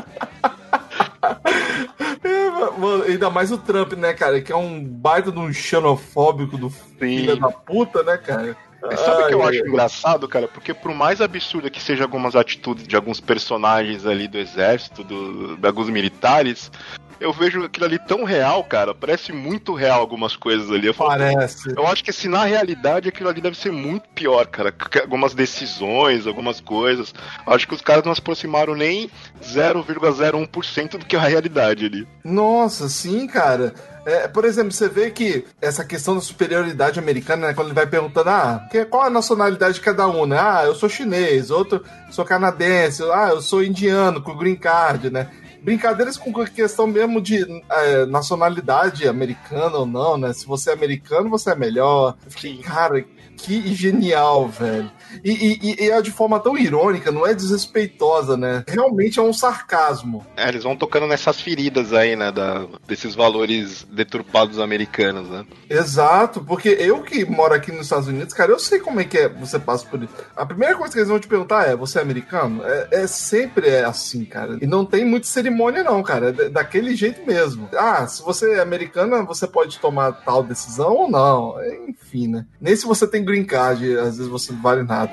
Mano, 2.80 3.04
ainda 3.04 3.30
mais 3.30 3.52
o 3.52 3.58
Trump, 3.58 3.94
né, 3.94 4.14
cara? 4.14 4.42
Que 4.42 4.52
é 4.52 4.56
um 4.56 4.84
baita 4.84 5.32
de 5.32 5.40
um 5.40 5.52
xenofóbico 5.52 6.58
do 6.58 6.70
filho 6.70 7.38
da 7.38 7.50
puta, 7.50 8.02
né, 8.04 8.18
cara? 8.18 8.56
Mas 8.82 9.00
Sabe 9.02 9.24
o 9.24 9.28
que 9.28 9.34
eu 9.34 9.44
acho 9.44 9.68
engraçado, 9.68 10.28
cara? 10.28 10.48
Porque 10.48 10.74
por 10.74 10.94
mais 10.94 11.20
absurda 11.20 11.70
que 11.70 11.82
sejam 11.82 12.06
algumas 12.06 12.36
atitudes 12.36 12.88
de 12.88 12.96
alguns 12.96 13.20
personagens 13.20 14.06
ali 14.06 14.28
do 14.28 14.38
exército, 14.38 15.04
do, 15.04 15.58
de 15.58 15.68
alguns 15.68 15.90
militares, 15.90 16.72
eu 17.20 17.32
vejo 17.34 17.64
aquilo 17.64 17.86
ali 17.86 18.00
tão 18.00 18.24
real, 18.24 18.64
cara. 18.64 18.94
Parece 18.96 19.32
muito 19.32 19.74
real 19.74 20.00
algumas 20.00 20.36
coisas 20.36 20.72
ali. 20.72 20.88
Eu 20.88 20.94
falo, 20.94 21.10
Parece. 21.12 21.70
Eu 21.76 21.86
acho 21.88 22.04
que 22.04 22.12
se 22.14 22.28
na 22.28 22.44
realidade 22.46 23.10
aquilo 23.10 23.30
ali 23.30 23.42
deve 23.42 23.58
ser 23.58 23.72
muito 23.72 24.08
pior, 24.10 24.46
cara. 24.48 24.74
Algumas 25.02 25.34
decisões, 25.34 26.26
algumas 26.28 26.60
coisas. 26.62 27.14
Eu 27.46 27.54
acho 27.54 27.68
que 27.68 27.74
os 27.76 27.82
caras 27.82 28.04
não 28.04 28.14
se 28.16 28.22
aproximaram 28.22 28.76
nem 28.76 29.10
0,01% 29.44 30.98
do 30.98 31.06
que 31.06 31.16
é 31.16 31.20
a 31.20 31.24
realidade 31.24 31.86
ali. 31.86 32.08
Nossa, 32.24 32.88
sim, 32.90 33.28
cara. 33.28 33.74
É, 34.06 34.28
por 34.28 34.46
exemplo, 34.46 34.72
você 34.72 34.88
vê 34.88 35.12
que 35.12 35.46
essa 35.62 35.84
questão 35.84 36.16
da 36.16 36.22
superioridade 36.22 36.98
americana, 36.98 37.48
né, 37.48 37.54
quando 37.54 37.68
ele 37.68 37.76
vai 37.76 37.86
perguntando, 37.86 38.30
ah, 38.30 38.66
que- 38.72 38.86
qual 38.86 39.04
a 39.04 39.10
nacionalidade 39.10 39.76
de 39.76 39.82
cada 39.82 40.08
um, 40.08 40.26
né? 40.26 40.38
Ah, 40.40 40.64
eu 40.66 40.74
sou 40.74 40.90
chinês, 40.90 41.52
outro 41.52 41.84
sou 42.10 42.26
canadense, 42.26 43.04
ah, 43.12 43.30
eu 43.32 43.42
sou 43.42 43.64
indiano 43.64 44.22
com 44.22 44.36
green 44.36 44.56
card, 44.56 45.10
né? 45.12 45.30
Brincadeiras 45.62 46.18
com 46.18 46.34
questão 46.46 46.88
mesmo 46.88 47.22
de 47.22 47.46
é, 47.70 48.06
nacionalidade 48.06 49.08
americana 49.08 49.78
ou 49.78 49.86
não, 49.86 50.18
né? 50.18 50.34
Se 50.34 50.46
você 50.46 50.72
é 50.72 50.74
americano, 50.74 51.30
você 51.30 51.52
é 51.52 51.56
melhor. 51.56 52.18
Eu 52.26 52.32
fiquei. 52.32 52.58
Cara, 52.58 53.04
que 53.44 53.74
genial, 53.74 54.48
velho. 54.48 54.92
E, 55.24 55.32
e- 55.32 55.86
e 55.86 55.90
é 55.92 56.02
de 56.02 56.12
forma 56.12 56.40
tão 56.40 56.58
irônica, 56.58 57.12
não 57.12 57.26
é 57.26 57.34
desrespeitosa, 57.34 58.38
né? 58.38 58.64
Realmente 58.68 59.20
é 59.20 59.22
um 59.22 59.34
sarcasmo. 59.34 60.26
É, 60.38 60.48
eles 60.50 60.64
vão 60.64 60.76
tocando 60.76 61.08
nessas 61.08 61.42
feridas 61.42 61.94
aí, 61.94 62.16
né? 62.16 62.32
Da, 62.32 62.66
desses 62.88 63.16
valores 63.16 63.86
deturpados 63.92 64.60
americanos, 64.60 65.30
né? 65.30 65.46
Exato, 65.70 66.44
porque 66.44 66.70
eu 66.70 67.02
que 67.02 67.26
moro 67.26 67.54
aqui 67.54 67.72
nos 67.72 67.84
Estados 67.84 68.08
Unidos, 68.08 68.34
cara, 68.34 68.52
eu 68.52 68.60
sei 68.60 68.80
como 68.80 69.00
é 69.00 69.04
que 69.04 69.18
é 69.18 69.30
você 69.30 69.58
passa 69.58 69.86
por 69.88 70.04
isso. 70.04 70.14
A 70.36 70.46
primeira 70.46 70.76
coisa 70.76 70.92
que 70.94 71.00
eles 71.00 71.10
vão 71.10 71.20
te 71.20 71.28
perguntar 71.28 71.68
é: 71.68 71.76
você 71.76 72.00
é 72.00 72.02
americano? 72.02 72.62
É, 72.64 72.88
é 73.04 73.08
sempre 73.08 73.68
é 73.70 73.84
assim, 73.84 74.26
cara. 74.26 74.58
E 74.62 74.68
não 74.68 74.86
tem 74.86 75.06
muita 75.06 75.28
cerimônia, 75.28 75.84
não, 75.84 76.02
cara. 76.04 76.30
É 76.30 76.32
da- 76.32 76.50
daquele 76.50 76.96
jeito 76.96 77.26
mesmo. 77.26 77.70
Ah, 77.76 78.06
se 78.08 78.22
você 78.22 78.54
é 78.56 78.60
americana, 78.60 79.24
você 79.24 79.48
pode 79.48 79.80
tomar 79.80 80.12
tal 80.12 80.44
decisão 80.44 80.94
ou 80.96 81.10
não. 81.10 81.56
Enfim, 81.88 82.28
né? 82.28 82.46
Nem 82.60 82.76
se 82.76 82.86
você 82.86 83.08
tem 83.08 83.24
green 83.30 83.46
card, 83.46 83.84
às 84.00 84.18
vezes 84.18 84.28
você 84.28 84.52
não 84.52 84.60
vale 84.60 84.82
nada. 84.82 85.12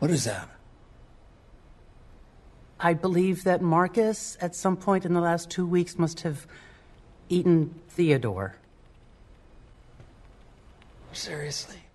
What 0.00 0.12
is 0.12 0.24
that? 0.24 0.48
I 2.80 2.94
believe 2.94 3.44
that 3.44 3.62
Marcus, 3.62 4.36
at 4.40 4.56
some 4.56 4.76
point 4.76 5.04
in 5.04 5.12
the 5.12 5.20
last 5.20 5.48
two 5.48 5.66
weeks, 5.66 5.96
must 5.96 6.22
have 6.22 6.46
eaten 7.28 7.74
Theodore. 7.88 8.54
Seriously? 11.12 11.87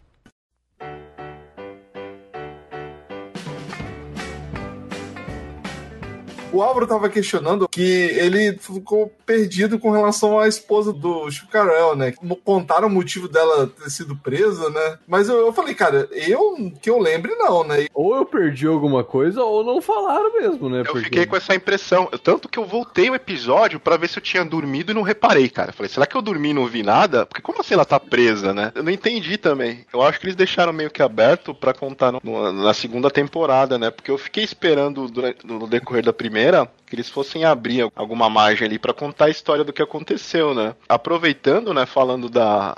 O 6.54 6.62
Álvaro 6.62 6.86
tava 6.88 7.10
questionando 7.10 7.68
que 7.68 7.82
ele 7.82 8.58
ficou 8.60 9.12
perdido 9.26 9.80
com 9.80 9.90
relação 9.92 10.40
à 10.40 10.48
esposa 10.48 10.94
do 10.94 11.30
Chico 11.32 11.48
Carell, 11.52 11.96
né? 11.96 12.14
Contaram 12.46 12.88
o 12.88 12.92
motivo 12.92 13.28
dela 13.28 13.66
ter 13.68 13.90
sido 13.90 14.16
presa, 14.16 14.70
né? 14.70 14.98
Mas 15.08 15.28
eu, 15.30 15.38
eu 15.38 15.52
falei, 15.52 15.74
cara, 15.74 16.08
eu 16.12 16.72
que 16.80 16.90
eu 16.90 17.00
lembre, 17.00 17.34
não, 17.36 17.64
né? 17.64 17.88
Ou 17.94 18.16
eu 18.16 18.24
perdi 18.26 18.68
alguma 18.68 19.04
coisa, 19.04 19.44
ou 19.44 19.64
não 19.64 19.82
falaram 19.82 20.32
mesmo, 20.34 20.70
né? 20.70 20.82
Eu 20.82 20.86
Porque- 20.86 21.06
fiquei 21.06 21.26
com 21.26 21.36
essa 21.36 21.56
impressão. 21.56 22.08
Tanto 22.24 22.48
que 22.48 22.60
eu 22.60 22.66
voltei 22.66 23.10
o 23.10 23.16
episódio 23.16 23.80
pra 23.80 23.98
ver 23.98 24.08
se 24.10 24.20
eu 24.20 24.24
tinha 24.24 24.46
dormido 24.46 24.92
e 24.92 24.96
não 24.96 25.02
reparei, 25.02 25.50
cara. 25.50 25.70
Eu 25.72 25.74
Falei, 25.74 25.90
será 25.90 26.06
que 26.06 26.16
eu 26.16 26.22
dormi 26.22 26.50
e 26.50 26.54
não 26.54 26.68
vi 26.68 26.84
nada? 26.84 27.26
Porque 27.26 27.42
como 27.42 27.62
assim 27.62 27.74
ela 27.74 27.84
tá 27.86 28.00
presa, 28.00 28.54
né? 28.54 28.72
Eu 28.76 28.84
não 28.84 28.92
entendi 28.92 29.38
também. 29.38 29.86
Eu 29.92 30.04
acho 30.04 30.20
que 30.20 30.28
eles 30.28 30.36
deixaram 30.36 30.72
meio 30.72 30.92
que 30.92 31.02
aberto 31.02 31.56
pra 31.56 31.74
contar 31.74 32.12
no- 32.12 32.22
no- 32.24 32.54
na 32.54 32.74
segunda 32.76 33.10
temporada, 33.10 33.80
né? 33.80 33.90
Porque 33.90 34.12
eu 34.12 34.20
fiquei 34.20 34.44
esperando 34.44 35.08
durante, 35.08 35.46
no 35.48 35.66
decorrer 35.68 36.04
da 36.04 36.14
primeira 36.14 36.43
que 36.86 36.96
eles 36.96 37.10
fossem 37.10 37.46
abrir 37.46 37.90
alguma 37.96 38.30
margem 38.30 38.68
ali 38.68 38.78
pra 38.80 38.94
contar 38.94 39.26
a 39.26 39.30
história 39.30 39.64
do 39.64 39.74
que 39.74 39.82
aconteceu, 39.82 40.54
né? 40.54 40.76
Aproveitando, 40.88 41.74
né, 41.74 41.86
falando 41.86 42.30
da, 42.30 42.76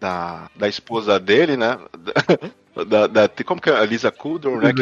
da, 0.00 0.48
da 0.54 0.68
esposa 0.68 1.18
dele, 1.18 1.56
né? 1.56 1.78
Da, 2.86 3.08
da- 3.08 3.28
como 3.44 3.60
que 3.60 3.68
é? 3.70 3.76
A 3.76 3.84
Lisa 3.84 4.08
Kudrow, 4.12 4.60
né? 4.60 4.72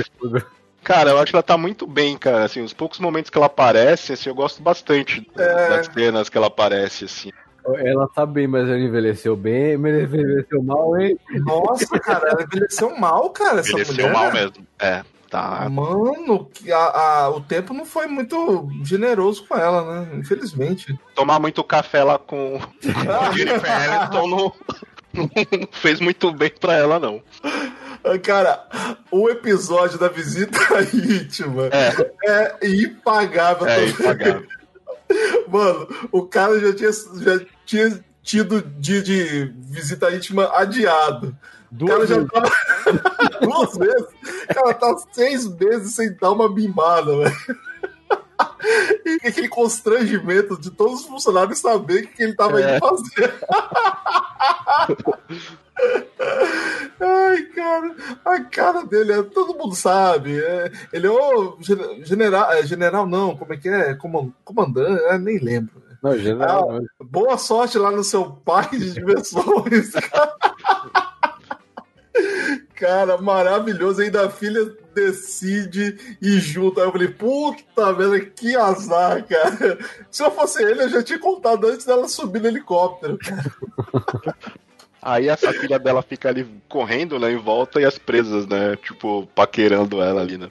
Cara, 0.85 1.11
eu 1.11 1.19
acho 1.19 1.31
que 1.33 1.37
ela 1.37 1.43
tá 1.43 1.57
muito 1.57 1.87
bem, 1.87 2.17
cara. 2.19 2.45
Assim, 2.45 2.61
os 2.61 2.75
poucos 2.75 2.99
momentos 2.99 3.31
que 3.31 3.39
ela 3.39 3.47
aparece, 3.47 4.13
assim, 4.13 4.29
eu 4.29 4.35
gosto 4.35 4.63
bastante 4.63 5.27
das 5.35 5.87
cenas 5.95 6.29
que 6.29 6.37
ela 6.37 6.49
aparece, 6.49 7.07
assim. 7.07 7.31
Ela 7.79 8.07
tá 8.09 8.25
bem, 8.25 8.47
mas 8.47 8.69
ela 8.69 8.79
envelheceu 8.79 9.35
bem, 9.35 9.73
envelheceu 9.73 10.63
mal, 10.63 10.97
hein? 11.01 11.19
Nossa, 11.31 11.99
cara, 11.99 12.29
ela 12.29 12.43
envelheceu 12.43 12.97
mal, 12.97 13.31
cara, 13.31 13.61
essa 13.61 13.71
Envelheceu 13.71 14.11
mal 14.11 14.31
mesmo. 14.33 14.67
É, 14.79 15.03
tá. 15.37 15.69
Mano, 15.69 16.51
a, 16.73 17.01
a- 17.25 17.31
o 17.31 17.41
tempo 17.41 17.75
não 17.75 17.85
foi 17.85 18.07
muito 18.07 18.69
generoso 18.85 19.45
com 19.47 19.57
ela, 19.57 20.05
né? 20.05 20.17
Infelizmente. 20.17 20.99
Tomar 21.15 21.39
muito 21.39 21.63
café 21.63 22.03
lá 22.03 22.19
com, 22.19 22.61
Jennifer 23.37 23.71
Aniston 23.71 24.27
não, 24.29 24.53
não 25.15 25.69
fez 25.73 26.01
muito 26.01 26.33
bem 26.33 26.51
pra 26.59 26.75
ela, 26.75 26.99
não. 26.99 27.23
Cara, 28.23 28.65
o 29.11 29.29
episódio 29.29 29.99
da 29.99 30.09
visita 30.09 30.59
íntima 30.95 31.65
é, 32.25 32.57
impagável. 32.69 33.67
É, 33.67 33.87
impagável. 33.87 34.47
Mano, 35.49 35.89
o 36.13 36.23
cara 36.23 36.59
já 36.61 36.73
tinha, 36.75 36.91
já 36.93 37.45
tinha 37.65 38.05
tido 38.23 38.61
dia 38.79 39.03
de 39.03 39.53
visita 39.57 40.13
íntima 40.15 40.51
adiado. 40.57 41.37
O 41.81 41.87
cara 41.87 42.07
Duas 42.07 42.09
já 42.09 42.25
tá 42.27 42.43
duas 43.41 43.77
vezes. 43.77 44.07
Cara 44.55 44.75
tá 44.75 44.97
seis 45.13 45.47
meses 45.49 45.95
sem 45.95 46.13
dar 46.17 46.33
uma 46.33 46.49
bimbada, 46.53 47.17
velho. 47.17 47.37
E 49.05 49.27
aquele 49.29 49.49
constrangimento 49.49 50.59
de 50.61 50.71
todos 50.71 51.01
os 51.01 51.07
funcionários 51.07 51.59
saber 51.59 52.05
o 52.05 52.09
que 52.09 52.23
ele 52.23 52.35
tava 52.35 52.61
É. 52.61 52.77
indo 52.77 52.81
fazer. 52.87 53.35
Ai, 57.01 57.43
cara, 57.55 57.95
a 58.25 58.41
cara 58.45 58.85
dele 58.85 59.13
é. 59.13 59.23
Todo 59.23 59.55
mundo 59.57 59.75
sabe. 59.75 60.39
é- 60.43 60.71
ele 60.93 61.07
é 61.07 61.11
o 61.11 61.57
gen- 61.61 62.05
general. 62.05 62.51
é, 62.53 62.65
general, 62.65 63.07
não, 63.07 63.37
como 63.37 63.53
é 63.53 63.57
que 63.57 63.69
é? 63.69 63.95
Coman- 63.95 64.33
Comandante, 64.45 65.03
é, 65.05 65.19
nem 65.19 65.39
lembro. 65.39 65.83
Não, 66.03 66.17
general, 66.19 66.71
Ah? 66.77 66.81
Boa 67.05 67.39
sorte 67.39 67.79
lá 67.79 67.91
no 67.91 68.05
seu 68.05 68.25
parque 68.31 68.79
de 68.79 68.93
diversões. 68.93 69.91
Cara, 70.11 70.37
maravilhoso. 73.21 74.03
Ainda 74.03 74.27
a 74.27 74.31
filha 74.31 74.73
decide 74.95 76.17
ir 76.21 76.39
junto. 76.41 76.81
Aí 76.81 76.87
eu 76.87 76.93
falei, 76.93 77.09
puta 77.09 77.93
merda, 77.93 78.21
que 78.21 78.57
azar, 78.57 79.25
cara. 79.27 79.79
Se 80.11 80.23
eu 80.23 80.31
fosse 80.31 80.63
ele, 80.63 80.83
eu 80.83 80.89
já 80.89 81.03
tinha 81.03 81.19
contado 81.19 81.67
antes 81.67 81.85
dela 81.87 82.09
subir 82.09 82.41
no 82.41 82.49
helicóptero. 82.49 83.19
Aí 85.03 85.29
essa 85.29 85.53
filha 85.53 85.79
dela 85.79 86.03
fica 86.03 86.29
ali 86.29 86.47
correndo, 86.69 87.19
né, 87.19 87.31
em 87.31 87.37
volta 87.37 87.81
e 87.81 87.85
as 87.85 87.97
presas, 87.97 88.47
né, 88.47 88.75
tipo, 88.77 89.27
paquerando 89.35 90.03
ela 90.03 90.21
ali, 90.21 90.37
né. 90.37 90.51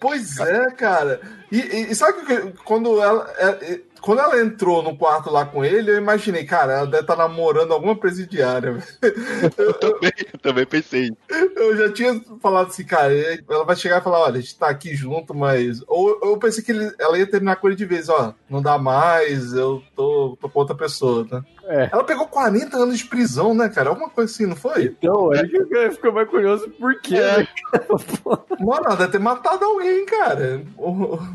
Pois 0.00 0.38
é, 0.38 0.70
cara. 0.72 1.20
E, 1.50 1.58
e- 1.60 1.90
e 1.92 1.94
sabe 1.94 2.26
que 2.26 2.52
quando 2.64 3.00
ela, 3.00 3.30
é- 3.38 3.80
quando 4.06 4.20
ela 4.20 4.40
entrou 4.40 4.82
no 4.82 4.96
quarto 4.96 5.30
lá 5.30 5.44
com 5.44 5.64
ele, 5.64 5.90
eu 5.90 5.96
imaginei, 5.98 6.44
cara, 6.44 6.72
ela 6.74 6.86
deve 6.86 7.02
estar 7.02 7.16
namorando 7.16 7.72
alguma 7.74 7.96
presidiária. 7.96 8.72
velho. 8.72 8.84
Eu 9.58 9.72
também, 9.74 10.12
eu 10.32 10.38
também 10.40 10.66
pensei. 10.66 11.10
Eu 11.56 11.76
já 11.76 11.92
tinha 11.92 12.20
falado 12.40 12.68
assim, 12.68 12.84
cara, 12.84 13.12
ela 13.50 13.64
vai 13.64 13.74
chegar 13.74 14.00
e 14.00 14.04
falar, 14.04 14.20
olha, 14.20 14.38
a 14.38 14.40
gente 14.40 14.56
tá 14.58 14.68
aqui 14.68 14.94
junto, 14.94 15.34
mas. 15.34 15.82
Ou 15.88 16.18
eu 16.22 16.38
pensei 16.38 16.62
que 16.62 16.70
ele- 16.72 16.94
ela 16.98 17.18
ia 17.18 17.26
terminar 17.28 17.56
com 17.56 17.66
ele 17.66 17.76
de 17.76 17.84
vez, 17.84 18.08
ó, 18.08 18.32
não 18.48 18.62
dá 18.62 18.78
mais, 18.78 19.52
eu 19.52 19.82
tô, 19.96 20.36
tô 20.40 20.48
com 20.48 20.60
outra 20.60 20.76
pessoa, 20.76 21.26
tá? 21.28 21.42
É. 21.64 21.88
Ela 21.92 22.04
pegou 22.04 22.28
40 22.28 22.76
anos 22.76 22.98
de 22.98 23.06
prisão, 23.06 23.52
né, 23.54 23.68
cara? 23.68 23.88
Alguma 23.90 24.08
coisa 24.08 24.30
assim, 24.32 24.46
não 24.46 24.54
foi? 24.56 24.84
Então, 24.84 25.32
aí 25.32 25.48
que 25.48 25.56
eu 25.56 25.92
fico 25.92 26.12
mais 26.12 26.28
curioso 26.28 26.70
por 26.70 27.00
quê, 27.00 27.16
É. 27.16 27.38
né? 27.38 27.48
Mano, 28.60 28.84
ela 28.86 28.94
deve 28.96 29.12
ter 29.12 29.18
matado 29.18 29.64
alguém, 29.64 30.06
cara. 30.06 30.62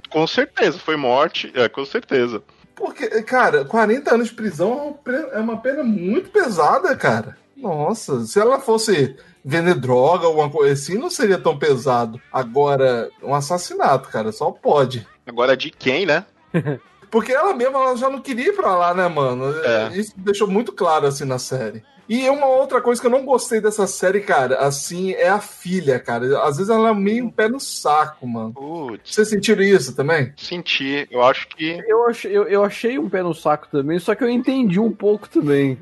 Com 0.09 0.27
certeza, 0.27 0.79
foi 0.79 0.95
morte, 0.95 1.51
é, 1.55 1.67
com 1.67 1.83
certeza. 1.85 2.41
Porque, 2.81 3.07
cara, 3.21 3.63
40 3.63 4.15
anos 4.15 4.29
de 4.29 4.33
prisão 4.33 4.71
é 4.71 4.81
uma 4.81 4.93
pena- 4.93 5.27
é 5.33 5.39
uma 5.39 5.57
pena 5.57 5.83
muito 5.83 6.31
pesada, 6.31 6.95
cara. 6.95 7.37
Nossa, 7.55 8.21
se 8.25 8.39
ela 8.39 8.59
fosse 8.59 9.15
vender 9.45 9.75
droga 9.75 10.23
ou 10.23 10.29
alguma 10.31 10.49
coisa 10.49 10.73
assim, 10.73 10.97
não 10.97 11.09
seria 11.09 11.37
tão 11.37 11.57
pesado. 11.57 12.19
Agora, 12.33 13.09
um 13.21 13.35
assassinato, 13.35 14.09
cara, 14.09 14.31
só 14.31 14.49
pode. 14.49 15.07
Agora 15.27 15.55
de 15.55 15.69
quem, 15.69 16.05
né? 16.07 16.25
Porque 17.11 17.31
ela 17.31 17.53
mesma 17.53 17.77
ela 17.79 17.95
já 17.97 18.09
não 18.09 18.21
queria 18.21 18.47
ir 18.49 18.55
pra 18.55 18.75
lá, 18.75 18.93
né, 18.93 19.07
mano? 19.07 19.53
É. 19.63 19.89
Isso 19.97 20.13
deixou 20.17 20.47
muito 20.47 20.71
claro, 20.71 21.05
assim, 21.05 21.25
na 21.25 21.37
série. 21.37 21.83
E 22.11 22.29
uma 22.29 22.45
outra 22.45 22.81
coisa 22.81 22.99
que 22.99 23.07
eu 23.07 23.11
não 23.11 23.23
gostei 23.23 23.61
dessa 23.61 23.87
série, 23.87 24.19
cara, 24.19 24.57
assim, 24.57 25.13
é 25.13 25.29
a 25.29 25.39
filha, 25.39 25.97
cara. 25.97 26.43
Às 26.43 26.57
vezes 26.57 26.69
ela 26.69 26.89
é 26.89 26.93
meio 26.93 27.23
um 27.27 27.31
pé 27.31 27.47
no 27.47 27.57
saco, 27.57 28.27
mano. 28.27 28.51
Putz, 28.51 29.15
Vocês 29.15 29.29
sentiram 29.29 29.63
isso 29.63 29.95
também? 29.95 30.33
senti, 30.35 31.07
eu 31.09 31.23
acho 31.23 31.47
que 31.47 31.81
Eu 31.87 32.05
achei, 32.05 32.35
eu, 32.35 32.43
eu 32.49 32.65
achei 32.65 32.99
um 32.99 33.07
pé 33.07 33.23
no 33.23 33.33
saco 33.33 33.69
também, 33.71 33.97
só 33.97 34.13
que 34.13 34.25
eu 34.25 34.29
entendi 34.29 34.77
um 34.77 34.91
pouco 34.91 35.29
também. 35.29 35.77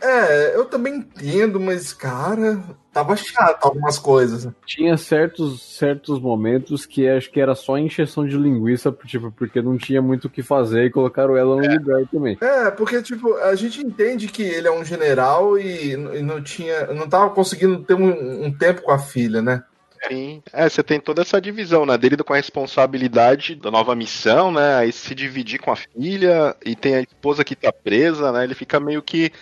É, 0.00 0.56
eu 0.56 0.64
também 0.64 0.94
entendo, 0.96 1.60
mas, 1.60 1.92
cara, 1.92 2.62
tava 2.94 3.16
chato 3.16 3.64
algumas 3.64 3.98
coisas. 3.98 4.48
Tinha 4.64 4.96
certos, 4.96 5.60
certos 5.60 6.20
momentos 6.20 6.86
que 6.86 7.08
acho 7.08 7.30
que 7.30 7.40
era 7.40 7.56
só 7.56 7.76
encheção 7.76 8.26
de 8.26 8.36
linguiça, 8.38 8.96
tipo, 9.04 9.32
porque 9.32 9.60
não 9.60 9.76
tinha 9.76 10.00
muito 10.00 10.26
o 10.26 10.30
que 10.30 10.42
fazer 10.42 10.84
e 10.84 10.90
colocaram 10.90 11.36
ela 11.36 11.56
no 11.56 11.74
lugar 11.74 12.06
também. 12.10 12.38
É, 12.40 12.70
porque, 12.70 13.02
tipo, 13.02 13.34
a 13.38 13.54
gente 13.56 13.84
entende 13.84 14.28
que 14.28 14.42
ele 14.42 14.68
é 14.68 14.72
um 14.72 14.84
general 14.84 15.58
e, 15.58 15.92
e 15.92 16.22
não 16.22 16.40
tinha. 16.40 16.86
não 16.86 17.08
tava 17.08 17.30
conseguindo 17.30 17.82
ter 17.82 17.94
um, 17.94 18.46
um 18.46 18.52
tempo 18.52 18.82
com 18.82 18.92
a 18.92 18.98
filha, 18.98 19.42
né? 19.42 19.64
Sim. 20.08 20.42
É, 20.52 20.68
você 20.68 20.82
tem 20.82 21.00
toda 21.00 21.22
essa 21.22 21.40
divisão, 21.40 21.86
né? 21.86 21.96
Dele 21.96 22.16
com 22.18 22.32
a 22.32 22.36
responsabilidade 22.36 23.54
da 23.54 23.70
nova 23.70 23.94
missão, 23.94 24.52
né? 24.52 24.76
Aí 24.76 24.92
se 24.92 25.14
dividir 25.14 25.58
com 25.58 25.72
a 25.72 25.76
filha 25.76 26.54
e 26.64 26.76
tem 26.76 26.94
a 26.94 27.00
esposa 27.00 27.44
que 27.44 27.56
tá 27.56 27.72
presa, 27.72 28.30
né? 28.30 28.44
Ele 28.44 28.54
fica 28.54 28.78
meio 28.78 29.02
que 29.02 29.32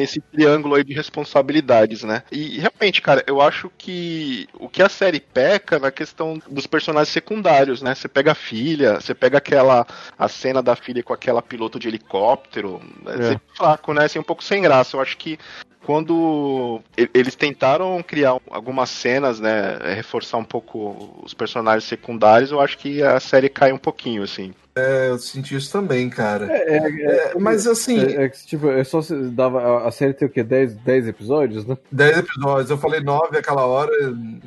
nesse 0.00 0.20
triângulo 0.20 0.74
aí 0.74 0.84
de 0.84 0.94
responsabilidades, 0.94 2.02
né? 2.02 2.22
E 2.32 2.58
realmente, 2.58 3.02
cara, 3.02 3.22
eu 3.26 3.40
acho 3.40 3.70
que 3.76 4.48
o 4.54 4.68
que 4.68 4.82
a 4.82 4.88
série 4.88 5.20
peca 5.20 5.78
na 5.78 5.90
questão 5.90 6.40
dos 6.48 6.66
personagens 6.66 7.12
secundários, 7.12 7.82
né? 7.82 7.94
Você 7.94 8.08
pega 8.08 8.32
a 8.32 8.34
filha, 8.34 9.00
você 9.00 9.14
pega 9.14 9.38
aquela 9.38 9.86
a 10.18 10.28
cena 10.28 10.62
da 10.62 10.74
filha 10.74 11.02
com 11.02 11.12
aquela 11.12 11.42
piloto 11.42 11.78
de 11.78 11.88
helicóptero, 11.88 12.80
né? 13.04 13.14
É. 13.18 13.22
Sempre 13.28 13.56
fraco, 13.56 13.92
né? 13.92 14.04
Assim, 14.04 14.18
um 14.18 14.24
pouco 14.24 14.42
sem 14.42 14.62
graça. 14.62 14.96
Eu 14.96 15.00
acho 15.00 15.16
que 15.16 15.38
quando 15.84 16.80
eles 17.14 17.34
tentaram 17.34 18.02
criar 18.02 18.36
algumas 18.50 18.90
cenas, 18.90 19.40
né, 19.40 19.78
reforçar 19.94 20.36
um 20.36 20.44
pouco 20.44 21.20
os 21.22 21.34
personagens 21.34 21.84
secundários, 21.84 22.52
eu 22.52 22.60
acho 22.60 22.78
que 22.78 23.02
a 23.02 23.18
série 23.18 23.48
cai 23.48 23.72
um 23.72 23.78
pouquinho, 23.78 24.22
assim. 24.22 24.54
É, 24.80 25.08
eu 25.10 25.18
senti 25.18 25.54
isso 25.56 25.70
também, 25.70 26.08
cara. 26.08 26.46
É, 26.50 26.76
É, 27.30 27.34
mas 27.38 27.66
assim, 27.66 27.98
é, 28.00 28.24
é 28.24 28.28
tipo, 28.28 28.68
é 28.70 28.82
só 28.84 29.02
se 29.02 29.14
dava. 29.30 29.86
a- 29.86 29.90
série 29.90 30.14
tem 30.14 30.26
o 30.26 30.30
quê? 30.30 30.42
10, 30.42 30.74
10 30.76 31.08
episódios, 31.08 31.66
né? 31.66 31.76
10 31.92 32.18
episódios. 32.18 32.70
Eu 32.70 32.78
falei 32.78 33.00
9 33.00 33.36
aquela 33.38 33.66
hora, 33.66 33.90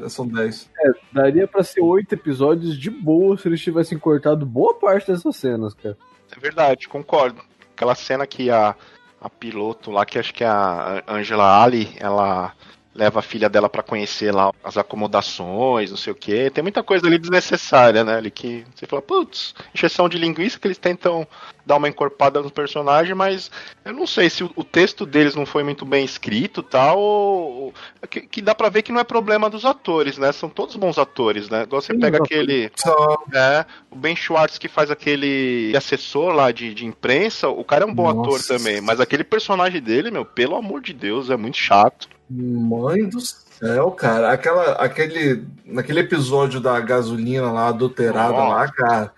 são 0.09 0.27
10. 0.27 0.69
Daria 1.11 1.47
pra 1.47 1.63
ser 1.63 1.81
8 1.81 2.13
episódios 2.13 2.77
de 2.77 2.89
boa 2.89 3.37
se 3.37 3.47
eles 3.47 3.61
tivessem 3.61 3.97
cortado 3.97 4.45
boa 4.45 4.73
parte 4.75 5.11
dessas 5.11 5.35
cenas, 5.35 5.73
cara. 5.73 5.97
É 6.35 6.39
verdade, 6.39 6.87
concordo. 6.87 7.41
Aquela 7.75 7.95
cena 7.95 8.25
que 8.25 8.49
a, 8.49 8.75
a 9.21 9.29
piloto 9.29 9.91
lá, 9.91 10.05
que 10.05 10.17
acho 10.17 10.33
que 10.33 10.43
é 10.43 10.47
a 10.47 11.03
Angela 11.07 11.63
Ali, 11.63 11.89
ela 11.99 12.53
leva 12.95 13.19
a 13.19 13.23
filha 13.23 13.49
dela 13.49 13.67
para 13.69 13.81
conhecer 13.83 14.31
lá 14.33 14.51
as 14.63 14.77
acomodações, 14.77 15.89
não 15.89 15.97
sei 15.97 16.13
o 16.13 16.15
que. 16.15 16.49
Tem 16.51 16.61
muita 16.61 16.83
coisa 16.83 17.07
ali 17.07 17.17
desnecessária, 17.17 18.03
né? 18.03 18.15
Ali 18.17 18.29
que 18.31 18.63
você 18.75 18.85
fala, 18.85 19.01
putz, 19.01 19.55
injeção 19.73 20.07
de 20.07 20.17
linguiça 20.17 20.59
que 20.59 20.67
eles 20.67 20.77
tentam 20.77 21.27
dar 21.65 21.77
uma 21.77 21.87
encorpada 21.87 22.41
no 22.41 22.51
personagem, 22.51 23.15
mas 23.15 23.49
eu 23.85 23.93
não 23.93 24.05
sei 24.05 24.29
se 24.29 24.43
o, 24.43 24.51
o 24.55 24.63
texto 24.63 25.05
deles 25.05 25.33
não 25.33 25.45
foi 25.45 25.63
muito 25.63 25.85
bem 25.85 26.03
escrito 26.03 26.61
tal, 26.61 26.99
ou, 26.99 27.73
que, 28.09 28.21
que 28.21 28.41
dá 28.41 28.53
pra 28.53 28.69
ver 28.69 28.81
que 28.81 28.91
não 28.91 28.99
é 28.99 29.03
problema 29.03 29.49
dos 29.49 29.65
atores, 29.65 30.17
né? 30.17 30.31
São 30.31 30.49
todos 30.49 30.75
bons 30.75 30.97
atores, 30.97 31.49
né? 31.49 31.63
Igual 31.63 31.81
você 31.81 31.93
pega 31.97 32.17
aquele. 32.17 32.71
Só- 32.75 33.23
É, 33.33 33.65
o 33.89 33.95
Ben 33.95 34.15
Schwartz 34.15 34.57
que 34.57 34.67
faz 34.67 34.91
aquele 34.91 35.73
assessor 35.75 36.33
lá 36.33 36.51
de, 36.51 36.73
de 36.73 36.85
imprensa, 36.85 37.47
o 37.49 37.63
cara 37.63 37.85
é 37.85 37.87
um 37.87 37.93
bom 37.93 38.11
Nossa. 38.13 38.19
ator 38.21 38.43
também, 38.59 38.81
mas 38.81 38.99
aquele 38.99 39.23
personagem 39.23 39.81
dele, 39.81 40.11
meu, 40.11 40.25
pelo 40.25 40.55
amor 40.55 40.81
de 40.81 40.93
Deus, 40.93 41.29
é 41.29 41.37
muito 41.37 41.57
chato. 41.57 42.07
Mãe 42.35 43.07
do 43.07 43.19
céu, 43.21 43.91
cara. 43.91 44.31
Aquela, 44.31 44.73
aquele, 44.73 45.45
naquele 45.65 45.99
episódio 45.99 46.59
da 46.59 46.79
gasolina 46.79 47.51
lá, 47.51 47.67
adulterada 47.67 48.33
Nossa. 48.33 48.47
lá, 48.55 48.71
cara. 48.71 49.13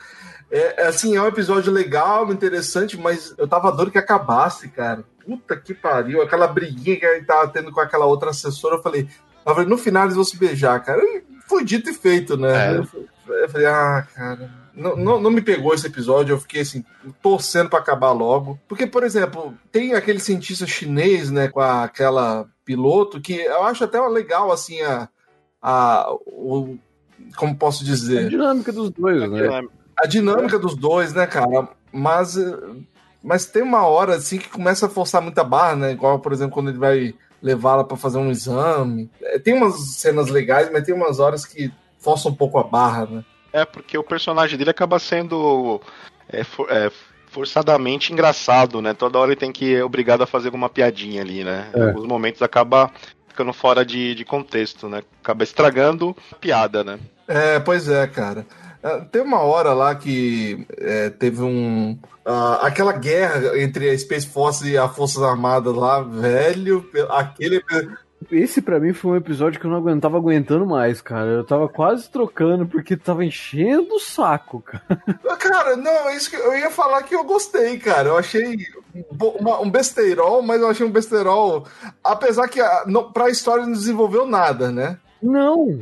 É, 0.51 0.83
é 0.83 0.87
assim, 0.87 1.15
é 1.15 1.21
um 1.21 1.27
episódio 1.27 1.71
legal, 1.71 2.31
interessante, 2.31 2.97
mas 2.97 3.33
eu 3.37 3.47
tava 3.47 3.71
doido 3.71 3.91
que 3.91 3.97
acabasse, 3.97 4.69
cara. 4.69 5.03
Puta 5.25 5.55
que 5.55 5.73
pariu. 5.73 6.21
Aquela 6.21 6.47
briguinha 6.47 6.97
que 6.99 7.05
ele 7.05 7.25
tava 7.25 7.47
tendo 7.47 7.71
com 7.71 7.79
aquela 7.79 8.05
outra 8.05 8.29
assessora, 8.29 8.75
eu 8.75 8.81
falei, 8.81 9.07
eu 9.45 9.53
falei, 9.53 9.69
no 9.69 9.77
final 9.77 10.03
eles 10.03 10.15
vão 10.15 10.23
se 10.23 10.37
beijar, 10.37 10.79
cara. 10.83 11.01
E 11.03 11.23
Foi 11.47 11.63
dito 11.63 11.89
e 11.89 11.93
feito, 11.93 12.37
né? 12.37 12.75
É. 12.75 12.77
Eu, 12.77 13.49
falei- 13.49 13.67
ah, 13.67 14.05
cara. 14.15 14.65
Não, 14.75 14.95
não, 14.95 15.19
não 15.21 15.31
me 15.31 15.41
pegou 15.41 15.73
esse 15.73 15.87
episódio, 15.87 16.33
eu 16.33 16.39
fiquei 16.39 16.61
assim, 16.61 16.83
torcendo 17.21 17.69
pra 17.69 17.79
acabar 17.79 18.11
logo. 18.11 18.59
Porque, 18.67 18.85
por 18.85 19.03
exemplo, 19.03 19.53
tem 19.71 19.93
aquele 19.93 20.19
cientista 20.19 20.67
chinês, 20.67 21.31
né, 21.31 21.47
com 21.47 21.61
aquela 21.61 22.45
piloto, 22.65 23.21
que 23.21 23.33
eu 23.33 23.63
acho 23.63 23.83
até 23.83 24.01
legal, 24.01 24.51
assim, 24.51 24.81
a. 24.81 25.07
a 25.61 26.11
o, 26.25 26.77
como 27.37 27.55
posso 27.55 27.83
A 27.83 27.85
dizer? 27.85 28.27
dinâmica 28.29 28.71
dos 28.73 28.89
dois, 28.89 29.29
né? 29.31 29.61
a 29.97 30.07
dinâmica 30.07 30.59
dos 30.59 30.75
dois, 30.75 31.13
né, 31.13 31.25
cara? 31.25 31.69
Mas, 31.91 32.35
mas 33.23 33.45
tem 33.45 33.63
uma 33.63 33.85
hora 33.85 34.15
assim 34.15 34.37
que 34.37 34.49
começa 34.49 34.87
a 34.87 34.89
forçar 34.89 35.21
muita 35.21 35.43
barra, 35.43 35.75
né? 35.75 35.91
Igual, 35.93 36.19
por 36.19 36.33
exemplo, 36.33 36.53
quando 36.53 36.69
ele 36.69 36.77
vai 36.77 37.15
levá-la 37.41 37.83
para 37.83 37.95
fazer 37.95 38.17
um 38.17 38.29
exame. 38.31 39.09
Eh, 39.21 39.39
Tem 39.39 39.53
umas 39.53 39.75
cenas 39.95 40.29
legais, 40.29 40.69
mas 40.71 40.83
tem 40.83 40.93
umas 40.95 41.19
horas 41.19 41.45
que 41.45 41.71
forçam 41.99 42.31
um 42.31 42.35
pouco 42.35 42.57
a 42.57 42.63
barra, 42.63 43.05
né? 43.05 43.25
É, 43.53 43.63
porque 43.63 43.97
o 43.97 44.03
personagem 44.03 44.57
dele 44.57 44.71
acaba 44.71 44.99
sendo 44.99 45.79
é, 46.27 46.43
for- 46.43 46.67
é, 46.69 46.91
forçadamente 47.35 48.13
engraçado, 48.13 48.81
né? 48.81 48.93
Toda 48.93 49.19
hora 49.19 49.29
ele 49.31 49.39
tem 49.39 49.51
que 49.51 49.75
é 49.75 49.83
obrigado 49.83 50.21
a 50.23 50.25
fazer 50.25 50.47
alguma 50.47 50.69
piadinha 50.69 51.21
ali, 51.21 51.43
né? 51.43 51.67
Em 51.75 51.79
É. 51.81 51.87
alguns 51.89 52.05
momentos 52.07 52.41
acaba 52.41 52.89
ficando 53.27 53.51
fora 53.51 53.85
de, 53.85 54.15
de 54.15 54.23
contexto, 54.23 54.87
né? 54.87 55.03
Acaba 55.21 55.43
estragando 55.43 56.15
a 56.31 56.35
piada, 56.35 56.81
né? 56.83 56.97
É, 57.27 57.59
pois 57.59 57.89
é, 57.89 58.07
cara. 58.07 58.45
Ah, 58.81 59.01
Tem 59.11 59.21
uma 59.21 59.41
hora 59.41 59.73
lá 59.73 59.93
que 59.95 60.65
eh, 60.77 61.09
teve 61.09 61.41
um. 61.41 61.97
ah, 62.25 62.59
aquela 62.61 62.93
guerra 62.93 63.59
entre 63.59 63.89
a 63.89 63.97
Space 63.97 64.27
Force 64.27 64.65
e 64.65 64.77
as 64.77 64.95
Forças 64.95 65.21
Armadas 65.21 65.75
lá, 65.75 66.01
velho. 66.01 66.89
Aquele. 67.09 67.61
Esse 68.31 68.61
pra 68.61 68.79
mim 68.79 68.93
foi 68.93 69.11
um 69.11 69.15
episódio 69.15 69.59
que 69.59 69.65
eu 69.65 69.69
não 69.71 69.77
aguentava 69.77 70.01
tava 70.13 70.17
aguentando 70.17 70.65
mais, 70.65 71.01
cara. 71.01 71.29
Eu 71.31 71.43
tava 71.43 71.67
quase 71.69 72.09
trocando 72.09 72.65
porque 72.67 72.95
tava 72.95 73.25
enchendo 73.25 73.95
o 73.95 73.99
saco, 73.99 74.61
cara. 74.61 74.83
Cara, 75.39 75.75
não, 75.75 76.09
é 76.09 76.15
isso 76.15 76.29
que 76.29 76.35
eu 76.35 76.55
ia 76.57 76.69
falar 76.69 77.03
que 77.03 77.15
eu 77.15 77.23
gostei, 77.23 77.77
cara. 77.79 78.09
Eu 78.09 78.17
achei 78.17 78.57
um 79.61 79.69
besteirol, 79.69 80.41
mas 80.41 80.61
eu 80.61 80.69
achei 80.69 80.85
um 80.85 80.91
besteirol. 80.91 81.65
Apesar 82.03 82.47
que 82.47 82.61
a, 82.61 82.83
não, 82.87 83.11
pra 83.11 83.29
história 83.29 83.65
não 83.65 83.73
desenvolveu 83.73 84.25
nada, 84.25 84.71
né? 84.71 84.97
Não! 85.21 85.79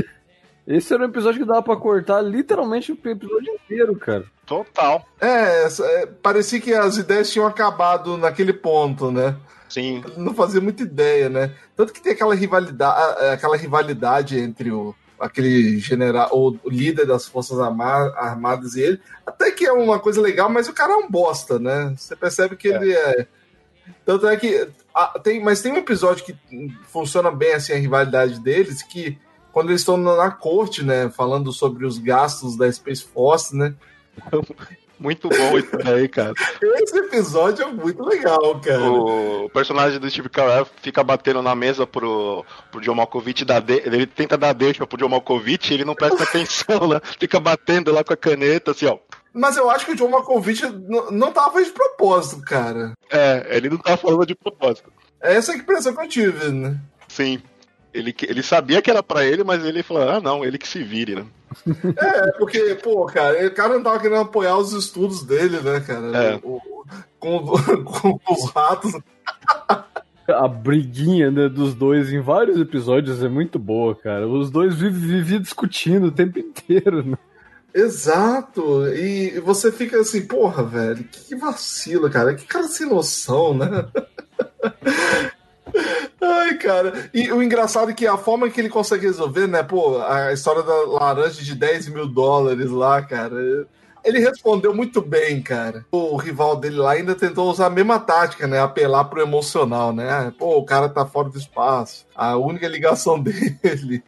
Esse 0.66 0.94
era 0.94 1.02
um 1.02 1.06
episódio 1.06 1.40
que 1.40 1.46
dava 1.46 1.62
pra 1.62 1.76
cortar 1.76 2.20
literalmente 2.20 2.92
o 2.92 2.98
episódio 3.08 3.52
inteiro, 3.54 3.96
cara. 3.96 4.24
Total. 4.46 5.04
É, 5.20 5.64
essa- 5.64 5.84
é, 5.84 6.06
parecia 6.06 6.60
que 6.60 6.72
as 6.72 6.96
ideias 6.96 7.30
tinham 7.30 7.46
acabado 7.46 8.16
naquele 8.16 8.52
ponto, 8.52 9.10
né? 9.10 9.34
Sim. 9.70 10.02
Não 10.16 10.34
fazia 10.34 10.60
muita 10.60 10.82
ideia, 10.82 11.28
né? 11.30 11.54
Tanto 11.74 11.92
que 11.92 12.02
tem 12.02 12.12
aquela 12.12 12.34
rivalidade, 12.34 13.24
aquela 13.32 13.56
rivalidade 13.56 14.38
entre 14.38 14.70
o 14.70 14.94
aquele 15.18 15.78
general, 15.78 16.30
o 16.32 16.58
líder 16.66 17.06
das 17.06 17.26
Forças 17.28 17.60
Arma- 17.60 18.10
Armadas 18.16 18.74
e 18.74 18.80
ele, 18.80 19.00
até 19.26 19.50
que 19.50 19.66
é 19.66 19.72
uma 19.72 19.98
coisa 19.98 20.18
legal, 20.18 20.48
mas 20.48 20.66
o 20.66 20.72
cara 20.72 20.94
é 20.94 20.96
um 20.96 21.10
bosta, 21.10 21.58
né? 21.58 21.94
Você 21.96 22.16
percebe 22.16 22.56
que 22.56 22.68
ele 22.68 22.92
é. 22.92 23.26
Tanto 24.06 24.26
é 24.26 24.36
que. 24.36 24.68
ah, 24.94 25.18
tem, 25.22 25.42
mas 25.42 25.60
tem 25.60 25.72
um 25.72 25.76
episódio 25.76 26.24
que 26.24 26.34
funciona 26.88 27.30
bem 27.30 27.52
assim 27.52 27.72
a 27.74 27.76
rivalidade 27.76 28.40
deles, 28.40 28.82
que 28.82 29.18
quando 29.52 29.68
eles 29.70 29.82
estão 29.82 29.96
na 29.98 30.16
na 30.16 30.30
corte, 30.30 30.82
né, 30.82 31.10
falando 31.10 31.52
sobre 31.52 31.84
os 31.84 31.98
gastos 31.98 32.56
da 32.56 32.70
Space 32.72 33.04
Force, 33.04 33.54
né? 33.54 33.74
Muito 35.00 35.30
bom 35.30 35.58
isso 35.58 35.76
daí, 35.82 36.06
cara. 36.08 36.34
Esse 36.60 36.98
episódio 36.98 37.64
é 37.64 37.72
muito 37.72 38.02
legal, 38.04 38.60
cara. 38.60 38.82
O 38.82 39.48
personagem 39.48 39.98
do 39.98 40.10
Steve 40.10 40.28
Carell 40.28 40.68
fica 40.82 41.02
batendo 41.02 41.40
na 41.40 41.54
mesa 41.54 41.86
pro, 41.86 42.44
pro 42.70 42.82
John 42.82 42.94
Malkovich 42.94 43.44
dar 43.46 43.60
de... 43.60 43.78
ele 43.78 44.06
tenta 44.06 44.36
dar 44.36 44.52
deixa 44.52 44.86
pro 44.86 44.98
John 44.98 45.08
Malkovich 45.08 45.70
e 45.70 45.74
ele 45.74 45.86
não 45.86 45.94
presta 45.94 46.22
atenção, 46.24 46.86
né? 46.86 47.00
Fica 47.18 47.40
batendo 47.40 47.90
lá 47.90 48.04
com 48.04 48.12
a 48.12 48.16
caneta, 48.16 48.72
assim, 48.72 48.86
ó. 48.86 48.98
Mas 49.32 49.56
eu 49.56 49.70
acho 49.70 49.86
que 49.86 49.92
o 49.92 49.96
John 49.96 50.10
Malkovich 50.10 50.62
não 51.10 51.32
tava 51.32 51.62
de 51.64 51.70
propósito, 51.70 52.42
cara. 52.42 52.92
É, 53.10 53.56
ele 53.56 53.70
não 53.70 53.78
tá 53.78 53.96
falando 53.96 54.26
de 54.26 54.34
propósito. 54.34 54.92
É 55.22 55.36
essa 55.36 55.52
a 55.52 55.56
impressão 55.56 55.94
que 55.94 56.02
eu 56.02 56.08
tive, 56.08 56.50
né? 56.50 56.78
Sim. 57.08 57.40
Ele, 57.92 58.14
ele 58.22 58.42
sabia 58.42 58.80
que 58.80 58.90
era 58.90 59.02
pra 59.02 59.24
ele, 59.24 59.42
mas 59.42 59.64
ele 59.64 59.82
falou, 59.82 60.08
ah, 60.08 60.20
não, 60.20 60.44
ele 60.44 60.58
que 60.58 60.68
se 60.68 60.82
vire, 60.82 61.16
né? 61.16 61.24
É, 61.98 62.32
porque, 62.38 62.76
pô, 62.76 63.04
cara, 63.06 63.46
o 63.46 63.50
cara 63.52 63.74
não 63.74 63.82
tava 63.82 63.98
querendo 63.98 64.20
apoiar 64.20 64.56
os 64.56 64.72
estudos 64.72 65.24
dele, 65.24 65.58
né, 65.60 65.80
cara? 65.80 66.16
É. 66.16 66.40
O- 66.42 66.56
o- 66.56 66.84
com, 67.18 67.40
com 67.84 68.20
os 68.32 68.50
ratos. 68.52 68.92
A 70.28 70.46
briguinha 70.46 71.30
né, 71.30 71.48
dos 71.48 71.74
dois 71.74 72.12
em 72.12 72.20
vários 72.20 72.58
episódios 72.60 73.22
é 73.22 73.28
muito 73.28 73.58
boa, 73.58 73.96
cara. 73.96 74.28
Os 74.28 74.48
dois 74.50 74.74
vivem 74.76 75.00
viviam 75.00 75.40
discutindo 75.40 76.06
o 76.06 76.12
tempo 76.12 76.38
inteiro, 76.38 77.04
né? 77.04 77.18
Exato. 77.74 78.86
E 78.94 79.40
você 79.40 79.70
fica 79.72 79.98
assim, 80.00 80.26
porra, 80.26 80.62
velho, 80.62 81.02
que 81.04 81.34
vacilo, 81.34 82.08
cara. 82.10 82.34
Que 82.34 82.46
cara 82.46 82.68
sem 82.68 82.88
noção, 82.88 83.54
né? 83.54 83.86
Ai, 86.50 86.58
cara. 86.58 87.10
E 87.14 87.30
o 87.32 87.42
engraçado 87.42 87.90
é 87.90 87.94
que 87.94 88.06
a 88.06 88.16
forma 88.16 88.50
que 88.50 88.60
ele 88.60 88.68
consegue 88.68 89.06
resolver, 89.06 89.46
né? 89.46 89.62
Pô, 89.62 90.02
a 90.02 90.32
história 90.32 90.62
da 90.62 90.74
laranja 90.86 91.42
de 91.42 91.54
10 91.54 91.88
mil 91.88 92.08
dólares 92.08 92.70
lá, 92.70 93.00
cara. 93.02 93.66
Ele 94.02 94.18
respondeu 94.18 94.74
muito 94.74 95.02
bem, 95.02 95.42
cara. 95.42 95.84
O 95.92 96.16
rival 96.16 96.56
dele 96.56 96.76
lá 96.76 96.92
ainda 96.92 97.14
tentou 97.14 97.50
usar 97.50 97.66
a 97.66 97.70
mesma 97.70 97.98
tática, 97.98 98.46
né? 98.46 98.58
Apelar 98.58 99.04
pro 99.04 99.20
emocional, 99.20 99.92
né? 99.92 100.32
Pô, 100.38 100.56
o 100.56 100.64
cara 100.64 100.88
tá 100.88 101.04
fora 101.04 101.28
do 101.28 101.38
espaço. 101.38 102.06
A 102.14 102.36
única 102.36 102.66
ligação 102.66 103.20
dele. 103.20 104.02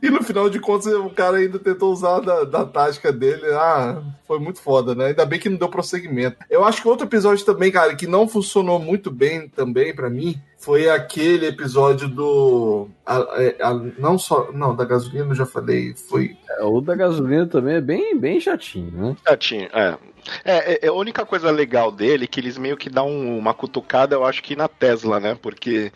E 0.00 0.10
no 0.10 0.22
final 0.22 0.48
de 0.48 0.60
contas, 0.60 0.92
o 0.92 1.10
cara 1.10 1.38
ainda 1.38 1.58
tentou 1.58 1.92
usar 1.92 2.20
da, 2.20 2.44
da 2.44 2.64
tática 2.64 3.12
dele. 3.12 3.46
Ah, 3.52 4.00
foi 4.26 4.38
muito 4.38 4.60
foda, 4.60 4.94
né? 4.94 5.06
Ainda 5.06 5.26
bem 5.26 5.40
que 5.40 5.48
não 5.48 5.58
deu 5.58 5.68
prosseguimento. 5.68 6.36
Eu 6.48 6.64
acho 6.64 6.80
que 6.80 6.88
outro 6.88 7.06
episódio 7.06 7.44
também, 7.44 7.72
cara, 7.72 7.96
que 7.96 8.06
não 8.06 8.28
funcionou 8.28 8.78
muito 8.78 9.10
bem 9.10 9.48
também 9.48 9.94
pra 9.94 10.08
mim, 10.08 10.40
foi 10.66 10.90
aquele 10.90 11.46
episódio 11.46 12.08
do. 12.08 12.88
a- 13.06 13.18
a- 13.18 13.68
a- 13.70 13.74
não 13.98 14.18
só. 14.18 14.50
Não, 14.52 14.74
da 14.74 14.84
gasolina 14.84 15.26
eu 15.30 15.34
já 15.36 15.46
falei. 15.46 15.94
Foi. 15.94 16.36
É, 16.58 16.64
O 16.64 16.80
da 16.80 16.96
gasolina 16.96 17.46
também 17.46 17.76
é 17.76 17.80
bem, 17.80 18.18
bem 18.18 18.40
chatinho, 18.40 18.90
né? 18.90 19.16
Chatinho, 19.26 19.68
é. 19.72 19.96
É, 20.44 20.72
é, 20.72 20.78
é 20.82 20.88
a 20.88 20.92
única 20.92 21.24
coisa 21.24 21.52
legal 21.52 21.92
dele 21.92 22.24
é 22.24 22.26
que 22.26 22.40
eles 22.40 22.58
meio 22.58 22.76
que 22.76 22.90
dão 22.90 23.08
uma 23.08 23.54
cutucada, 23.54 24.16
eu 24.16 24.24
acho 24.26 24.42
que 24.42 24.56
na 24.56 24.66
Tesla, 24.66 25.20
né? 25.20 25.38
Porque 25.40 25.92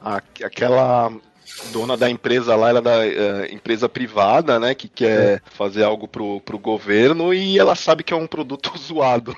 a- 0.00 0.22
aquela 0.42 1.12
dona 1.70 1.94
da 1.94 2.08
empresa 2.08 2.56
lá, 2.56 2.70
ela 2.70 2.78
é 2.78 2.82
da 2.82 3.06
eh, 3.06 3.48
empresa 3.52 3.86
privada, 3.86 4.58
né? 4.58 4.74
Que 4.74 4.88
quer 4.88 5.42
fazer 5.50 5.84
algo 5.84 6.08
pro, 6.08 6.40
pro 6.40 6.58
governo 6.58 7.34
e 7.34 7.58
ela 7.58 7.74
sabe 7.74 8.02
que 8.02 8.14
é 8.14 8.16
um 8.16 8.26
produto 8.26 8.72
zoado. 8.80 9.36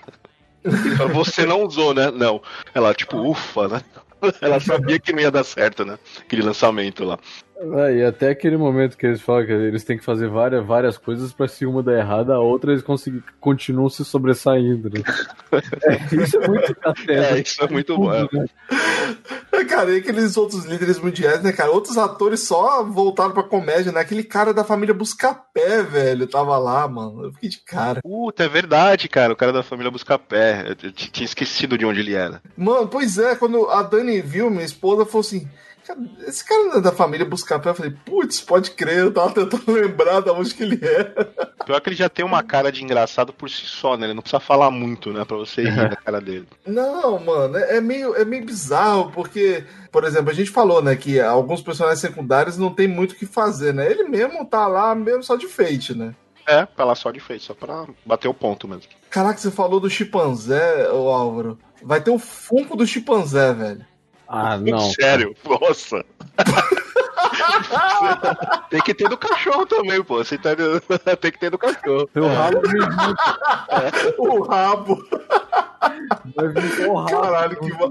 Fala, 0.97 1.12
Você 1.14 1.45
não 1.45 1.64
usou, 1.64 1.93
né? 1.93 2.12
Não. 2.12 2.41
Ela, 2.73 2.95
tipo, 2.95 3.17
ufa, 3.19 3.67
né? 3.67 3.83
Ela 4.40 4.61
sabia 4.61 4.98
que 4.98 5.12
não 5.12 5.20
ia 5.20 5.31
dar 5.31 5.44
certo, 5.44 5.85
né? 5.85 5.98
Aquele 6.20 6.42
lançamento 6.42 7.04
lá. 7.04 7.18
É, 7.61 7.97
e 7.97 8.05
até 8.05 8.31
aquele 8.31 8.57
momento 8.57 8.97
que 8.97 9.05
eles 9.05 9.21
falam 9.21 9.44
que 9.44 9.53
eles 9.53 9.83
têm 9.83 9.99
que 9.99 10.05
fazer 10.05 10.29
várias, 10.29 10.64
várias 10.64 10.97
coisas 10.97 11.33
pra 11.33 11.49
se 11.49 11.66
uma 11.66 11.83
dar 11.83 11.99
errada, 11.99 12.35
a 12.35 12.38
outra 12.38 12.71
eles 12.71 12.85
conseguem, 12.85 13.23
continuam 13.40 13.88
se 13.88 14.05
sobressaindo, 14.05 14.88
né? 14.88 15.03
É, 15.83 16.23
isso 16.23 16.37
é 16.37 16.49
muito. 16.49 16.77
É, 17.09 17.40
isso 17.40 17.64
é 17.64 17.68
muito 17.68 17.97
bom. 17.97 18.12
é. 18.12 19.64
Cara, 19.64 19.92
e 19.92 19.99
aqueles 19.99 20.37
outros 20.37 20.64
líderes 20.64 20.99
mundiais, 20.99 21.42
né, 21.42 21.53
cara? 21.53 21.71
Outros 21.71 21.99
atores 21.99 22.40
só 22.40 22.83
voltaram 22.85 23.33
pra 23.33 23.42
comédia, 23.42 23.92
né? 23.92 24.01
Aquele 24.01 24.23
cara 24.23 24.55
da 24.55 24.64
família 24.64 24.94
Buscapé, 24.94 25.83
velho, 25.83 26.27
tava 26.27 26.57
lá, 26.59 26.87
mano. 26.87 27.25
Eu 27.25 27.33
fiquei 27.33 27.49
de 27.49 27.59
cara. 27.64 28.01
Puta, 28.03 28.44
é 28.44 28.49
verdade, 28.49 29.09
cara. 29.09 29.33
O 29.33 29.37
cara 29.37 29.53
da 29.53 29.62
família 29.62 29.90
Buscapé. 29.90 30.77
Eu 30.83 30.92
tinha 30.92 31.25
esquecido 31.25 31.77
de 31.77 31.85
onde 31.85 32.01
ele 32.01 32.14
era. 32.14 32.40
Mano, 32.57 32.88
pois 32.88 33.18
é, 33.18 33.35
quando 33.35 33.68
a 33.68 33.83
Dani 33.83 34.21
viu, 34.21 34.51
minha 34.51 34.64
esposa 34.64 35.05
falou 35.05 35.21
assim: 35.21 35.49
esse 36.27 36.44
cara 36.44 36.64
não 36.64 36.77
é 36.77 36.81
da 36.81 36.92
família 36.92 37.24
buscar 37.24 37.59
pé. 37.59 37.70
Eu 37.70 37.74
falei, 37.74 37.94
putz, 38.05 38.40
pode 38.40 38.72
crer, 38.72 38.98
eu 38.98 39.12
tava 39.12 39.33
tentando 39.33 39.70
lembrar 39.72 40.20
de 40.20 40.31
onde 40.31 40.55
que 40.55 40.62
ele 40.62 40.81
é. 40.85 41.05
Pior 41.64 41.81
que 41.81 41.88
ele 41.88 41.96
já 41.96 42.09
tem 42.09 42.24
uma 42.24 42.42
cara 42.42 42.72
de 42.72 42.83
engraçado 42.83 43.33
por 43.33 43.48
si 43.48 43.66
só, 43.66 43.96
né? 43.96 44.07
Ele 44.07 44.14
não 44.14 44.22
precisa 44.22 44.40
falar 44.40 44.70
muito, 44.70 45.12
né? 45.12 45.24
Pra 45.24 45.37
você 45.37 45.62
rir 45.62 45.88
da 45.90 45.96
cara 45.96 46.20
dele. 46.20 46.46
Não, 46.66 47.18
mano, 47.18 47.57
é 47.57 47.79
é 47.79 47.81
meio, 47.81 48.14
é 48.14 48.24
meio 48.24 48.44
bizarro, 48.44 49.11
porque, 49.12 49.64
por 49.90 50.05
exemplo, 50.05 50.31
a 50.31 50.35
gente 50.35 50.51
falou, 50.51 50.83
né, 50.83 50.96
que 50.96 51.20
alguns 51.20 51.62
personagens 51.62 52.01
secundários 52.01 52.59
não 52.59 52.72
tem 52.72 52.87
muito 52.87 53.12
o 53.12 53.14
que 53.14 53.27
fazer, 53.27 53.72
né? 53.72 53.90
Ele 53.90 54.05
mesmo 54.05 54.44
tá 54.44 54.66
lá 54.66 54.94
mesmo 54.94 55.22
só 55.22 55.37
de 55.37 55.46
fate, 55.46 55.96
né? 55.96 56.14
É, 56.46 56.64
pra 56.64 56.85
lá 56.85 56.94
só 56.94 57.11
de 57.11 57.20
feito, 57.20 57.44
só 57.44 57.55
pra 57.55 57.87
bater 58.07 58.27
o 58.27 58.35
ponto 58.35 58.66
mesmo. 58.66 58.85
Caraca, 59.11 59.38
você 59.38 59.51
falou 59.51 59.79
do 59.79 59.90
chimpanzé, 59.90 60.90
ô 60.90 61.11
Álvaro. 61.11 61.59
Vai 61.83 62.01
ter 62.01 62.11
o 62.11 62.18
Funko 62.18 62.77
do 62.77 62.87
chimpanzé, 62.87 63.53
velho. 63.53 63.87
Ah, 64.29 64.57
não. 64.59 64.79
Sério, 64.93 65.35
nossa. 65.45 66.05
Tem 68.71 68.81
que 68.83 68.95
ter 68.95 69.09
do 69.09 69.17
cachorro 69.17 69.67
também, 69.67 70.03
pô. 70.03 70.19
Você 70.19 70.37
tá... 70.38 70.51
Tem 71.21 71.33
que 71.33 71.38
ter 71.38 71.51
do 71.51 71.59
cachorro. 71.59 72.09
Seu 72.12 72.27
rabo 72.29 72.61
vem 72.61 72.81
junto. 72.81 73.17
O 74.19 74.43
rabo. 74.43 75.03
Vai 76.37 76.49
vir 76.49 76.77
com 76.77 76.88
o 76.93 76.97
rabo. 76.97 77.21
Caralho, 77.23 77.59
que, 77.61 77.73
va- 77.73 77.91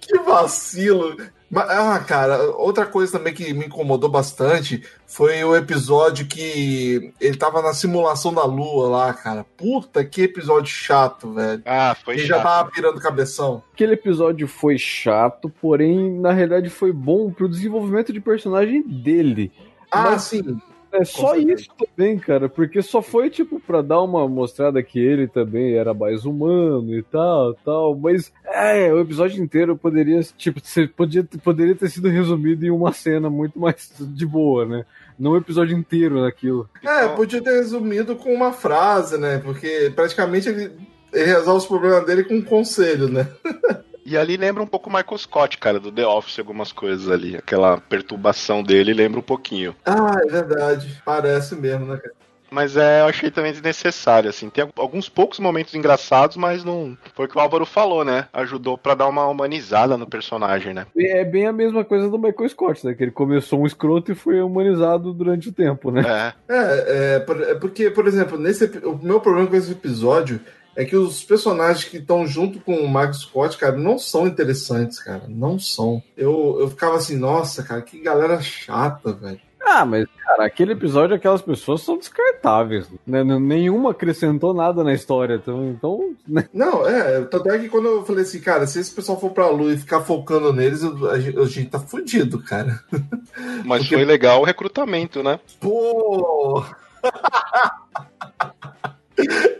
que 0.00 0.18
vacilo. 0.18 1.16
Mas, 1.50 1.68
ah, 1.68 1.98
cara, 1.98 2.42
outra 2.52 2.86
coisa 2.86 3.10
também 3.18 3.34
que 3.34 3.52
me 3.52 3.66
incomodou 3.66 4.08
bastante 4.08 4.84
foi 5.04 5.42
o 5.42 5.56
episódio 5.56 6.26
que 6.26 7.12
ele 7.20 7.36
tava 7.36 7.60
na 7.60 7.74
simulação 7.74 8.32
da 8.32 8.44
lua 8.44 8.88
lá, 8.88 9.12
cara. 9.12 9.44
Puta, 9.56 10.04
que 10.04 10.22
episódio 10.22 10.70
chato, 10.72 11.32
velho. 11.32 11.60
Ah, 11.66 11.96
foi 12.04 12.14
Ele 12.14 12.26
já 12.26 12.36
chato. 12.36 12.42
tava 12.44 12.70
pirando 12.70 13.00
cabeção. 13.00 13.64
Aquele 13.72 13.94
episódio 13.94 14.46
foi 14.46 14.78
chato, 14.78 15.50
porém, 15.60 16.12
na 16.20 16.30
realidade, 16.30 16.70
foi 16.70 16.92
bom 16.92 17.32
pro 17.32 17.48
desenvolvimento 17.48 18.12
de 18.12 18.20
personagem 18.20 18.82
dele. 18.82 19.50
Ah, 19.90 20.02
Mas- 20.12 20.22
sim. 20.22 20.60
É 20.92 21.04
só 21.04 21.36
isso 21.36 21.68
também, 21.78 22.18
cara, 22.18 22.48
porque 22.48 22.82
só 22.82 23.00
foi 23.00 23.30
tipo 23.30 23.60
pra 23.60 23.80
dar 23.80 24.02
uma 24.02 24.28
mostrada 24.28 24.82
que 24.82 24.98
ele 24.98 25.28
também 25.28 25.74
era 25.74 25.94
mais 25.94 26.24
humano 26.24 26.92
e 26.94 27.02
tal, 27.02 27.54
tal, 27.54 27.96
mas 27.96 28.32
é, 28.44 28.92
o 28.92 28.98
episódio 28.98 29.42
inteiro 29.42 29.76
poderia, 29.76 30.20
tipo, 30.36 30.60
ser, 30.62 30.90
podia, 30.90 31.24
poderia 31.44 31.76
ter 31.76 31.88
sido 31.88 32.08
resumido 32.08 32.66
em 32.66 32.70
uma 32.70 32.92
cena 32.92 33.30
muito 33.30 33.58
mais 33.58 33.92
de 34.00 34.26
boa, 34.26 34.66
né? 34.66 34.84
Não 35.18 35.32
o 35.32 35.36
episódio 35.36 35.76
inteiro 35.76 36.20
naquilo. 36.20 36.68
É, 36.82 37.06
podia 37.08 37.42
ter 37.42 37.52
resumido 37.52 38.16
com 38.16 38.34
uma 38.34 38.52
frase, 38.52 39.16
né? 39.16 39.38
Porque 39.38 39.92
praticamente 39.94 40.48
ele, 40.48 40.72
ele 41.12 41.24
resolve 41.24 41.58
os 41.58 41.66
problemas 41.66 42.04
dele 42.04 42.24
com 42.24 42.34
um 42.34 42.42
conselho, 42.42 43.08
né? 43.08 43.28
E 44.04 44.16
ali 44.16 44.36
lembra 44.36 44.62
um 44.62 44.66
pouco 44.66 44.88
o 44.88 44.92
Michael 44.92 45.18
Scott, 45.18 45.58
cara, 45.58 45.78
do 45.78 45.92
The 45.92 46.06
Office, 46.06 46.38
algumas 46.38 46.72
coisas 46.72 47.08
ali. 47.10 47.36
Aquela 47.36 47.78
perturbação 47.78 48.62
dele 48.62 48.92
lembra 48.92 49.20
um 49.20 49.22
pouquinho. 49.22 49.74
Ah, 49.84 50.16
é 50.22 50.26
verdade. 50.26 51.00
Parece 51.04 51.54
mesmo, 51.54 51.86
né, 51.86 51.96
cara? 51.98 52.14
Mas 52.50 52.76
é, 52.76 53.00
eu 53.00 53.06
achei 53.06 53.30
também 53.30 53.52
desnecessário, 53.52 54.28
assim. 54.28 54.50
Tem 54.50 54.68
alguns 54.76 55.08
poucos 55.08 55.38
momentos 55.38 55.74
engraçados, 55.74 56.36
mas 56.36 56.64
não. 56.64 56.98
Foi 57.14 57.26
o 57.26 57.28
que 57.28 57.38
o 57.38 57.40
Álvaro 57.40 57.64
falou, 57.64 58.04
né? 58.04 58.26
Ajudou 58.32 58.76
pra 58.76 58.94
dar 58.94 59.06
uma 59.06 59.26
humanizada 59.28 59.96
no 59.96 60.06
personagem, 60.06 60.74
né? 60.74 60.86
É 60.96 61.24
bem 61.24 61.46
a 61.46 61.52
mesma 61.52 61.84
coisa 61.84 62.08
do 62.08 62.18
Michael 62.18 62.48
Scott, 62.48 62.84
né? 62.84 62.94
Que 62.94 63.04
ele 63.04 63.12
começou 63.12 63.60
um 63.60 63.66
escroto 63.66 64.10
e 64.10 64.16
foi 64.16 64.42
humanizado 64.42 65.12
durante 65.12 65.48
o 65.48 65.52
tempo, 65.52 65.92
né? 65.92 66.02
É. 66.48 66.54
É, 66.54 66.56
é, 66.58 67.50
é 67.52 67.54
porque, 67.54 67.88
por 67.90 68.08
exemplo, 68.08 68.36
nesse, 68.36 68.64
o 68.84 68.98
meu 69.00 69.20
problema 69.20 69.48
com 69.48 69.56
esse 69.56 69.70
episódio 69.70 70.40
é 70.80 70.84
que 70.86 70.96
os 70.96 71.22
personagens 71.22 71.84
que 71.84 71.98
estão 71.98 72.26
junto 72.26 72.58
com 72.60 72.74
o 72.74 72.88
Michael 72.88 73.12
Scott, 73.14 73.58
cara, 73.58 73.76
não 73.76 73.98
são 73.98 74.26
interessantes, 74.26 74.98
cara. 74.98 75.24
Não 75.28 75.58
são. 75.58 76.02
Eu, 76.16 76.56
eu 76.58 76.68
ficava 76.70 76.96
assim, 76.96 77.16
nossa, 77.16 77.62
cara, 77.62 77.82
que 77.82 78.00
galera 78.00 78.40
chata, 78.40 79.12
velho. 79.12 79.38
Ah, 79.62 79.84
mas, 79.84 80.06
cara, 80.24 80.46
aquele 80.46 80.72
episódio, 80.72 81.14
aquelas 81.14 81.42
pessoas 81.42 81.82
são 81.82 81.98
descartáveis. 81.98 82.88
Né? 83.06 83.22
Nenhuma 83.22 83.90
acrescentou 83.90 84.54
nada 84.54 84.82
na 84.82 84.94
história. 84.94 85.34
Então, 85.34 85.68
então 85.68 86.14
né? 86.26 86.48
Não, 86.52 86.88
é, 86.88 87.20
tanto 87.26 87.50
é 87.50 87.58
que 87.58 87.68
quando 87.68 87.86
eu 87.86 88.04
falei 88.06 88.22
assim, 88.22 88.40
cara, 88.40 88.66
se 88.66 88.80
esse 88.80 88.90
pessoal 88.92 89.20
for 89.20 89.30
pra 89.32 89.50
lua 89.50 89.74
e 89.74 89.78
ficar 89.78 90.00
focando 90.00 90.50
neles, 90.50 90.82
eu- 90.82 91.10
a, 91.10 91.20
gente, 91.20 91.38
a 91.38 91.44
gente 91.44 91.68
tá 91.68 91.78
fudido, 91.78 92.42
cara. 92.42 92.80
Mas 93.66 93.82
Porque- 93.82 93.96
foi 93.96 94.04
legal 94.06 94.40
o 94.40 94.44
recrutamento, 94.46 95.22
né? 95.22 95.38
Pô! 95.60 96.64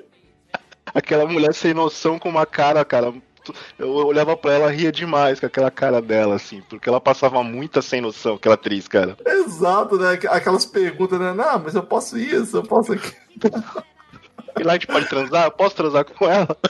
Aquela 0.95 1.27
mulher 1.27 1.53
sem 1.55 1.75
noção 1.75 2.19
com 2.19 2.29
uma 2.29 2.47
cara, 2.47 2.85
cara. 2.85 3.13
Eu 3.79 3.89
olhava 3.91 4.37
pra 4.37 4.53
ela 4.53 4.71
ria 4.71 4.93
demais 4.93 5.41
com 5.41 5.47
aquela 5.47 5.71
cara 5.71 6.01
dela, 6.03 6.35
assim, 6.37 6.63
porque 6.69 6.89
ela 6.89 7.01
passava 7.01 7.43
muita 7.43 7.81
sem 7.81 8.01
noção, 8.01 8.35
aquela 8.35 8.55
atriz, 8.55 8.87
cara. 8.87 9.17
Exato, 9.27 9.97
né? 9.99 10.19
Aquelas 10.29 10.67
perguntas, 10.67 11.19
né? 11.19 11.33
Não, 11.33 11.59
mas 11.59 11.75
eu 11.75 11.83
posso 11.83 12.19
isso, 12.19 12.59
eu 12.59 12.63
posso 12.63 12.93
aquilo. 12.93 13.15
E 14.59 14.63
lá 14.63 14.73
a 14.73 14.75
gente 14.75 14.87
pode 14.89 15.09
transar? 15.09 15.47
Eu 15.47 15.51
posso 15.53 15.75
transar 15.75 16.05
com 16.05 16.29
ela? 16.29 16.55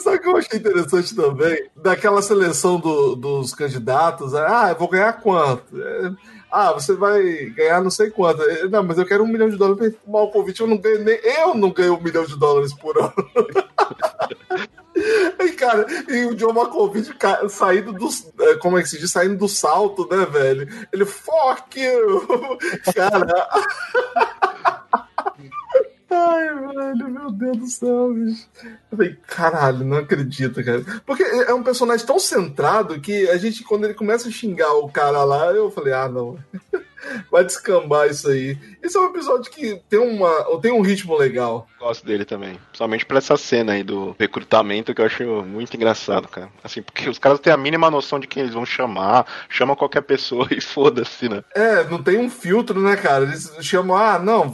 Sabe 0.00 0.16
o 0.16 0.20
que 0.20 0.28
eu 0.28 0.36
achei 0.36 0.58
interessante 0.58 1.14
também? 1.16 1.68
Daquela 1.76 2.22
seleção 2.22 2.78
do- 2.78 3.16
dos 3.16 3.54
candidatos. 3.54 4.34
Ah, 4.34 4.68
eu 4.70 4.76
vou 4.78 4.88
ganhar 4.88 5.14
quanto? 5.14 5.64
É, 5.80 6.12
Ah, 6.50 6.72
você 6.72 6.94
vai 6.94 7.22
ganhar 7.50 7.82
não 7.82 7.90
sei 7.90 8.10
quanto. 8.10 8.42
É, 8.42 8.68
Não, 8.68 8.82
mas 8.82 8.98
eu 8.98 9.06
quero 9.06 9.24
um 9.24 9.28
milhão 9.28 9.50
de 9.50 9.56
dólares 9.56 9.94
o 10.06 10.30
convite. 10.30 10.60
Eu 10.60 10.66
não 10.66 10.78
ganho 10.78 11.04
nem. 11.04 11.18
Eu 11.22 11.54
não 11.54 11.70
ganho 11.70 11.94
um 11.94 12.00
milhão 12.00 12.24
de 12.24 12.38
dólares 12.38 12.72
por 12.74 12.96
ano. 12.98 13.12
E, 15.40 15.52
cara, 15.52 15.86
e 16.08 16.24
o 16.24 16.34
John 16.34 16.52
Malkovich 16.52 17.14
saindo 17.48 17.92
do. 17.92 18.08
é, 18.40 18.56
Como 18.56 18.76
é 18.76 18.82
que 18.82 18.88
se 18.88 18.98
diz? 18.98 19.12
Saindo 19.12 19.36
do 19.36 19.48
salto, 19.48 20.08
né, 20.10 20.26
velho? 20.26 20.68
Ele, 20.92 21.04
fuck 21.04 21.80
you! 21.80 22.58
Cara. 22.92 23.48
Ai, 26.18 26.48
velho, 26.74 27.08
meu 27.08 27.30
Deus 27.30 27.58
do 27.58 27.66
céu, 27.68 28.12
bicho. 28.12 28.48
Eu 28.90 28.96
falei, 28.98 29.16
caralho, 29.26 29.84
não 29.84 29.98
acredito, 29.98 30.64
cara. 30.64 30.82
Porque 31.06 31.22
é 31.22 31.54
um 31.54 31.62
personagem 31.62 32.04
tão 32.04 32.18
centrado 32.18 33.00
que 33.00 33.28
a 33.28 33.36
gente, 33.36 33.62
quando 33.62 33.84
ele 33.84 33.94
começa 33.94 34.28
a 34.28 34.32
xingar 34.32 34.72
o 34.74 34.90
cara 34.90 35.22
lá, 35.24 35.52
eu 35.52 35.70
falei, 35.70 35.92
ah, 35.92 36.08
não. 36.08 36.38
Vai 37.30 37.44
descambar 37.44 38.08
isso 38.08 38.28
aí. 38.28 38.58
Esse 38.82 38.96
é 38.96 39.00
um 39.00 39.06
episódio 39.06 39.50
que 39.50 39.80
tem, 39.88 39.98
uma, 39.98 40.60
tem 40.60 40.72
um 40.72 40.80
ritmo 40.80 41.16
legal. 41.16 41.68
Gosto 41.78 42.04
dele 42.06 42.24
também. 42.24 42.58
Principalmente 42.68 43.06
por 43.06 43.16
essa 43.16 43.36
cena 43.36 43.72
aí 43.72 43.82
do 43.82 44.14
recrutamento 44.18 44.94
que 44.94 45.00
eu 45.00 45.06
acho 45.06 45.24
muito 45.44 45.74
engraçado, 45.74 46.28
cara. 46.28 46.48
Assim, 46.62 46.82
porque 46.82 47.08
os 47.08 47.18
caras 47.18 47.40
têm 47.40 47.52
a 47.52 47.56
mínima 47.56 47.90
noção 47.90 48.18
de 48.18 48.26
quem 48.26 48.42
eles 48.42 48.54
vão 48.54 48.66
chamar, 48.66 49.26
chama 49.48 49.76
qualquer 49.76 50.02
pessoa 50.02 50.46
e 50.52 50.60
foda-se, 50.60 51.28
né? 51.28 51.42
É, 51.54 51.84
não 51.84 52.02
tem 52.02 52.18
um 52.18 52.30
filtro, 52.30 52.80
né, 52.80 52.96
cara? 52.96 53.24
Eles 53.24 53.52
chamam, 53.60 53.96
ah, 53.96 54.18
não, 54.18 54.50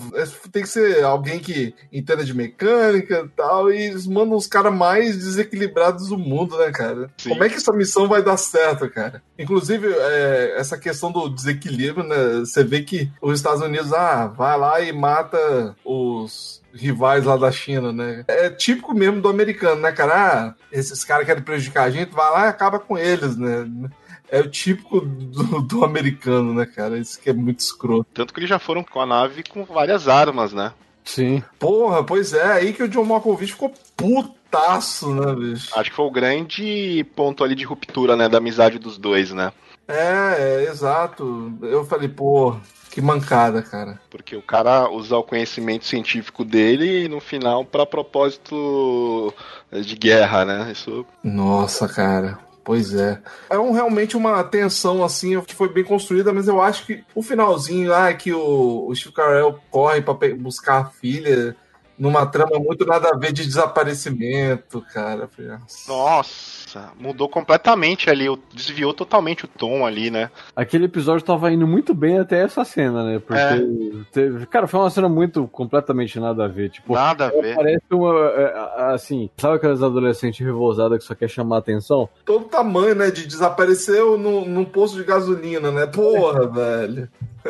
tem 0.51 0.63
que 0.63 0.69
ser 0.69 1.05
alguém 1.05 1.39
que 1.39 1.75
entenda 1.93 2.25
de 2.25 2.35
mecânica 2.35 3.25
e 3.25 3.29
tal, 3.37 3.73
e 3.73 3.87
eles 3.87 4.07
mandam 4.07 4.37
os 4.37 4.47
caras 4.47 4.75
mais 4.75 5.17
desequilibrados 5.17 6.09
do 6.09 6.19
mundo, 6.19 6.57
né, 6.59 6.71
cara? 6.71 7.11
Sim. 7.19 7.31
Como 7.31 7.45
é 7.45 7.49
que 7.49 7.57
essa 7.57 7.73
missão 7.73 8.09
vai 8.09 8.23
dar 8.23 8.37
certo, 8.37 8.89
cara? 8.91 9.23
Inclusive, 9.39 9.89
é, 9.89 10.55
essa 10.57 10.79
questão 10.79 11.11
do 11.11 11.29
desequilíbrio, 11.29 12.07
né? 12.07 12.41
Você 12.41 12.63
vê 12.63 12.83
que 12.83 13.11
os 13.21 13.39
Estados 13.39 13.63
Unidos, 13.63 13.93
ah, 13.93 14.14
vai 14.27 14.59
lá 14.59 14.81
e 14.81 14.93
mata 14.93 15.77
os 15.85 16.63
rivais 16.75 17.25
lá 17.25 17.37
da 17.37 17.53
China, 17.53 17.93
né? 17.93 18.25
É 18.27 18.51
típico 18.51 18.95
mesmo 18.95 19.21
do 19.21 19.29
americano, 19.29 19.81
né, 19.81 19.93
cara? 19.93 20.15
Ah, 20.15 20.55
esses 20.73 21.05
caras 21.05 21.27
querem 21.27 21.43
prejudicar 21.43 21.85
a 21.85 21.91
gente, 21.91 22.13
vai 22.13 22.31
lá 22.31 22.47
e 22.47 22.49
acaba 22.49 22.79
com 22.79 22.99
eles, 22.99 23.37
né? 23.37 23.69
É 24.29 24.41
o 24.41 24.51
típico 24.51 25.01
do, 25.01 25.61
do 25.63 25.85
americano, 25.85 26.55
né, 26.55 26.67
cara? 26.67 26.99
Isso 26.99 27.21
que 27.21 27.31
é 27.31 27.33
muito 27.33 27.61
escroto. 27.61 28.07
Tanto 28.13 28.35
que 28.35 28.41
eles 28.41 28.49
já 28.51 28.59
foram 28.59 28.83
com 28.83 29.01
a 29.01 29.07
nave 29.07 29.45
com 29.45 29.65
várias 29.65 30.09
armas, 30.09 30.53
né? 30.53 30.73
Sim. 31.05 31.43
Porra, 31.59 32.03
pois 32.03 32.33
é, 32.33 32.53
aí 32.53 32.73
que 32.73 32.83
o 32.83 32.89
John 32.89 33.05
Malkovich 33.05 33.53
ficou 33.53 33.73
putaço, 33.97 35.15
né, 35.15 35.35
bicho? 35.35 35.79
Acho 35.79 35.91
que 35.91 35.97
foi 35.97 36.07
o 36.07 36.11
grande 36.11 37.07
ponto 37.15 37.45
ali 37.45 37.55
de 37.55 37.65
ruptura, 37.65 38.17
né? 38.17 38.29
Da 38.29 38.39
amizade 38.39 38.79
dos 38.79 38.97
dois, 38.97 39.31
né? 39.33 39.53
É, 39.87 40.63
é, 40.65 40.71
exato. 40.71 41.53
Eu 41.63 41.85
falei, 41.85 42.09
pô, 42.09 42.57
que 42.95 43.03
mancada, 43.03 43.61
cara. 43.61 43.99
Porque 44.09 44.37
o 44.37 44.43
cara 44.43 44.89
usa 44.89 45.17
o 45.17 45.25
conhecimento 45.25 45.85
científico 45.85 46.45
dele 46.45 47.09
no 47.09 47.19
final 47.19 47.65
pra 47.65 47.85
propósito 47.85 49.35
de 49.73 49.97
guerra, 49.97 50.45
né? 50.45 50.71
Isso 50.71 51.05
Nossa, 51.21 51.89
cara. 51.89 52.39
Pois 52.63 52.95
é. 52.95 53.21
É 53.51 53.59
um, 53.59 53.73
realmente 53.73 54.17
uma 54.17 54.45
tensão, 54.45 55.03
assim, 55.03 55.39
que 55.41 55.57
foi 55.57 55.69
bem 55.69 55.83
construída, 55.83 56.33
mas 56.33 56.47
eu 56.47 56.63
acho 56.63 56.87
que 56.87 57.03
o 57.17 57.21
finalzinho 57.21 57.91
lá, 57.91 58.15
que 58.15 58.33
o, 58.33 58.87
o 58.87 58.95
Steve 58.95 59.13
Carell 59.13 59.59
corre 59.73 60.01
pra 60.01 60.15
buscar 60.39 60.83
a 60.83 60.85
filha, 60.85 61.57
numa 61.99 62.27
trama 62.27 62.59
muito 62.59 62.85
nada 62.85 63.11
a 63.11 63.17
ver 63.17 63.33
de 63.33 63.45
desaparecimento, 63.45 64.85
cara. 64.93 65.29
Nossa. 65.89 66.91
Mudou 66.99 67.29
completamente 67.29 68.11
ali, 68.11 68.27
desviou 68.53 68.93
totalmente 68.93 69.45
o 69.45 69.49
tom 69.49 69.87
ali, 69.87 70.11
né? 70.11 70.31
Aquele 70.57 70.87
episódio 70.87 71.25
tava 71.25 71.53
indo 71.53 71.67
muito 71.67 71.95
bem 71.95 72.19
até 72.19 72.41
essa 72.43 72.65
cena, 72.65 73.05
né? 73.05 73.19
Porque. 73.19 73.41
É. 73.41 73.61
teve- 74.13 74.47
cara, 74.47 74.67
foi 74.67 74.81
uma 74.81 74.91
cena 74.91 75.09
muito 75.09 75.47
completamente 75.49 76.19
nada 76.19 76.45
a 76.45 76.49
ver. 76.49 76.71
Tipo, 76.71 76.95
Nada 76.95 77.27
a 77.27 77.31
ver. 77.31 77.55
parece 77.55 77.85
uma. 77.93 78.13
é, 78.31 78.65
Assim, 78.95 79.31
sabe 79.37 79.57
aquelas 79.57 79.83
adolescentes 79.83 80.45
revoltadas 80.45 80.99
que 80.99 81.05
só 81.05 81.15
quer 81.15 81.29
chamar 81.29 81.59
atenção? 81.59 82.09
Todo 82.25 82.47
tamanho, 82.47 82.95
né? 82.95 83.11
De 83.11 83.27
desapareceu 83.27 84.19
no, 84.19 84.45
num 84.45 84.65
posto 84.65 84.97
de 84.97 85.05
gasolina, 85.05 85.71
né? 85.71 85.87
Porra, 85.87 86.47
velho. 86.51 87.09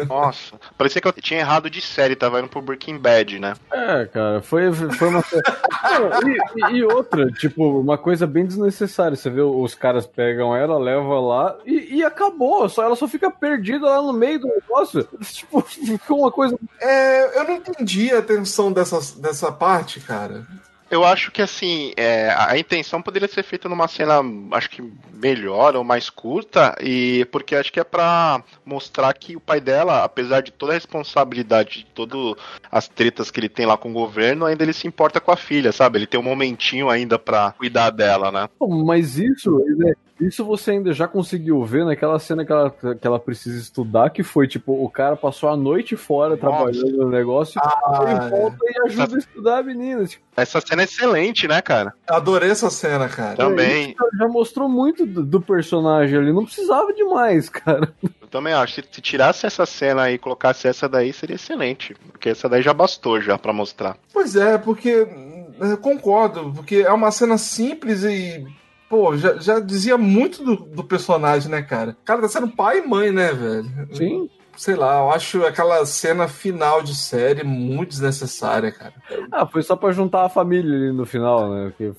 Nossa, 0.09 0.57
parecia 0.76 1.00
que 1.00 1.07
eu 1.09 1.12
tinha 1.12 1.40
errado 1.40 1.70
de 1.70 1.80
série, 1.80 2.16
tava 2.16 2.40
indo 2.40 2.48
pro 2.48 2.61
Breaking 2.62 2.98
Bad, 2.98 3.38
né? 3.38 3.54
É, 3.72 4.07
cara, 4.07 4.42
foi, 4.42 4.72
foi 4.72 5.09
uma. 5.09 5.22
E, 6.24 6.74
e- 6.74 6.76
e 6.78 6.85
outra, 6.85 7.26
tipo, 7.33 7.80
uma 7.80 7.97
coisa 7.99 8.26
bem 8.26 8.45
desnecessária. 8.47 9.16
Você 9.16 9.30
vê, 9.30 9.40
os 9.42 9.74
caras 9.74 10.07
pegam 10.07 10.55
ela, 10.57 10.78
levam 10.78 11.20
lá 11.26 11.57
e, 11.64 11.97
e 11.99 12.05
acabou. 12.05 12.68
Só, 12.68 12.82
ela 12.82 12.97
só 12.97 13.07
fica 13.07 13.30
perdida 13.30 13.86
lá 13.86 14.03
no 14.03 14.12
meio 14.12 14.40
do 14.40 14.49
negócio. 14.49 15.07
Tipo, 15.22 15.61
ficou 15.66 16.20
uma 16.20 16.32
coisa. 16.32 16.59
É, 16.80 17.38
eu 17.38 17.45
não 17.45 17.55
entendi 17.55 18.11
a 18.12 18.22
tensão 18.22 18.72
dessa, 18.72 18.99
dessa 19.20 19.53
parte, 19.53 20.01
cara. 20.01 20.45
Eu 20.95 21.05
acho 21.05 21.32
que 21.32 21.42
assim, 21.42 21.90
é, 21.97 22.32
a 22.38 22.57
intenção 22.57 23.03
poderia 23.03 23.26
ser 23.26 23.42
feita 23.42 23.68
numa 23.68 23.88
cena, 23.88 24.20
acho 24.53 24.70
que 24.70 24.92
melhor 25.12 25.74
ou 25.74 25.82
mais 25.82 26.09
curta, 26.09 26.76
e 26.80 27.26
porque 27.32 27.57
acho 27.57 27.72
que 27.72 27.80
é 27.80 27.84
pra 27.84 28.40
mostrar 28.64 29.12
que 29.12 29.34
o 29.34 29.40
pai 29.40 29.61
dela, 29.61 30.05
apesar 30.05 30.40
de 30.40 30.53
toda 30.53 30.70
a 30.70 30.76
responsabilidade, 30.76 31.78
de 31.78 31.86
todas 31.86 32.36
as 32.70 32.86
tretas 32.86 33.28
que 33.28 33.40
ele 33.40 33.49
tem 33.49 33.66
lá 33.66 33.76
com 33.76 33.90
o 33.90 33.92
governo, 33.92 34.47
ainda 34.47 34.62
ele 34.62 34.72
se 34.72 34.86
importa 34.86 35.20
com 35.20 35.32
a 35.32 35.36
filha, 35.36 35.72
sabe? 35.72 35.99
Ele 35.99 36.07
tem 36.07 36.20
um 36.20 36.22
momentinho 36.22 36.88
ainda 36.88 37.18
pra 37.18 37.51
cuidar 37.59 37.90
dela, 37.90 38.30
né? 38.30 38.49
Mas 38.61 39.18
isso, 39.18 39.61
isso 40.21 40.45
você 40.45 40.73
ainda 40.73 40.93
já 40.93 41.09
conseguiu 41.09 41.62
ver 41.65 41.85
naquela 41.85 42.19
cena 42.19 42.45
que 42.45 42.53
ela, 42.53 42.71
que 42.71 43.07
ela 43.07 43.19
precisa 43.19 43.59
estudar, 43.59 44.11
que 44.11 44.23
foi 44.23 44.47
tipo, 44.47 44.73
o 44.85 44.89
cara 44.89 45.17
passou 45.17 45.49
a 45.49 45.57
noite 45.57 45.97
fora 45.97 46.37
trabalhando 46.37 46.97
no 46.97 47.09
negócio, 47.11 47.61
Ah, 47.62 48.05
ele 48.07 48.31
volta 48.31 48.59
e 48.62 48.87
ajuda 48.87 49.17
a 49.17 49.19
estudar 49.19 49.59
a 49.59 49.62
menina. 49.62 50.05
Tipo, 50.07 50.25
Essa 50.37 50.61
cena 50.61 50.83
é 50.83 50.85
excelente, 50.85 51.49
né, 51.49 51.61
cara? 51.61 51.95
Adorei 52.07 52.51
essa 52.51 52.71
cena, 52.71 53.09
cara. 53.09 53.37
Também, 53.37 53.91
isso 53.91 54.19
já 54.19 54.29
mostrou 54.29 54.69
muito 54.69 55.05
do, 55.07 55.25
do 55.25 55.41
personagem 55.41 56.19
ali, 56.19 56.33
não 56.33 56.45
precisava 56.45 56.93
demais, 56.93 57.49
cara. 57.49 57.93
eu 58.03 58.29
também 58.29 58.53
acho. 58.53 58.75
Se, 58.75 58.85
se 58.91 59.01
tirasse 59.01 59.47
essa 59.47 59.67
cena 59.67 60.03
aí 60.03 60.15
e 60.15 60.19
colocasse 60.19 60.67
essa 60.69 60.89
daí, 60.89 61.12
seria 61.12 61.37
excelente. 61.37 61.95
Porque 62.11 62.29
essa 62.29 62.49
daí 62.49 62.62
já 62.62 62.73
bastou 62.73 63.21
já 63.21 63.37
pra 63.39 63.53
mostrar. 63.53 63.97
Pois 64.12 64.37
é, 64.37 64.59
porque 64.59 65.07
eu 65.61 65.79
concordo, 65.79 66.53
porque 66.55 66.77
é 66.77 66.93
uma 66.93 67.11
cena 67.11 67.37
simples 67.39 68.03
e. 68.05 68.45
Pô, 68.89 69.16
já, 69.16 69.37
já 69.39 69.61
dizia 69.61 69.97
muito 69.97 70.45
do, 70.45 70.57
do 70.57 70.85
personagem, 70.85 71.51
né, 71.51 71.62
cara? 71.62 71.97
Cara 72.05 72.20
tá 72.22 72.28
sendo 72.28 72.49
pai 72.49 72.78
e 72.78 72.87
mãe, 72.87 73.11
né, 73.11 73.32
velho? 73.32 73.89
Sim. 73.93 74.30
Sei 74.57 74.74
lá, 74.74 74.98
eu 75.00 75.11
acho 75.11 75.44
aquela 75.44 75.84
cena 75.84 76.28
final 76.28 76.82
de 76.82 76.94
série 76.96 77.42
muito 77.42 77.90
desnecessária, 77.90 78.70
cara. 78.72 78.92
Ah, 79.32 79.46
foi 79.46 79.62
só 79.62 79.74
pra 79.76 79.90
juntar 79.92 80.24
a 80.24 80.28
família 80.28 80.74
ali 80.74 80.92
no 80.92 81.05
final, 81.05 81.50
né? 81.52 81.72
Que 81.76 81.92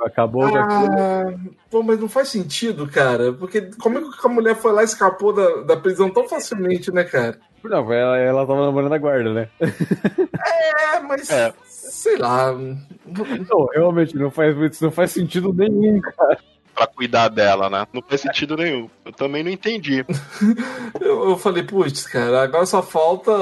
acabou 0.00 0.48
com 0.48 0.56
aquilo. 0.56 0.92
Ah, 0.92 1.34
pô, 1.70 1.82
mas 1.82 1.98
não 1.98 2.08
faz 2.08 2.28
sentido, 2.28 2.86
cara. 2.86 3.32
Porque 3.32 3.70
como 3.80 3.98
é 3.98 4.02
que 4.02 4.26
a 4.26 4.28
mulher 4.28 4.54
foi 4.56 4.72
lá 4.72 4.82
e 4.82 4.84
escapou 4.84 5.32
da, 5.32 5.62
da 5.62 5.76
prisão 5.76 6.10
tão 6.10 6.28
facilmente, 6.28 6.92
né, 6.92 7.02
cara? 7.04 7.38
Não, 7.64 7.92
ela, 7.92 8.16
ela 8.18 8.46
tava 8.46 8.64
namorando 8.66 8.92
a 8.92 8.98
guarda, 8.98 9.32
né? 9.32 9.48
É, 9.60 11.00
mas. 11.00 11.30
É. 11.30 11.52
Sei 11.64 12.16
lá. 12.16 12.52
Não, 12.52 13.66
realmente, 13.74 14.16
não 14.16 14.30
faz, 14.30 14.54
muito- 14.56 14.80
não 14.84 14.90
faz 14.90 15.10
sentido 15.12 15.52
nenhum, 15.52 16.00
cara. 16.00 16.38
Pra 16.76 16.86
cuidar 16.86 17.28
dela, 17.28 17.70
né? 17.70 17.86
Não 17.90 18.02
faz 18.02 18.20
sentido 18.20 18.54
nenhum. 18.56 18.88
Eu 19.04 19.10
também 19.12 19.42
não 19.42 19.50
entendi. 19.50 20.04
Eu, 21.00 21.30
eu 21.30 21.38
falei, 21.38 21.62
putz, 21.62 22.06
cara, 22.06 22.42
agora 22.42 22.66
só 22.66 22.82
falta 22.82 23.32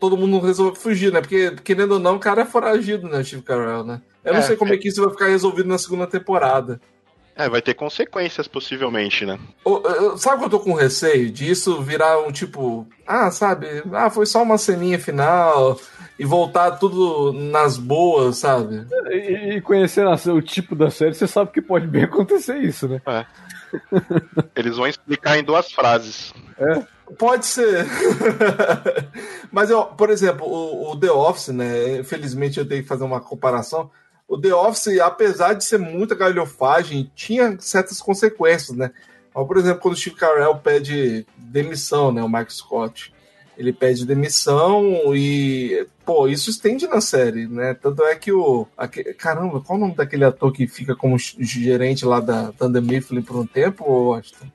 todo 0.00 0.16
mundo 0.16 0.38
resolver 0.40 0.78
fugir, 0.78 1.12
né? 1.12 1.20
Porque, 1.20 1.50
querendo 1.64 1.92
ou 1.92 1.98
não, 1.98 2.16
o 2.16 2.20
cara 2.20 2.42
é 2.42 2.44
foragido, 2.46 3.08
né, 3.08 3.18
o 3.18 3.24
Steve 3.24 3.42
Carell, 3.42 3.84
né? 3.84 4.00
Eu 4.24 4.32
não 4.32 4.40
É, 4.40 4.42
sei 4.42 4.56
como 4.56 4.72
é 4.72 4.76
que 4.76 4.88
isso 4.88 5.02
vai 5.02 5.10
ficar 5.10 5.26
resolvido 5.26 5.68
na 5.68 5.78
segunda 5.78 6.06
temporada. 6.06 6.80
É, 7.36 7.48
vai 7.48 7.60
ter 7.60 7.74
consequências 7.74 8.46
possivelmente, 8.46 9.26
né? 9.26 9.38
Sabe 10.18 10.38
que 10.38 10.44
eu 10.44 10.50
tô 10.50 10.60
com 10.60 10.72
receio 10.72 11.30
disso 11.30 11.82
virar 11.82 12.20
um 12.20 12.30
tipo, 12.30 12.86
ah, 13.06 13.28
sabe, 13.30 13.66
ah, 13.92 14.08
foi 14.08 14.24
só 14.24 14.40
uma 14.42 14.56
ceninha 14.56 14.98
final 15.00 15.78
e 16.18 16.24
voltar 16.24 16.72
tudo 16.72 17.32
nas 17.32 17.76
boas, 17.76 18.38
sabe? 18.38 18.86
E, 19.10 19.56
e 19.56 19.60
conhecendo 19.60 20.10
a- 20.10 20.32
o 20.32 20.42
tipo 20.42 20.74
da 20.74 20.90
série, 20.90 21.14
você 21.14 21.26
sabe 21.26 21.50
que 21.50 21.60
pode 21.62 21.86
bem 21.86 22.04
acontecer 22.04 22.56
isso, 22.58 22.86
né? 22.88 23.00
Eles 24.54 24.76
vão 24.76 24.86
explicar 24.86 25.36
em 25.38 25.42
duas 25.44 25.72
frases. 25.72 26.32
Pode 27.18 27.44
ser. 27.46 27.84
Mas, 29.50 29.70
eu, 29.70 29.84
por 29.84 30.10
exemplo, 30.10 30.46
o, 30.46 30.92
o 30.92 30.96
The 30.98 31.10
Office, 31.10 31.48
né? 31.48 31.98
Infelizmente 31.98 32.58
eu 32.58 32.66
tenho 32.66 32.82
que 32.82 32.88
fazer 32.88 33.04
uma 33.04 33.20
comparação. 33.20 33.90
O 34.26 34.38
The 34.38 34.54
Office, 34.54 34.98
apesar 35.00 35.54
de 35.54 35.64
ser 35.64 35.78
muita 35.78 36.14
galhofagem, 36.14 37.10
tinha 37.14 37.56
certas 37.60 38.00
consequências, 38.00 38.76
né? 38.76 38.90
Por 39.32 39.56
exemplo, 39.56 39.80
quando 39.80 39.94
o 39.94 39.96
Steve 39.96 40.16
Carell 40.16 40.54
pede 40.56 41.26
demissão, 41.36 42.12
né? 42.12 42.22
O 42.22 42.28
Mike 42.28 42.52
Scott. 42.54 43.12
Ele 43.56 43.72
pede 43.72 44.04
demissão 44.04 45.14
e, 45.14 45.86
pô, 46.04 46.26
isso 46.26 46.50
estende 46.50 46.86
na 46.86 47.00
série, 47.00 47.46
né? 47.46 47.74
Tanto 47.74 48.02
é 48.04 48.14
que 48.16 48.32
o. 48.32 48.66
caramba, 49.18 49.60
qual 49.60 49.78
o 49.78 49.80
nome 49.80 49.94
daquele 49.94 50.24
ator 50.24 50.52
que 50.52 50.66
fica 50.66 50.94
como 50.96 51.16
gerente 51.18 52.04
lá 52.04 52.20
da 52.20 52.52
Thunder 52.52 52.82
Mifflin 52.82 53.22
por 53.22 53.36
um 53.36 53.46
tempo, 53.46 53.84
Washington? 53.84 54.46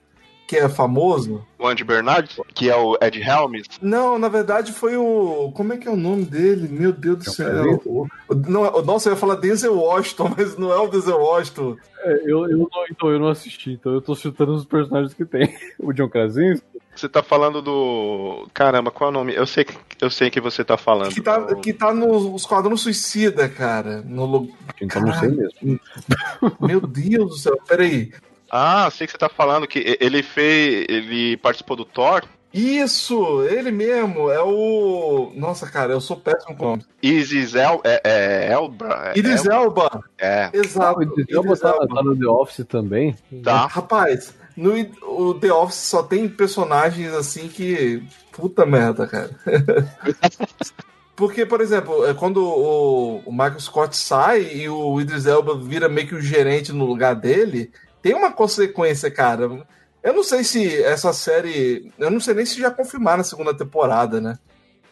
Que 0.48 0.58
é 0.58 0.68
famoso? 0.68 1.46
O 1.60 1.68
Andy 1.68 1.84
Bernard, 1.84 2.28
que 2.56 2.72
é 2.72 2.76
o 2.76 2.98
Ed 3.00 3.22
Helms, 3.22 3.68
Não, 3.84 4.18
na 4.18 4.28
verdade 4.28 4.74
foi 4.74 4.98
o. 4.98 5.52
Como 5.56 5.74
é 5.74 5.78
que 5.78 5.88
é 5.88 5.92
o 5.92 5.96
nome 5.96 6.26
dele? 6.26 6.68
Meu 6.68 6.92
Deus 6.92 7.18
do 7.20 7.30
céu. 7.32 7.80
O, 7.86 8.08
o- 8.28 8.36
não, 8.36 8.66
é- 8.66 8.82
nossa, 8.82 9.10
eu 9.10 9.14
ia 9.14 9.20
falar 9.20 9.36
Denzel 9.36 9.78
Washington, 9.78 10.34
mas 10.36 10.58
não 10.58 10.74
é 10.74 10.78
o 10.80 10.88
Denzel 10.88 11.20
Washington. 11.20 11.78
É, 12.00 12.14
eu, 12.26 12.50
eu, 12.50 12.58
não, 12.58 12.68
então, 12.90 13.12
eu 13.12 13.20
não 13.20 13.28
assisti, 13.28 13.74
então 13.74 13.94
eu 13.94 14.02
tô 14.02 14.16
chutando 14.16 14.56
os 14.56 14.66
personagens 14.66 15.14
que 15.14 15.24
tem. 15.24 15.56
O 15.78 15.94
John 15.94 16.10
Krasinski, 16.10 16.66
você 17.00 17.10
tá 17.10 17.24
falando 17.24 17.62
do. 17.62 18.48
Caramba, 18.54 18.92
qual 18.92 19.10
é 19.10 19.12
o 19.12 19.14
nome? 19.14 19.34
Eu 19.36 19.46
sei 19.48 19.64
que 19.66 19.76
eu 20.02 20.10
sei 20.10 20.30
que 20.30 20.40
você 20.42 20.64
tá 20.64 20.78
falando. 20.78 21.14
Que 21.14 21.22
tá, 21.22 21.38
do- 21.40 21.56
que 21.58 21.74
tá 21.74 21.94
no 21.94 22.36
Esquadrão 22.36 22.76
Suicida, 22.78 23.48
cara. 23.50 24.02
No, 24.06 24.50
então 24.82 25.02
não 25.02 25.14
sei 25.14 25.30
mesmo. 25.30 25.80
meu 26.60 26.82
Deus 26.82 27.30
do 27.30 27.38
céu, 27.38 27.58
peraí. 27.68 28.12
Ah, 28.52 28.90
sei 28.92 29.06
que 29.08 29.12
você 29.12 29.18
tá 29.18 29.30
falando 29.30 29.68
que 29.68 29.98
ele 30.00 30.24
fez. 30.24 30.86
Ele 30.90 31.38
participou 31.38 31.76
do 31.78 31.86
Thor. 31.86 32.24
Isso, 32.52 33.44
ele 33.44 33.70
mesmo, 33.70 34.32
é 34.32 34.42
o. 34.42 35.32
Nossa, 35.36 35.70
cara, 35.70 35.94
eu 35.94 36.02
sou 36.02 36.18
péssimo 36.18 36.56
com 36.58 36.66
nome. 36.72 36.86
Isis 37.00 37.54
El, 37.54 37.80
é, 37.84 38.02
é, 38.04 38.52
Elba. 38.52 39.12
é, 39.14 39.20
Idris 39.20 39.46
El- 39.46 39.54
Elba, 39.54 40.04
É, 40.18 40.50
exato. 40.52 41.04
Idris 41.04 41.26
Idris 41.26 41.36
Elba 41.38 41.56
tá, 41.58 41.70
Elba. 41.70 41.88
tá 41.96 42.04
no 42.04 42.18
The 42.18 42.26
Office 42.28 42.66
também. 42.68 43.16
tá. 43.44 43.68
Rapaz, 43.68 44.34
no 44.56 44.74
o 45.04 45.34
The 45.34 45.52
Office 45.52 45.76
só 45.78 46.04
tem 46.04 46.28
personagens 46.28 47.14
assim 47.14 47.48
que. 47.48 48.04
Puta 48.32 48.66
merda, 48.66 49.08
cara. 49.08 49.30
Porque, 51.16 51.46
por 51.46 51.60
exemplo, 51.60 52.06
é 52.06 52.14
quando 52.14 52.42
o, 52.42 53.18
o 53.26 53.32
Michael 53.32 53.60
Scott 53.60 53.98
sai 53.98 54.42
e 54.54 54.70
o 54.70 55.02
Idris 55.02 55.26
Elba 55.26 55.58
vira 55.58 55.90
meio 55.90 56.08
que 56.08 56.16
o 56.16 56.22
gerente 56.22 56.72
no 56.72 56.86
lugar 56.86 57.14
dele, 57.14 57.72
tem 58.02 58.14
uma 58.14 58.32
consequência, 58.32 59.12
cara. 59.12 59.68
Eu 60.02 60.14
não 60.14 60.24
sei 60.24 60.46
se 60.46 60.82
essa 60.82 61.12
série. 61.12 61.92
Eu 62.00 62.10
não 62.10 62.22
sei 62.22 62.34
nem 62.34 62.46
se 62.46 62.60
já 62.60 62.72
confirmaram 62.72 63.20
a 63.20 63.26
segunda 63.26 63.54
temporada, 63.54 64.22
né? 64.22 64.40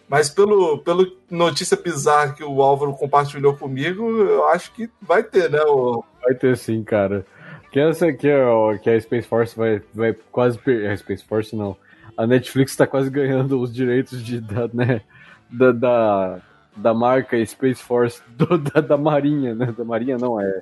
Mas 0.10 0.30
pelo, 0.30 0.80
pelo 0.80 1.18
notícia 1.30 1.78
bizarra 1.78 2.34
que 2.34 2.44
o 2.44 2.62
Álvaro 2.62 2.94
compartilhou 2.94 3.56
comigo, 3.56 4.10
eu 4.10 4.48
acho 4.50 4.74
que 4.74 4.90
vai 5.02 5.24
ter, 5.24 5.50
né? 5.50 5.62
O, 5.66 6.04
Vai 6.22 6.36
ter 6.36 6.58
sim, 6.58 6.84
cara. 6.84 7.26
Que 7.72 7.80
essa 7.80 8.08
aqui 8.08 8.28
é 8.28 8.46
o- 8.46 8.78
que 8.80 8.90
a 8.90 9.00
Space 9.00 9.28
Force 9.28 9.56
vai, 9.56 9.82
vai 9.94 10.14
quase 10.32 10.58
perder. 10.58 10.92
A 10.92 10.98
Space 10.98 11.24
Force 11.24 11.56
não. 11.56 11.76
A 12.16 12.26
Netflix 12.26 12.76
tá 12.76 12.88
quase 12.88 13.10
ganhando 13.12 13.60
os 13.60 13.74
direitos 13.74 14.24
de, 14.24 14.40
da, 14.42 14.68
né, 14.74 15.02
da, 15.50 15.72
da, 15.72 16.40
da 16.76 16.94
marca 16.94 17.44
Space 17.46 17.82
Force 17.84 18.22
do- 18.30 18.58
da, 18.58 18.82
da 18.82 18.98
Marinha, 18.98 19.54
né? 19.54 19.74
Da 19.78 19.84
Marinha 19.84 20.18
não, 20.18 20.40
é. 20.40 20.62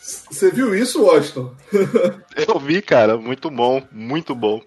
Você 0.00 0.50
viu 0.50 0.74
isso, 0.74 1.02
Washington? 1.04 1.52
Eu 2.48 2.58
vi, 2.60 2.80
cara. 2.80 3.16
Muito 3.16 3.50
bom, 3.50 3.82
muito 3.90 4.34
bom. 4.34 4.60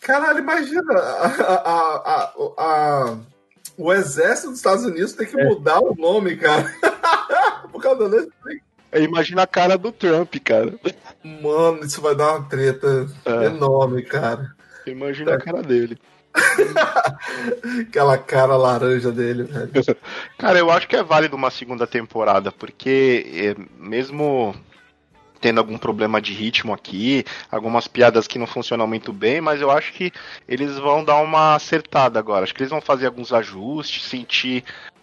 Caralho, 0.00 0.38
imagina 0.40 0.92
a, 0.94 1.26
a- 1.26 2.02
a- 2.04 2.32
a- 2.58 3.18
o 3.78 3.92
exército 3.92 4.48
dos 4.48 4.58
Estados 4.58 4.84
Unidos 4.84 5.12
tem 5.12 5.26
que 5.26 5.36
mudar 5.44 5.78
o 5.80 5.94
nome, 5.94 6.36
cara. 6.36 6.64
Por 7.70 7.80
causa 7.82 8.08
da 8.08 8.16
Netflix. 8.16 8.62
Imagina 8.94 9.42
a 9.42 9.46
cara 9.46 9.78
do 9.78 9.92
Trump, 9.92 10.34
cara. 10.44 10.74
Mano, 11.22 11.84
isso 11.84 12.00
vai 12.00 12.14
dar 12.14 12.36
uma 12.36 12.48
treta 12.48 13.06
É. 13.24 13.46
enorme, 13.46 14.02
cara. 14.02 14.54
Imagina 14.86 15.34
a 15.34 15.38
cara 15.38 15.62
dele. 15.62 15.98
Aquela 17.88 18.16
cara 18.18 18.56
laranja 18.56 19.10
dele, 19.10 19.44
velho. 19.44 19.70
Cara, 20.38 20.58
eu 20.58 20.70
acho 20.70 20.88
que 20.88 20.96
é 20.96 21.02
válido 21.02 21.36
uma 21.36 21.50
segunda 21.50 21.86
temporada, 21.86 22.52
porque 22.52 23.26
é, 23.58 23.62
mesmo 23.78 24.54
tendo 25.40 25.58
algum 25.58 25.78
problema 25.78 26.20
de 26.20 26.34
ritmo 26.34 26.72
aqui, 26.72 27.24
algumas 27.50 27.88
piadas 27.88 28.28
que 28.28 28.38
não 28.38 28.46
funcionam 28.46 28.86
muito 28.86 29.10
bem, 29.10 29.40
mas 29.40 29.60
eu 29.60 29.70
acho 29.70 29.92
que 29.94 30.12
eles 30.46 30.76
vão 30.78 31.02
dar 31.02 31.16
uma 31.16 31.54
acertada 31.54 32.18
agora. 32.18 32.44
Acho 32.44 32.54
que 32.54 32.60
eles 32.62 32.70
vão 32.70 32.80
fazer 32.80 33.06
alguns 33.06 33.32
ajustes, 33.32 34.04
sentir 34.04 34.62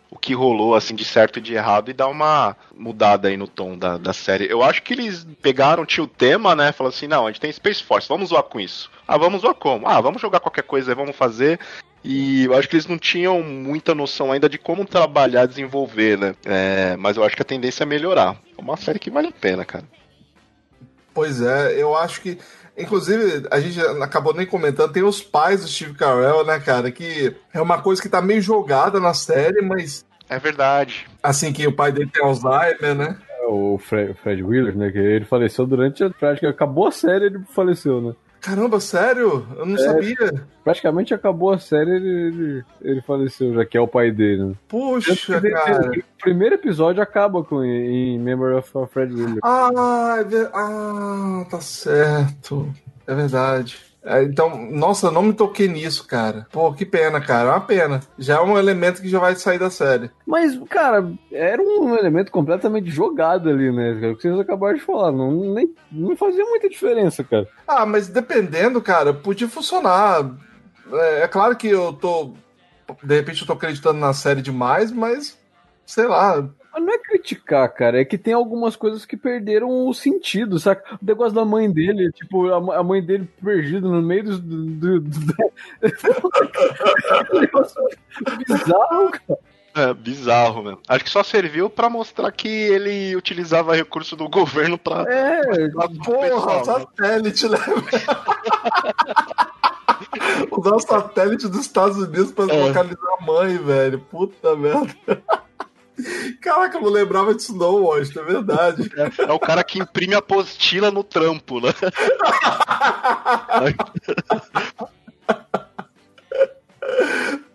o 0.09 0.17
que 0.17 0.33
rolou 0.33 0.75
assim 0.75 0.95
de 0.95 1.03
certo 1.03 1.39
e 1.39 1.41
de 1.41 1.53
errado 1.53 1.89
e 1.89 1.93
dar 1.93 2.07
uma 2.07 2.55
mudada 2.75 3.27
aí 3.27 3.37
no 3.37 3.47
tom 3.47 3.77
da, 3.77 3.97
da 3.97 4.13
série. 4.13 4.49
Eu 4.49 4.63
acho 4.63 4.81
que 4.81 4.93
eles 4.93 5.27
pegaram 5.41 5.85
tinha 5.85 6.03
o 6.03 6.07
tema, 6.07 6.55
né? 6.55 6.71
Falaram 6.71 6.95
assim, 6.95 7.07
não, 7.07 7.25
a 7.27 7.31
gente 7.31 7.41
tem 7.41 7.51
Space 7.51 7.83
Force, 7.83 8.07
vamos 8.07 8.29
zoar 8.29 8.43
com 8.43 8.59
isso. 8.59 8.89
Ah, 9.07 9.17
vamos 9.17 9.41
zoar 9.41 9.55
como? 9.55 9.87
Ah, 9.87 9.99
vamos 9.99 10.21
jogar 10.21 10.39
qualquer 10.39 10.63
coisa, 10.63 10.95
vamos 10.95 11.15
fazer. 11.15 11.59
E 12.03 12.45
eu 12.45 12.55
acho 12.55 12.69
que 12.69 12.75
eles 12.75 12.87
não 12.87 12.97
tinham 12.97 13.41
muita 13.43 13.93
noção 13.93 14.31
ainda 14.31 14.47
de 14.47 14.57
como 14.57 14.85
trabalhar, 14.85 15.45
desenvolver, 15.45 16.17
né? 16.17 16.35
É, 16.45 16.95
mas 16.95 17.17
eu 17.17 17.23
acho 17.23 17.35
que 17.35 17.41
a 17.41 17.45
tendência 17.45 17.83
é 17.83 17.85
melhorar. 17.85 18.37
É 18.57 18.61
uma 18.61 18.77
série 18.77 18.99
que 18.99 19.11
vale 19.11 19.27
a 19.27 19.31
pena, 19.31 19.65
cara. 19.65 19.83
Pois 21.13 21.41
é, 21.41 21.81
eu 21.81 21.97
acho 21.97 22.21
que. 22.21 22.37
Inclusive, 22.77 23.47
a 23.49 23.59
gente 23.59 23.79
acabou 24.03 24.33
nem 24.33 24.45
comentando, 24.45 24.91
tem 24.91 25.03
os 25.03 25.21
pais 25.21 25.61
do 25.61 25.67
Steve 25.67 25.95
Carell, 25.95 26.45
né, 26.45 26.59
cara? 26.59 26.91
Que 26.91 27.35
é 27.51 27.59
uma 27.59 27.81
coisa 27.81 28.01
que 28.01 28.09
tá 28.09 28.21
meio 28.21 28.41
jogada 28.41 28.99
na 28.99 29.13
série, 29.13 29.61
mas. 29.61 30.05
É 30.29 30.37
verdade. 30.37 31.07
Assim, 31.23 31.51
que 31.51 31.65
o 31.65 31.73
pai 31.73 31.91
dele 31.91 32.11
tem 32.13 32.23
Alzheimer, 32.23 32.93
né? 32.95 33.17
O 33.49 33.77
Fred, 33.77 34.13
Fred 34.21 34.43
Wheeler, 34.43 34.77
né? 34.77 34.91
Que 34.91 34.99
ele 34.99 35.25
faleceu 35.25 35.65
durante 35.65 36.03
a 36.03 36.09
prática. 36.09 36.49
Acabou 36.49 36.87
a 36.87 36.91
série, 36.91 37.25
ele 37.25 37.39
faleceu, 37.55 38.01
né? 38.01 38.13
Caramba, 38.41 38.79
sério? 38.79 39.45
Eu 39.55 39.65
não 39.65 39.75
é, 39.75 39.79
sabia. 39.79 40.47
Praticamente 40.63 41.13
acabou 41.13 41.51
a 41.51 41.59
série, 41.59 41.91
ele, 41.91 42.09
ele, 42.09 42.65
ele, 42.81 43.01
faleceu, 43.01 43.53
já 43.53 43.65
que 43.65 43.77
é 43.77 43.81
o 43.81 43.87
pai 43.87 44.11
dele. 44.11 44.45
Né? 44.45 44.53
Puxa, 44.67 45.41
cara. 45.41 45.91
o 45.91 46.21
primeiro 46.21 46.55
episódio 46.55 47.01
acaba 47.01 47.43
com 47.43 47.63
em 47.63 48.19
Memory 48.19 48.55
of 48.55 48.71
Fred 48.91 49.13
Wheeler. 49.13 49.39
Ah, 49.43 50.17
é 50.19 50.49
ah, 50.53 51.45
tá 51.49 51.61
certo. 51.61 52.71
É 53.05 53.15
verdade. 53.15 53.86
É, 54.07 54.23
então, 54.23 54.71
nossa, 54.71 55.11
não 55.11 55.21
me 55.21 55.33
toquei 55.33 55.67
nisso, 55.67 56.07
cara. 56.07 56.47
Pô, 56.49 56.73
que 56.73 56.85
pena, 56.85 57.19
cara. 57.19 57.49
É 57.49 57.51
uma 57.51 57.59
pena. 57.61 57.99
Já 58.17 58.37
é 58.37 58.41
um 58.41 58.57
elemento 58.57 59.01
que 59.01 59.09
já 59.09 59.19
vai 59.19 59.35
sair 59.35 59.59
da 59.59 59.69
série. 59.69 60.09
Mas, 60.25 60.57
cara, 60.69 61.11
era 61.29 61.61
um 61.61 61.93
elemento 61.93 62.31
completamente 62.31 62.89
jogado 62.89 63.49
ali, 63.49 63.69
né? 63.69 64.09
O 64.09 64.15
que 64.15 64.21
vocês 64.21 64.39
acabaram 64.39 64.77
de 64.77 64.83
falar. 64.83 65.11
Não, 65.11 65.53
nem, 65.53 65.75
não 65.91 66.15
fazia 66.15 66.45
muita 66.45 66.69
diferença, 66.69 67.21
cara. 67.21 67.49
Ah, 67.67 67.85
mas 67.85 68.07
dependendo, 68.07 68.81
cara, 68.81 69.13
podia 69.13 69.49
funcionar. 69.49 70.31
É, 70.93 71.23
é 71.23 71.27
claro 71.27 71.57
que 71.57 71.67
eu 71.67 71.91
tô. 71.91 72.33
De 73.03 73.13
repente 73.13 73.41
eu 73.41 73.47
tô 73.47 73.53
acreditando 73.53 73.99
na 73.99 74.13
série 74.13 74.41
demais, 74.41 74.89
mas. 74.89 75.37
Sei 75.85 76.05
lá, 76.05 76.47
não 76.79 76.93
é 76.93 76.97
criticar, 76.99 77.67
cara, 77.73 78.01
é 78.01 78.05
que 78.05 78.17
tem 78.17 78.33
algumas 78.33 78.75
coisas 78.75 79.05
que 79.05 79.17
perderam 79.17 79.87
o 79.87 79.93
sentido, 79.93 80.59
saca? 80.59 80.95
O 80.95 81.05
negócio 81.05 81.33
da 81.33 81.45
mãe 81.45 81.71
dele, 81.71 82.11
tipo, 82.11 82.51
a, 82.51 82.83
mãe 82.83 83.01
dele 83.03 83.27
perdida 83.43 83.87
no 83.87 84.01
meio 84.01 84.23
do. 84.23 84.39
do, 84.39 84.99
do, 84.99 84.99
do... 84.99 85.33
bizarro, 88.47 89.11
cara. 89.11 89.39
É, 89.77 89.93
bizarro, 89.93 90.63
né? 90.63 90.75
Acho 90.87 91.03
que 91.03 91.09
só 91.11 91.21
serviu 91.21 91.69
para 91.69 91.87
mostrar 91.87 92.31
que 92.31 92.47
ele 92.47 93.15
utilizava 93.15 93.75
recurso 93.75 94.15
do 94.15 94.27
governo 94.27 94.75
pra. 94.75 95.05
É, 95.07 95.69
pra 95.69 95.87
porra, 96.03 96.19
pessoal, 96.21 96.65
satélite, 96.65 97.47
né? 97.47 97.59
Usar 100.51 100.75
o 100.75 100.79
satélite 100.79 101.47
dos 101.47 101.61
Estados 101.61 101.97
Unidos 101.97 102.31
pra 102.31 102.45
é. 102.45 102.67
localizar 102.67 103.17
a 103.19 103.23
mãe, 103.23 103.55
velho. 103.59 103.99
Puta 103.99 104.55
merda. 104.55 104.95
Caraca, 106.41 106.77
eu 106.77 106.81
não 106.81 106.89
lembrava 106.89 107.33
disso 107.33 107.55
não, 107.55 107.83
Washington, 107.83 108.19
é 108.19 108.23
verdade. 108.23 108.91
É, 108.95 109.23
é, 109.23 109.31
o 109.31 109.39
cara 109.39 109.63
que 109.63 109.79
imprime 109.79 110.13
a 110.13 110.19
apostila 110.19 110.91
no 110.91 111.03
trampo, 111.03 111.59
né? 111.59 111.73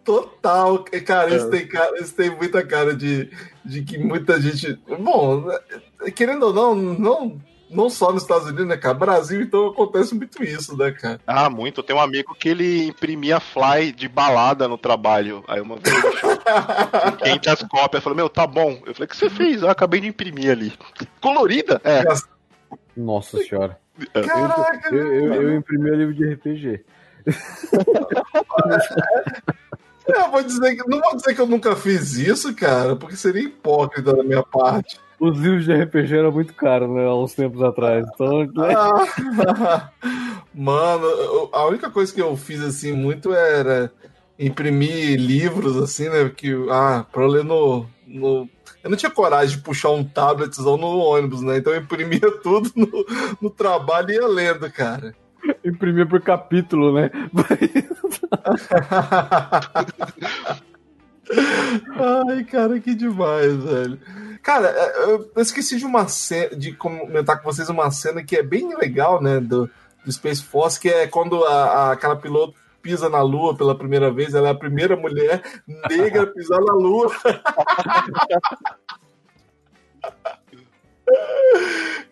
Total. 0.05 0.85
Cara, 1.07 1.35
isso, 1.35 1.47
é. 1.47 1.51
tem, 1.51 1.69
cara, 1.69 1.99
isso 2.01 2.15
tem 2.15 2.31
muita 2.31 2.67
cara 2.67 2.95
de, 2.95 3.31
de 3.65 3.83
que 3.83 3.97
muita 3.99 4.41
gente. 4.41 4.79
Bom, 4.99 5.47
querendo 6.15 6.47
ou 6.47 6.53
não, 6.53 6.75
não 6.75 7.41
não 7.73 7.91
só 7.91 8.13
nos 8.13 8.23
Estados 8.23 8.47
Unidos, 8.47 8.67
né, 8.67 8.77
cara? 8.77 8.95
Brasil, 8.95 9.43
então 9.43 9.69
acontece 9.69 10.15
muito 10.15 10.43
isso, 10.43 10.77
né, 10.77 10.91
cara? 10.93 11.21
Ah, 11.27 11.51
muito. 11.51 11.83
Tem 11.83 11.95
um 11.95 12.01
amigo 12.01 12.35
que 12.35 12.49
ele 12.49 12.87
imprimia 12.87 13.41
fly 13.41 13.93
de 13.93 14.09
balada 14.09 14.69
no 14.69 14.79
trabalho. 14.79 15.45
Aí 15.49 15.61
uma 15.61 15.77
vez 15.77 15.95
quente 17.23 17.49
as 17.49 17.63
cópias. 17.63 18.03
Falou, 18.03 18.17
meu, 18.17 18.29
tá 18.29 18.47
bom. 18.47 18.81
Eu 18.87 18.95
falei, 18.95 19.07
o 19.07 19.09
que 19.09 19.17
você 19.17 19.31
fez? 19.31 19.63
Eu 19.63 19.71
acabei 19.71 20.01
de 20.01 20.09
imprimir 20.09 20.51
ali. 20.51 20.73
Colorida? 21.21 21.81
É. 21.85 22.03
Nossa 22.97 23.43
senhora. 23.43 23.79
Caraca, 24.13 24.95
eu, 24.95 25.15
eu, 25.15 25.35
eu, 25.35 25.43
eu 25.43 25.57
imprimi 25.57 25.91
o 25.91 25.95
livro 25.95 26.15
de 26.15 26.35
RPG. 26.35 26.85
Eu 30.07 30.31
vou 30.31 30.43
dizer 30.43 30.77
que 30.77 30.89
não 30.89 31.01
vou 31.01 31.17
dizer 31.17 31.35
que 31.35 31.41
eu 31.41 31.47
nunca 31.47 31.77
fiz 31.77 32.15
isso, 32.15 32.55
cara, 32.55 32.97
porque 32.97 33.17
seria 33.17 33.43
hipócrita 33.43 34.13
da 34.13 34.23
minha 34.23 34.43
parte. 34.43 34.99
Os 35.23 35.39
livros 35.39 35.65
de 35.65 35.73
RPG 35.73 36.17
eram 36.17 36.33
muito 36.33 36.53
caros, 36.53 36.91
né? 36.91 37.07
Há 37.07 37.15
uns 37.15 37.33
tempos 37.33 37.63
atrás. 37.63 38.05
Então. 38.13 38.51
Ah, 38.59 39.89
mano, 40.53 41.07
a 41.53 41.65
única 41.67 41.89
coisa 41.89 42.13
que 42.13 42.21
eu 42.21 42.37
fiz 42.37 42.61
assim 42.61 42.91
muito 42.91 43.33
era 43.33 43.93
imprimir 44.37 45.21
livros, 45.21 45.77
assim, 45.77 46.09
né? 46.09 46.29
Que, 46.29 46.53
ah, 46.69 47.07
pra 47.13 47.25
ler 47.25 47.45
no, 47.45 47.87
no. 48.05 48.49
Eu 48.83 48.91
não 48.91 48.97
tinha 48.97 49.13
coragem 49.13 49.57
de 49.57 49.63
puxar 49.63 49.91
um 49.91 50.03
tabletzão 50.03 50.77
no 50.77 50.89
ônibus, 50.89 51.41
né? 51.41 51.59
Então 51.59 51.73
eu 51.73 51.83
imprimia 51.83 52.29
tudo 52.43 52.73
no, 52.75 52.89
no 53.43 53.49
trabalho 53.49 54.11
e 54.11 54.15
ia 54.15 54.27
lendo, 54.27 54.69
cara. 54.73 55.15
Imprimia 55.65 56.05
por 56.05 56.21
capítulo, 56.21 56.95
né? 56.95 57.09
Ai, 62.27 62.43
cara, 62.43 62.81
que 62.81 62.93
demais, 62.93 63.55
velho. 63.55 64.01
Cara, 64.43 64.69
é, 64.69 65.05
eu 65.05 65.31
esqueci 65.37 65.77
de 65.77 65.87
uma 65.87 66.09
cena, 66.09 66.57
de 66.57 66.73
comentar 66.73 67.39
com 67.41 67.45
vocês 67.45 67.69
uma 67.69 67.91
cena 67.91 68.25
que 68.25 68.37
é 68.37 68.43
bem 68.43 68.77
legal, 68.77 69.23
né, 69.23 69.39
do, 69.39 69.71
do 70.05 70.13
Space 70.13 70.43
Force, 70.43 70.81
que 70.81 70.89
é 70.89 71.07
quando 71.07 71.45
a, 71.45 71.65
a, 71.65 71.93
aquela 71.93 72.17
piloto 72.17 72.55
pisa 72.83 73.09
na 73.09 73.23
Lua 73.23 73.57
pela 73.57 73.79
primeira 73.79 74.11
vez, 74.11 74.35
ela 74.35 74.49
é 74.49 74.51
a 74.51 74.57
primeira 74.57 74.97
mulher 74.97 75.41
negra 75.89 76.25
a 76.25 76.27
pisar 76.27 76.61
na 76.61 76.75
Lua. 76.75 77.13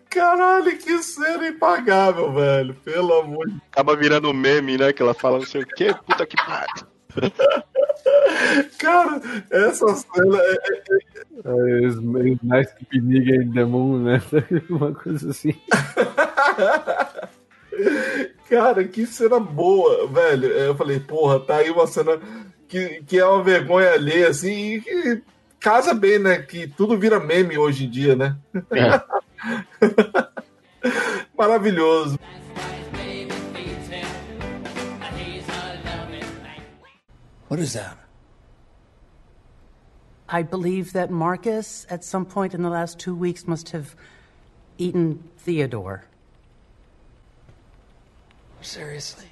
Caralho, 0.09 0.77
que 0.77 1.01
cena 1.03 1.47
impagável, 1.47 2.31
velho. 2.33 2.75
Pelo 2.75 3.13
amor 3.13 3.47
de 3.47 3.55
Acaba 3.71 3.95
virando 3.95 4.33
meme, 4.33 4.77
né? 4.77 4.91
Que 4.91 5.01
ela 5.01 5.13
fala 5.13 5.39
não 5.39 5.45
sei 5.45 5.61
o 5.61 5.65
quê, 5.65 5.95
puta 6.05 6.25
que 6.25 6.35
pariu. 6.35 6.90
Cara, 8.77 9.21
essa 9.49 9.87
cena 9.95 10.37
é. 10.37 10.57
é, 11.45 11.85
é 11.85 12.37
nice 12.41 12.75
to 12.75 12.85
be 12.89 12.99
nigga 13.01 13.35
in 13.43 13.51
the 13.53 13.63
moon, 13.63 14.03
né? 14.03 14.21
Uma 14.69 14.93
coisa 14.93 15.29
assim. 15.29 15.53
Cara, 18.49 18.83
que 18.83 19.05
cena 19.05 19.39
boa, 19.39 20.07
velho. 20.07 20.47
Eu 20.47 20.75
falei, 20.75 20.99
porra, 20.99 21.39
tá 21.39 21.57
aí 21.57 21.71
uma 21.71 21.87
cena 21.87 22.19
que, 22.67 23.01
que 23.07 23.17
é 23.17 23.25
uma 23.25 23.43
vergonha 23.43 23.93
alheia, 23.93 24.27
assim, 24.27 24.75
e 24.75 24.81
que 24.81 25.21
casa 25.59 25.93
bem, 25.93 26.19
né? 26.19 26.39
Que 26.39 26.67
tudo 26.67 26.97
vira 26.97 27.19
meme 27.19 27.57
hoje 27.57 27.85
em 27.85 27.89
dia, 27.89 28.15
né? 28.15 28.35
É. 28.71 29.01
Maravilhoso. 31.37 32.19
What 37.51 37.59
is 37.59 37.73
that? 37.73 37.97
I 40.29 40.41
believe 40.41 40.93
that 40.93 41.11
Marcus, 41.11 41.85
at 41.89 42.01
some 42.01 42.25
point 42.25 42.53
in 42.53 42.61
the 42.61 42.69
last 42.69 42.97
two 42.97 43.13
weeks, 43.13 43.45
must 43.45 43.71
have 43.71 43.93
eaten 44.77 45.21
Theodore. 45.39 46.05
Seriously? 48.61 49.25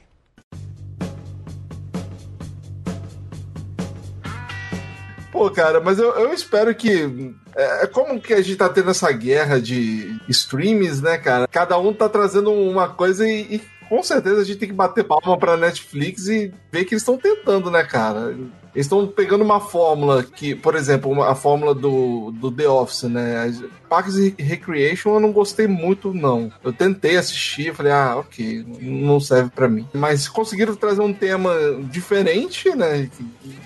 Pô, 5.31 5.49
cara, 5.49 5.79
mas 5.79 5.97
eu, 5.97 6.11
eu 6.15 6.33
espero 6.33 6.75
que. 6.75 7.33
É, 7.55 7.83
é, 7.83 7.87
como 7.87 8.19
que 8.19 8.33
a 8.33 8.41
gente 8.41 8.57
tá 8.57 8.67
tendo 8.67 8.89
essa 8.89 9.09
guerra 9.13 9.61
de 9.61 10.19
streams, 10.27 11.01
né, 11.01 11.17
cara? 11.17 11.47
Cada 11.47 11.79
um 11.79 11.93
tá 11.93 12.09
trazendo 12.09 12.51
uma 12.51 12.89
coisa 12.89 13.25
e, 13.25 13.55
e 13.55 13.78
com 13.89 14.03
certeza 14.03 14.41
a 14.41 14.43
gente 14.43 14.59
tem 14.59 14.69
que 14.69 14.75
bater 14.75 15.03
palma 15.03 15.37
pra 15.37 15.57
Netflix 15.57 16.27
e 16.27 16.53
ver 16.71 16.85
que 16.85 16.93
eles 16.93 17.01
estão 17.01 17.17
tentando, 17.17 17.71
né, 17.71 17.83
cara? 17.83 18.37
Eles 18.75 18.85
estão 18.85 19.07
pegando 19.07 19.43
uma 19.43 19.59
fórmula 19.59 20.23
que, 20.23 20.53
por 20.55 20.75
exemplo, 20.75 21.11
uma- 21.11 21.29
a 21.31 21.35
fórmula 21.35 21.73
do, 21.73 22.31
do 22.31 22.51
The 22.51 22.67
Office, 22.67 23.03
né? 23.03 23.51
Parks 23.89 24.15
and 24.17 24.33
Recreation 24.37 25.15
eu 25.15 25.19
não 25.19 25.31
gostei 25.31 25.67
muito, 25.67 26.13
não. 26.13 26.51
Eu 26.63 26.71
tentei 26.71 27.17
assistir, 27.17 27.73
falei, 27.73 27.91
ah, 27.91 28.17
ok, 28.17 28.63
não 28.79 29.19
serve 29.19 29.49
pra 29.49 29.67
mim. 29.67 29.87
Mas 29.93 30.27
conseguiram 30.29 30.75
trazer 30.75 31.01
um 31.01 31.11
tema 31.13 31.51
diferente, 31.89 32.69
né? 32.75 33.09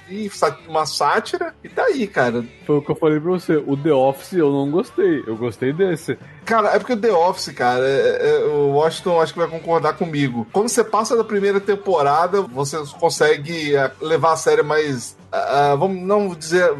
E 0.09 0.29
sá- 0.29 0.57
uma 0.67 0.85
sátira, 0.85 1.53
e 1.63 1.69
tá 1.69 1.83
aí, 1.85 2.07
cara. 2.07 2.43
Foi 2.65 2.77
o 2.77 2.81
que 2.81 2.91
eu 2.91 2.95
falei 2.95 3.19
pra 3.19 3.31
você. 3.31 3.55
O 3.57 3.75
The 3.75 3.91
Office 3.91 4.33
eu 4.33 4.51
não 4.51 4.69
gostei. 4.71 5.23
Eu 5.27 5.35
gostei 5.35 5.73
desse. 5.73 6.17
Cara, 6.45 6.69
é 6.69 6.79
porque 6.79 6.93
o 6.93 6.97
The 6.99 7.11
Office, 7.11 7.53
cara, 7.53 7.83
é- 7.85 8.19
é- 8.21 8.45
o 8.45 8.71
Washington 8.73 9.19
acho 9.21 9.33
que 9.33 9.39
vai 9.39 9.47
concordar 9.47 9.93
comigo. 9.93 10.45
Quando 10.53 10.69
você 10.69 10.83
passa 10.83 11.15
da 11.17 11.23
primeira 11.23 11.59
temporada, 11.59 12.41
você 12.41 12.77
consegue 12.99 13.75
ah, 13.75 13.91
levar 14.01 14.33
a 14.33 14.37
sério 14.37 14.63
mais. 14.63 14.92
Ah, 15.33 15.75
vamos 15.75 16.01
não 16.01 16.29
dizer 16.35 16.71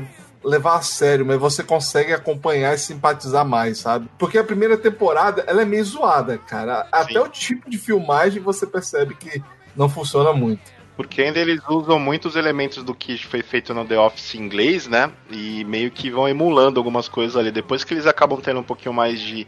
levar 0.44 0.76
a 0.76 0.82
sério, 0.82 1.26
mas 1.26 1.40
você 1.40 1.64
consegue 1.64 2.14
acompanhar 2.14 2.74
e 2.74 2.78
simpatizar 2.78 3.46
mais, 3.46 3.80
sabe? 3.80 4.10
Porque 4.18 4.38
a 4.38 4.44
primeira 4.44 4.78
temporada, 4.78 5.44
ela 5.48 5.62
é 5.62 5.66
meio 5.66 5.84
zoada, 5.86 6.38
cara. 6.38 6.88
Até 6.92 7.20
o 7.20 7.28
tipo 7.30 7.70
de 7.70 7.78
filmagem 7.78 8.42
você 8.42 8.68
percebe 8.68 9.16
que 9.16 9.42
não 9.76 9.90
funciona 9.90 10.34
muito. 10.34 10.62
Porque 10.96 11.24
ainda 11.24 11.40
eles 11.40 11.60
usam 11.68 11.98
muitos 11.98 12.36
elementos 12.36 12.84
do 12.84 12.94
que 12.94 13.18
foi 13.26 13.42
feito 13.42 13.74
no 13.74 13.84
The 13.84 13.98
Office 13.98 14.36
inglês, 14.36 14.88
né? 14.88 15.12
E 15.32 15.64
meio 15.66 15.90
que 15.90 16.12
vão 16.12 16.30
emulando 16.30 16.80
algumas 16.80 17.08
coisas 17.08 17.36
ali. 17.36 17.52
Depois 17.52 17.84
que 17.84 17.96
eles 17.96 18.06
acabam 18.06 18.40
tendo 18.40 18.60
um 18.60 18.64
pouquinho 18.64 18.94
mais 18.94 19.20
de 19.20 19.48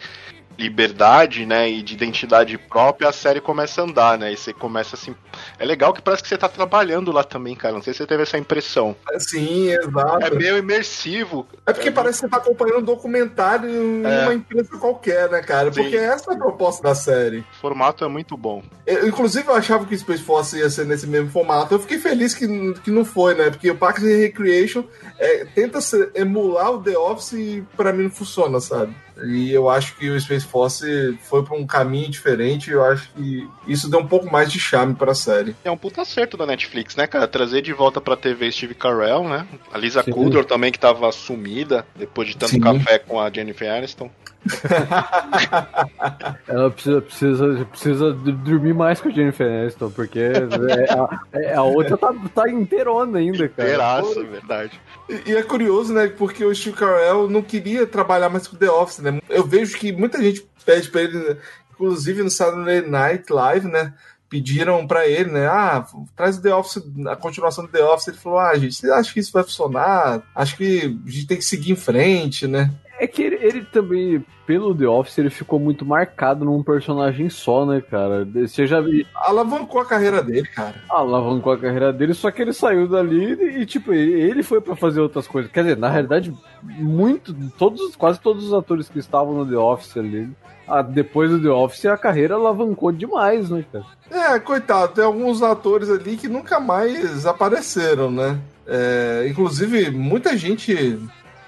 liberdade, 0.57 1.45
né? 1.45 1.69
E 1.69 1.81
de 1.81 1.93
identidade 1.93 2.57
própria, 2.57 3.09
a 3.09 3.13
série 3.13 3.41
começa 3.41 3.81
a 3.81 3.83
andar, 3.85 4.17
né? 4.17 4.31
E 4.33 4.37
você 4.37 4.53
começa 4.53 4.95
assim. 4.95 5.15
É 5.59 5.65
legal 5.65 5.93
que 5.93 6.01
parece 6.01 6.23
que 6.23 6.29
você 6.29 6.37
tá 6.37 6.47
trabalhando 6.49 7.11
lá 7.11 7.23
também, 7.23 7.55
cara. 7.55 7.73
Não 7.73 7.81
sei 7.81 7.93
se 7.93 7.97
você 7.99 8.07
teve 8.07 8.23
essa 8.23 8.37
impressão. 8.37 8.95
Sim, 9.19 9.69
exato. 9.69 10.25
É 10.25 10.29
meio 10.29 10.57
imersivo. 10.57 11.47
É 11.65 11.73
porque 11.73 11.91
parece 11.91 12.19
que 12.21 12.25
você 12.25 12.29
tá 12.29 12.37
acompanhando 12.37 12.79
um 12.79 12.83
documentário 12.83 13.69
em 13.69 14.03
É. 14.05 14.23
uma 14.23 14.33
empresa 14.33 14.69
qualquer, 14.77 15.29
né, 15.29 15.41
cara? 15.41 15.71
Sim. 15.73 15.81
Porque 15.81 15.97
essa 15.97 16.31
é 16.31 16.35
a 16.35 16.37
proposta 16.37 16.83
da 16.83 16.95
série. 16.95 17.39
O 17.39 17.55
formato 17.61 18.03
é 18.03 18.07
muito 18.07 18.37
bom. 18.37 18.63
Eu, 18.85 19.07
inclusive, 19.07 19.47
eu 19.47 19.55
achava 19.55 19.85
que 19.85 19.95
o 19.95 19.97
Space 19.99 20.23
Force 20.23 20.57
ia 20.57 20.69
ser 20.69 20.85
nesse 20.85 21.07
mesmo 21.07 21.29
formato. 21.29 21.73
Eu 21.75 21.79
fiquei 21.79 21.97
feliz 21.99 22.33
que, 22.33 22.47
que 22.83 22.91
não 22.91 23.03
foi, 23.05 23.35
né? 23.35 23.49
Porque 23.49 23.69
o 23.69 23.75
Parks 23.75 24.03
and 24.03 24.17
Recreation 24.17 24.83
é, 25.19 25.45
tenta 25.45 25.81
ser- 25.81 26.11
emular 26.15 26.71
o 26.71 26.81
The 26.81 26.97
Office 26.97 27.33
e 27.33 27.63
pra 27.75 27.91
mim 27.93 28.03
não 28.03 28.11
funciona, 28.11 28.59
sabe? 28.59 28.95
E 29.23 29.51
eu 29.51 29.69
acho 29.69 29.95
que 29.95 30.09
o 30.09 30.19
Space 30.19 30.45
Force 30.45 31.17
foi 31.23 31.43
pra 31.43 31.55
um 31.55 31.65
caminho 31.65 32.09
diferente. 32.09 32.69
e 32.69 32.73
Eu 32.73 32.83
acho 32.83 33.09
que 33.13 33.47
isso 33.67 33.89
deu 33.89 33.99
um 33.99 34.07
pouco 34.07 34.31
mais 34.31 34.51
de 34.51 34.59
charme 34.59 34.93
pra 34.95 35.13
série. 35.13 35.55
É 35.63 35.71
um 35.71 35.77
puta 35.77 36.01
acerto 36.01 36.35
da 36.35 36.45
Netflix, 36.45 36.95
né, 36.95 37.07
cara? 37.07 37.27
Trazer 37.27 37.61
de 37.61 37.73
volta 37.73 38.01
pra 38.01 38.15
TV 38.17 38.51
Steve 38.51 38.75
Carell, 38.75 39.23
né? 39.23 39.47
A 39.71 39.77
Lisa 39.77 40.03
Sim. 40.03 40.11
Kudrow 40.11 40.43
também, 40.43 40.71
que 40.71 40.79
tava 40.79 41.11
sumida 41.11 41.85
depois 41.95 42.27
de 42.27 42.37
tanto 42.37 42.51
Sim. 42.51 42.59
café 42.59 42.99
com 42.99 43.19
a 43.19 43.29
Jennifer 43.31 43.71
Aniston. 43.71 44.09
Ela 46.47 46.69
precisa, 46.69 47.01
precisa, 47.01 47.65
precisa 47.65 48.13
dormir 48.13 48.73
mais 48.73 49.01
com 49.01 49.09
a 49.09 49.11
Jennifer 49.11 49.47
Aniston, 49.47 49.89
porque 49.89 50.19
é, 50.19 50.91
a, 50.91 51.19
é, 51.33 51.55
a 51.55 51.63
outra 51.63 51.97
tá, 51.97 52.13
tá 52.33 52.49
inteirona 52.49 53.19
ainda, 53.19 53.49
cara. 53.49 53.69
Inteiraça, 53.69 54.23
verdade. 54.23 54.79
E, 55.09 55.31
e 55.31 55.35
é 55.35 55.43
curioso, 55.43 55.93
né? 55.93 56.07
Porque 56.07 56.45
o 56.45 56.53
Steve 56.53 56.77
Carell 56.77 57.29
não 57.29 57.41
queria 57.41 57.87
trabalhar 57.87 58.29
mais 58.29 58.47
com 58.47 58.55
The 58.55 58.69
Office, 58.69 58.99
né? 58.99 59.19
Eu 59.29 59.45
vejo 59.45 59.77
que 59.77 59.91
muita 59.91 60.21
gente 60.21 60.47
pede 60.65 60.89
pra 60.89 61.01
ele, 61.01 61.37
inclusive 61.71 62.23
no 62.23 62.29
Saturday 62.29 62.81
Night 62.81 63.31
Live, 63.31 63.67
né? 63.67 63.93
Pediram 64.29 64.85
pra 64.87 65.07
ele, 65.07 65.31
né? 65.31 65.47
Ah, 65.47 65.85
traz 66.15 66.37
o 66.37 66.41
The 66.41 66.53
Office, 66.53 66.83
a 67.07 67.15
continuação 67.15 67.65
do 67.65 67.71
The 67.71 67.83
Office. 67.83 68.07
Ele 68.07 68.17
falou: 68.17 68.39
Ah, 68.39 68.57
gente, 68.57 68.75
você 68.75 68.91
acha 68.91 69.13
que 69.13 69.19
isso 69.19 69.31
vai 69.31 69.43
funcionar? 69.43 70.23
Acho 70.35 70.57
que 70.57 70.97
a 71.05 71.09
gente 71.09 71.27
tem 71.27 71.37
que 71.37 71.45
seguir 71.45 71.71
em 71.71 71.75
frente, 71.75 72.47
né? 72.47 72.71
É 72.97 73.07
que 73.07 73.21
ele, 73.21 73.35
ele 73.41 73.61
também, 73.65 74.23
pelo 74.45 74.73
The 74.73 74.87
Office, 74.87 75.17
ele 75.17 75.29
ficou 75.29 75.59
muito 75.59 75.85
marcado 75.85 76.45
num 76.45 76.63
personagem 76.63 77.29
só, 77.29 77.65
né, 77.65 77.81
cara? 77.81 78.25
Você 78.25 78.65
já 78.65 78.79
viu. 78.79 79.05
Alavancou 79.15 79.81
a 79.81 79.85
carreira 79.85 80.23
dele, 80.23 80.47
cara. 80.47 80.75
alavancou 80.89 81.51
a 81.51 81.57
carreira 81.57 81.91
dele, 81.91 82.13
só 82.13 82.31
que 82.31 82.41
ele 82.41 82.53
saiu 82.53 82.87
dali 82.87 83.33
e, 83.59 83.65
tipo, 83.65 83.93
ele, 83.93 84.43
foi 84.43 84.61
pra 84.61 84.75
fazer 84.75 85.01
outras 85.01 85.27
coisas. 85.27 85.51
Quer 85.51 85.63
dizer, 85.63 85.77
na 85.77 85.89
realidade, 85.89 86.33
muito, 86.63 87.33
todos, 87.57 87.95
quase 87.95 88.19
todos 88.19 88.45
os 88.45 88.53
atores 88.53 88.87
que 88.87 88.99
estavam 88.99 89.33
no 89.33 89.45
The 89.45 89.57
Office 89.57 89.97
ali, 89.97 90.29
ah, 90.67 90.81
depois 90.81 91.29
do 91.29 91.41
The 91.41 91.49
Office, 91.49 91.85
a 91.85 91.97
carreira 91.97 92.35
alavancou 92.35 92.91
demais, 92.91 93.49
né, 93.49 93.65
cara? 93.71 93.85
É, 94.09 94.39
coitado, 94.39 94.93
tem 94.93 95.03
alguns 95.03 95.43
atores 95.43 95.89
ali 95.89 96.15
que 96.15 96.27
nunca 96.27 96.59
mais 96.59 97.25
apareceram, 97.25 98.09
né? 98.09 98.39
É, 98.65 99.27
inclusive, 99.29 99.91
muita 99.91 100.35
gente 100.35 100.99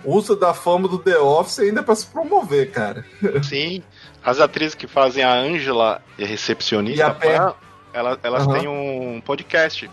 usa 0.06 0.36
da 0.36 0.54
fama 0.54 0.88
do 0.88 0.98
The 1.00 1.18
Office 1.18 1.60
ainda 1.60 1.82
pra 1.84 1.95
se 1.95 2.06
promover, 2.08 2.72
cara. 2.72 3.06
Sim. 3.43 3.84
As 4.24 4.39
atrizes 4.39 4.76
que 4.76 4.88
fazem 4.88 5.24
a 5.24 5.34
Angela 5.34 6.02
e 6.18 6.24
a 6.24 6.28
recepcionista, 6.28 7.00
E 7.24 7.28
a 7.28 7.56
ela- 7.93 8.20
elas 8.24 8.43
Aham. 8.48 8.60
têm 8.60 8.68
um 8.68 9.22
podcast. 9.26 9.89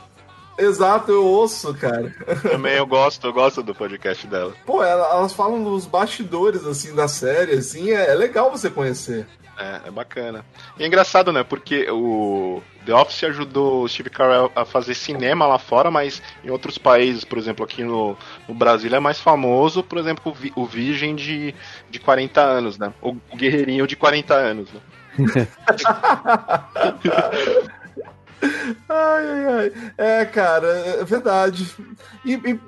Exato, 0.58 1.10
eu 1.10 1.24
ouço, 1.24 1.74
cara. 1.74 2.14
Também 2.42 2.74
eu 2.74 2.86
gosto, 2.86 3.26
eu 3.26 3.32
gosto 3.32 3.62
do 3.62 3.74
podcast 3.74 4.26
dela. 4.26 4.52
Pô, 4.64 4.82
ela- 4.84 5.10
elas 5.16 5.32
falam 5.32 5.62
dos 5.64 5.84
bastidores, 5.86 6.64
assim, 6.64 6.94
da 6.94 7.08
série, 7.08 7.52
assim, 7.54 7.90
é, 7.90 8.10
é 8.10 8.14
legal 8.14 8.50
você 8.50 8.70
conhecer. 8.70 9.26
É, 9.58 9.88
é 9.88 9.90
bacana. 9.90 10.44
E 10.78 10.84
é 10.84 10.86
engraçado, 10.86 11.32
né? 11.32 11.42
Porque 11.44 11.88
o 11.90 12.60
The 12.84 12.94
Office 12.94 13.24
ajudou 13.24 13.82
o 13.84 13.88
Steve 13.88 14.10
Carell 14.10 14.52
a 14.54 14.64
fazer 14.64 14.94
cinema 14.94 15.46
lá 15.46 15.58
fora, 15.58 15.90
mas 15.90 16.20
em 16.44 16.50
outros 16.50 16.76
países, 16.78 17.24
por 17.24 17.38
exemplo, 17.38 17.64
aqui 17.64 17.82
no, 17.82 18.16
no 18.48 18.54
Brasil, 18.54 18.94
é 18.94 19.00
mais 19.00 19.18
famoso, 19.20 19.82
por 19.82 19.98
exemplo, 19.98 20.30
o, 20.32 20.34
Vi- 20.34 20.52
o 20.54 20.66
Virgem 20.66 21.14
de, 21.14 21.54
de 21.90 21.98
40 21.98 22.40
anos, 22.40 22.78
né? 22.78 22.92
O, 23.00 23.14
Guerreirinho 23.34 23.86
de 23.86 23.96
40 23.96 24.34
anos, 24.34 24.68
né? 24.72 24.80
Ai, 28.88 29.26
ai, 29.26 29.46
ai. 29.46 29.72
É, 29.96 30.24
cara, 30.26 30.66
é 30.66 31.04
verdade. 31.04 31.66
E, 32.24 32.34
e, 32.34 32.60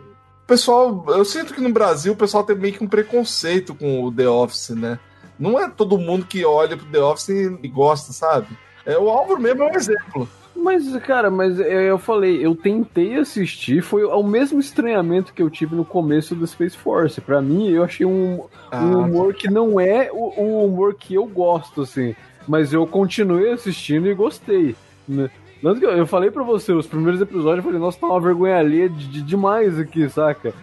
pessoal, 0.46 1.04
eu 1.08 1.24
sinto 1.24 1.52
que 1.52 1.60
no 1.60 1.70
Brasil 1.72 2.12
o 2.12 2.16
pessoal 2.16 2.44
tem 2.44 2.56
meio 2.56 2.74
que 2.74 2.82
um 2.84 2.88
preconceito 2.88 3.74
com 3.74 4.04
o 4.04 4.12
The 4.12 4.28
Office, 4.28 4.70
né? 4.70 4.98
Não 5.38 5.60
é 5.60 5.68
todo 5.68 5.98
mundo 5.98 6.24
que 6.24 6.44
olha 6.46 6.76
pro 6.76 6.86
The 6.86 6.98
Office 7.00 7.28
e 7.62 7.68
gosta, 7.68 8.12
sabe? 8.12 8.46
É, 8.86 8.96
o 8.96 9.10
Álvaro 9.10 9.40
mesmo 9.40 9.62
é 9.64 9.66
um 9.66 9.74
exemplo. 9.74 10.28
Mas, 10.54 10.96
cara, 10.98 11.30
mas 11.30 11.60
é, 11.60 11.90
eu 11.90 11.98
falei, 11.98 12.44
eu 12.44 12.54
tentei 12.56 13.16
assistir, 13.16 13.82
foi 13.82 14.04
o 14.04 14.22
mesmo 14.22 14.58
estranhamento 14.58 15.34
que 15.34 15.42
eu 15.42 15.50
tive 15.50 15.76
no 15.76 15.84
começo 15.84 16.34
do 16.34 16.46
Space 16.46 16.76
Force. 16.76 17.20
Pra 17.20 17.42
mim, 17.42 17.68
eu 17.68 17.84
achei 17.84 18.06
um, 18.06 18.44
Ah, 18.70 18.82
um 18.82 19.00
humor 19.00 19.34
que 19.34 19.50
não 19.50 19.78
é 19.78 20.08
o, 20.10 20.32
o 20.40 20.64
humor 20.64 20.94
que 20.94 21.14
eu 21.14 21.26
gosto, 21.26 21.82
assim. 21.82 22.16
Mas 22.48 22.72
eu 22.72 22.86
continuei 22.86 23.52
assistindo 23.52 24.06
e 24.08 24.14
gostei. 24.14 24.74
Né? 25.06 25.28
Tanto 25.60 25.78
que 25.80 25.86
eu, 25.86 25.90
eu 25.90 26.06
falei 26.06 26.30
pra 26.30 26.42
você, 26.42 26.72
os 26.72 26.86
primeiros 26.86 27.20
episódios, 27.20 27.58
eu 27.58 27.64
falei, 27.64 27.78
nossa, 27.80 27.98
tá 28.00 28.06
uma 28.06 28.20
vergonha 28.20 28.56
alheia 28.56 28.88
de, 28.88 29.08
de- 29.08 29.22
demais 29.22 29.78
aqui, 29.78 30.08
saca? 30.08 30.54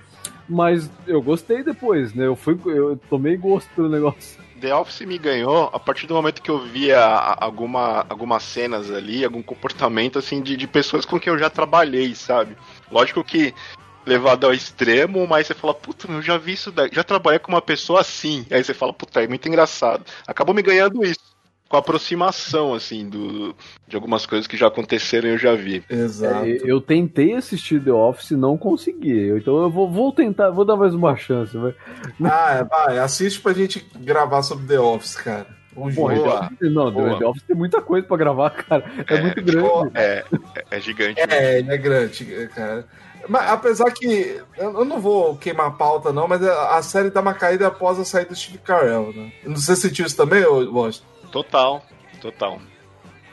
Mas 0.49 0.89
eu 1.07 1.21
gostei 1.21 1.63
depois, 1.63 2.13
né? 2.13 2.25
Eu 2.25 2.35
fui, 2.35 2.57
eu 2.65 2.97
tomei 3.09 3.37
gosto 3.37 3.69
pelo 3.75 3.89
negócio. 3.89 4.41
The 4.63 4.73
Office 4.73 5.05
me 5.05 5.17
ganhou 5.17 5.69
a 5.73 5.77
partir 5.77 6.07
do 6.07 6.13
momento 6.13 6.41
que 6.41 6.49
eu 6.49 6.57
via 6.57 6.97
alguma, 7.03 8.05
algumas 8.07 8.43
cenas 8.43 8.89
ali, 8.89 9.25
algum 9.25 9.43
comportamento 9.43 10.17
assim 10.17 10.41
de, 10.41 10.55
de 10.55 10.65
pessoas 10.65 11.03
com 11.03 11.19
quem 11.19 11.33
eu 11.33 11.37
já 11.37 11.49
trabalhei, 11.49 12.15
sabe? 12.15 12.55
Lógico 12.89 13.25
que 13.25 13.53
levado 14.05 14.45
ao 14.45 14.53
extremo, 14.53 15.27
mas 15.27 15.47
você 15.47 15.53
fala, 15.53 15.73
puta, 15.73 16.09
eu 16.09 16.21
já 16.21 16.37
vi 16.37 16.53
isso 16.53 16.71
daí, 16.71 16.89
já 16.93 17.03
trabalhei 17.03 17.39
com 17.39 17.51
uma 17.51 17.61
pessoa 17.61 17.99
assim. 17.99 18.45
Aí 18.49 18.63
você 18.63 18.73
fala, 18.73 18.93
puta, 18.93 19.21
é 19.21 19.27
muito 19.27 19.45
engraçado. 19.49 20.05
Acabou 20.25 20.55
me 20.55 20.61
ganhando 20.61 21.03
isso. 21.03 21.32
Com 21.73 21.77
a 21.77 21.79
aproximação, 21.79 22.71
assim, 22.75 23.09
do, 23.09 23.55
de 23.87 23.95
algumas 23.95 24.27
coisas 24.27 24.45
que 24.45 24.55
já 24.55 24.67
aconteceram 24.67 25.27
e 25.27 25.31
eu 25.31 25.37
já 25.39 25.55
vi. 25.55 25.83
Exato. 25.89 26.45
É, 26.45 26.59
eu 26.63 26.79
tentei 26.79 27.33
assistir 27.33 27.83
The 27.83 27.91
Office 27.91 28.29
e 28.29 28.35
não 28.35 28.55
consegui. 28.55 29.31
Então 29.35 29.59
eu 29.59 29.71
vou, 29.71 29.89
vou 29.89 30.11
tentar, 30.11 30.51
vou 30.51 30.65
dar 30.65 30.75
mais 30.75 30.93
uma 30.93 31.15
chance. 31.15 31.57
Vai. 31.57 31.73
Ah, 32.25 32.57
é, 32.59 32.63
vai, 32.63 32.99
assiste 32.99 33.41
pra 33.41 33.53
gente 33.53 33.83
gravar 33.95 34.43
sobre 34.43 34.67
The 34.67 34.79
Office, 34.79 35.15
cara. 35.15 35.47
O 35.75 35.91
Porra. 35.91 36.13
Boa. 36.13 36.29
The 36.29 36.45
Office- 36.45 36.71
não, 36.75 36.91
Boa. 36.91 37.17
The 37.17 37.25
Office 37.25 37.43
tem 37.47 37.55
muita 37.55 37.81
coisa 37.81 38.05
pra 38.05 38.17
gravar, 38.17 38.51
cara. 38.51 38.85
É, 39.07 39.19
muito 39.19 39.41
grande. 39.41 39.91
É, 39.95 40.23
é, 40.55 40.77
é 40.77 40.79
gigante. 40.79 41.19
É, 41.21 41.57
ele 41.57 41.71
é 41.73 41.77
grande, 41.77 42.49
cara. 42.53 42.85
Mas 43.27 43.49
apesar 43.49 43.89
que. 43.89 44.39
Eu 44.59 44.85
não 44.85 45.01
vou 45.01 45.35
queimar 45.37 45.65
a 45.69 45.71
pauta, 45.71 46.13
não, 46.13 46.27
mas 46.27 46.43
a 46.43 46.79
série 46.83 47.09
dá 47.09 47.19
uma 47.21 47.33
caída 47.33 47.65
após 47.65 47.97
a 47.97 48.05
saída 48.05 48.29
do 48.29 48.35
Steve 48.35 48.59
Carell, 48.59 49.11
né? 49.11 49.31
Você 49.47 49.75
sentiu 49.75 50.05
isso 50.05 50.15
também, 50.15 50.45
Washington? 50.45 51.12
Total, 51.33 51.83
total. 52.21 52.61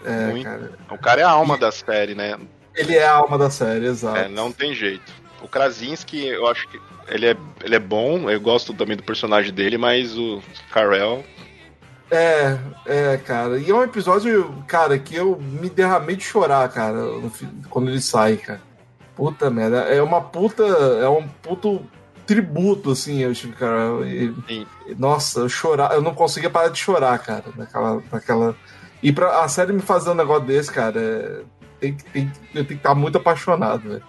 É, 0.02 0.26
Muito. 0.28 0.44
cara. 0.44 0.72
O 0.90 0.98
cara 0.98 1.20
é 1.20 1.24
a 1.24 1.30
alma 1.30 1.58
da 1.58 1.70
série, 1.70 2.14
né? 2.14 2.34
Ele 2.74 2.96
é 2.96 3.06
a 3.06 3.12
alma 3.12 3.36
da 3.36 3.50
série, 3.50 3.84
exato. 3.84 4.16
É, 4.16 4.26
não 4.26 4.50
tem 4.50 4.74
jeito. 4.74 5.12
O 5.42 5.46
Krasinski, 5.46 6.26
eu 6.26 6.46
acho 6.46 6.66
que 6.68 6.80
ele 7.08 7.26
é, 7.26 7.36
ele 7.62 7.74
é 7.74 7.78
bom, 7.78 8.30
eu 8.30 8.40
gosto 8.40 8.72
também 8.72 8.96
do 8.96 9.02
personagem 9.02 9.52
dele, 9.52 9.76
mas 9.76 10.16
o 10.16 10.42
Carell 10.70 11.22
É, 12.10 12.56
é, 12.86 13.16
cara. 13.18 13.58
E 13.58 13.70
é 13.70 13.74
um 13.74 13.82
episódio, 13.82 14.50
cara, 14.66 14.98
que 14.98 15.14
eu 15.14 15.38
me 15.38 15.68
derramei 15.68 16.16
de 16.16 16.24
chorar, 16.24 16.66
cara, 16.70 16.98
quando 17.68 17.90
ele 17.90 18.00
sai, 18.00 18.38
cara. 18.38 18.62
Puta 19.14 19.50
merda. 19.50 19.80
É 19.80 20.00
uma 20.00 20.22
puta. 20.22 20.62
É 20.62 21.08
um 21.08 21.28
puto 21.28 21.84
tributo, 22.34 22.92
assim, 22.92 23.24
ao 23.24 23.34
Steve 23.34 23.54
Carell. 23.54 24.06
E- 24.06 24.34
Sim. 24.46 24.66
nossa, 24.96 25.40
eu 25.40 25.48
chorar. 25.48 25.92
Eu 25.94 26.00
não 26.00 26.14
conseguia 26.14 26.48
parar 26.48 26.68
de 26.68 26.78
chorar, 26.78 27.18
cara, 27.18 27.44
naquela. 27.56 28.00
naquela... 28.12 28.56
E 29.02 29.12
pra 29.12 29.40
a 29.42 29.48
série 29.48 29.72
me 29.72 29.80
fazer 29.82 30.10
um 30.10 30.14
negócio 30.14 30.44
desse, 30.46 30.70
cara, 30.70 31.00
é- 31.00 31.42
tem, 31.80 31.94
que- 31.96 32.04
tem, 32.04 32.30
eu 32.54 32.64
tenho 32.64 32.66
que 32.66 32.74
estar 32.74 32.94
muito 32.94 33.18
apaixonado, 33.18 33.88
velho. 33.88 34.02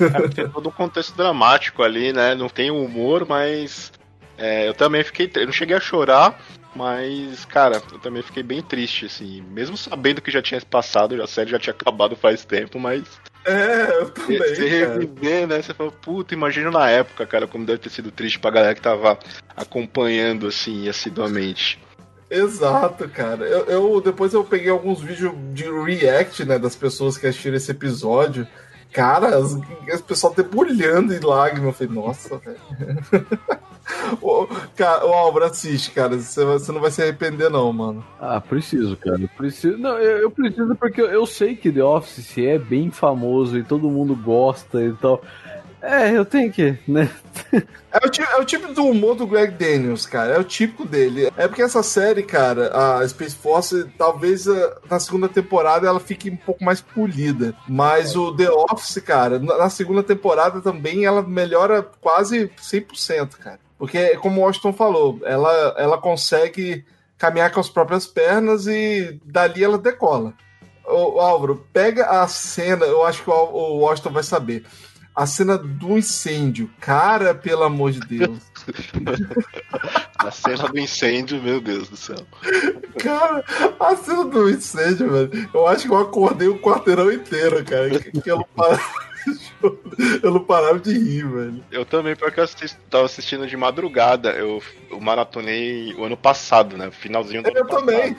É, 0.00 0.28
tem 0.28 0.48
todo 0.48 0.68
um 0.68 0.72
contexto 0.72 1.16
dramático 1.16 1.82
ali, 1.82 2.12
né? 2.12 2.34
Não 2.34 2.48
tem 2.48 2.70
o 2.70 2.84
humor, 2.84 3.24
mas 3.26 3.90
é, 4.36 4.68
eu 4.68 4.74
também 4.74 5.02
fiquei. 5.02 5.30
Eu 5.34 5.46
não 5.46 5.52
cheguei 5.52 5.76
a 5.76 5.80
chorar, 5.80 6.38
mas, 6.76 7.44
cara, 7.46 7.80
eu 7.92 7.98
também 8.00 8.22
fiquei 8.22 8.42
bem 8.42 8.60
triste, 8.62 9.06
assim. 9.06 9.42
Mesmo 9.50 9.76
sabendo 9.78 10.20
que 10.20 10.30
já 10.30 10.42
tinha 10.42 10.60
passado, 10.60 11.22
a 11.22 11.26
série 11.26 11.50
já 11.50 11.58
tinha 11.58 11.72
acabado 11.74 12.16
faz 12.16 12.44
tempo, 12.44 12.78
mas 12.78 13.02
É, 13.44 13.96
eu 14.00 14.10
também. 14.10 14.38
você 14.38 14.68
reviver, 14.68 15.46
né? 15.48 15.60
Você 15.62 15.74
fala, 15.74 15.90
puta, 15.90 16.32
imagina 16.34 16.70
na 16.70 16.88
época, 16.88 17.26
cara, 17.26 17.46
como 17.46 17.66
deve 17.66 17.78
ter 17.78 17.90
sido 17.90 18.10
triste 18.10 18.38
pra 18.38 18.50
galera 18.50 18.74
que 18.74 18.80
tava 18.80 19.18
acompanhando, 19.56 20.46
assim, 20.46 20.88
assiduamente. 20.88 21.78
Exato, 22.30 23.08
cara. 23.08 23.44
Eu, 23.44 23.64
eu- 23.66 24.00
depois 24.00 24.32
eu 24.32 24.42
peguei 24.44 24.70
alguns 24.70 25.00
vídeos 25.00 25.32
de 25.52 25.64
react, 25.64 26.44
né, 26.44 26.58
das 26.58 26.74
pessoas 26.74 27.18
que 27.18 27.26
assistiram 27.26 27.56
esse 27.56 27.70
episódio. 27.70 28.46
Cara, 28.92 29.38
as, 29.38 29.58
as 29.90 30.00
pessoal 30.02 30.34
debulhando 30.34 31.14
em 31.14 31.20
lágrimas. 31.20 31.80
Eu 31.80 31.88
falei, 31.88 32.02
nossa, 32.02 32.38
velho. 32.38 32.58
o, 34.20 34.44
o 34.44 35.12
Álvaro 35.14 35.46
assiste, 35.46 35.90
cara. 35.92 36.18
Você, 36.18 36.44
você 36.44 36.70
não 36.70 36.80
vai 36.80 36.90
se 36.90 37.00
arrepender, 37.00 37.48
não, 37.50 37.72
mano. 37.72 38.04
Ah, 38.20 38.40
preciso, 38.40 38.96
cara. 38.96 39.20
eu 39.20 39.28
Preciso. 39.30 39.78
Não, 39.78 39.98
eu, 39.98 40.18
eu 40.18 40.30
preciso 40.30 40.74
porque 40.76 41.00
eu, 41.00 41.06
eu 41.06 41.24
sei 41.24 41.56
que 41.56 41.72
The 41.72 41.82
Office 41.82 42.36
é 42.38 42.58
bem 42.58 42.90
famoso 42.90 43.58
e 43.58 43.64
todo 43.64 43.90
mundo 43.90 44.14
gosta 44.14 44.82
e 44.82 44.92
tal. 44.92 45.22
É, 45.82 46.16
eu 46.16 46.24
tenho 46.24 46.50
que, 46.52 46.78
né? 46.86 47.10
É 47.92 48.06
o, 48.06 48.08
tipo, 48.08 48.30
é 48.30 48.38
o 48.38 48.44
tipo 48.44 48.72
do 48.72 48.86
humor 48.86 49.16
do 49.16 49.26
Greg 49.26 49.52
Daniels, 49.52 50.06
cara. 50.06 50.34
É 50.34 50.38
o 50.38 50.44
típico 50.44 50.86
dele. 50.86 51.30
É 51.36 51.48
porque 51.48 51.60
essa 51.60 51.82
série, 51.82 52.22
cara, 52.22 52.70
a 52.72 53.06
Space 53.08 53.34
Force, 53.34 53.90
talvez 53.98 54.48
ah, 54.48 54.78
na 54.88 55.00
segunda 55.00 55.28
temporada 55.28 55.86
ela 55.86 56.00
fique 56.00 56.30
um 56.30 56.36
pouco 56.36 56.64
mais 56.64 56.80
polida. 56.80 57.54
Mas 57.68 58.14
o 58.16 58.34
The 58.34 58.48
Office, 58.50 59.02
cara, 59.04 59.38
na 59.38 59.68
segunda 59.68 60.02
temporada 60.02 60.60
também 60.60 61.04
ela 61.04 61.20
melhora 61.20 61.82
quase 62.00 62.50
100%, 62.58 63.36
cara. 63.36 63.60
Porque, 63.76 64.16
como 64.18 64.40
o 64.40 64.44
Washington 64.44 64.72
falou, 64.72 65.20
ela, 65.24 65.74
ela 65.76 65.98
consegue 65.98 66.84
caminhar 67.18 67.50
com 67.50 67.60
as 67.60 67.68
próprias 67.68 68.06
pernas 68.06 68.66
e 68.68 69.20
dali 69.24 69.64
ela 69.64 69.76
decola. 69.76 70.32
Ô, 70.86 71.20
Álvaro, 71.20 71.66
pega 71.72 72.06
a 72.06 72.26
cena, 72.28 72.86
eu 72.86 73.04
acho 73.04 73.22
que 73.22 73.30
o, 73.30 73.34
o 73.34 73.78
Washington 73.80 74.10
vai 74.10 74.22
saber. 74.22 74.64
A 75.14 75.26
cena 75.26 75.58
do 75.58 75.98
incêndio. 75.98 76.70
Cara, 76.80 77.34
pelo 77.34 77.62
amor 77.64 77.92
de 77.92 78.00
Deus. 78.00 78.38
A 80.18 80.30
cena 80.30 80.68
do 80.68 80.78
incêndio, 80.78 81.42
meu 81.42 81.60
Deus 81.60 81.88
do 81.88 81.96
céu. 81.96 82.24
Cara, 83.00 83.44
a 83.80 83.96
cena 83.96 84.24
do 84.24 84.48
incêndio, 84.48 85.10
velho. 85.10 85.48
Eu 85.52 85.66
acho 85.66 85.88
que 85.88 85.92
eu 85.92 85.98
acordei 85.98 86.46
o 86.46 86.60
quarteirão 86.60 87.10
inteiro, 87.10 87.64
cara. 87.64 87.90
Que, 87.98 88.20
que 88.20 88.30
eu, 88.30 88.36
não 88.36 88.46
parava, 88.54 88.82
eu 90.22 90.30
não 90.30 90.44
parava 90.44 90.78
de 90.78 90.92
rir, 90.92 91.26
velho. 91.28 91.64
Eu 91.72 91.84
também, 91.84 92.14
porque 92.14 92.38
eu 92.38 92.44
assisti, 92.44 92.76
tava 92.88 93.04
assistindo 93.04 93.48
de 93.48 93.56
madrugada. 93.56 94.30
Eu, 94.30 94.62
eu 94.88 95.00
maratonei 95.00 95.92
o 95.94 96.04
ano 96.04 96.16
passado, 96.16 96.76
né? 96.76 96.92
Finalzinho 96.92 97.42
do 97.42 97.48
Eu 97.48 97.56
ano 97.56 97.66
passado. 97.66 97.86
também. 97.86 98.16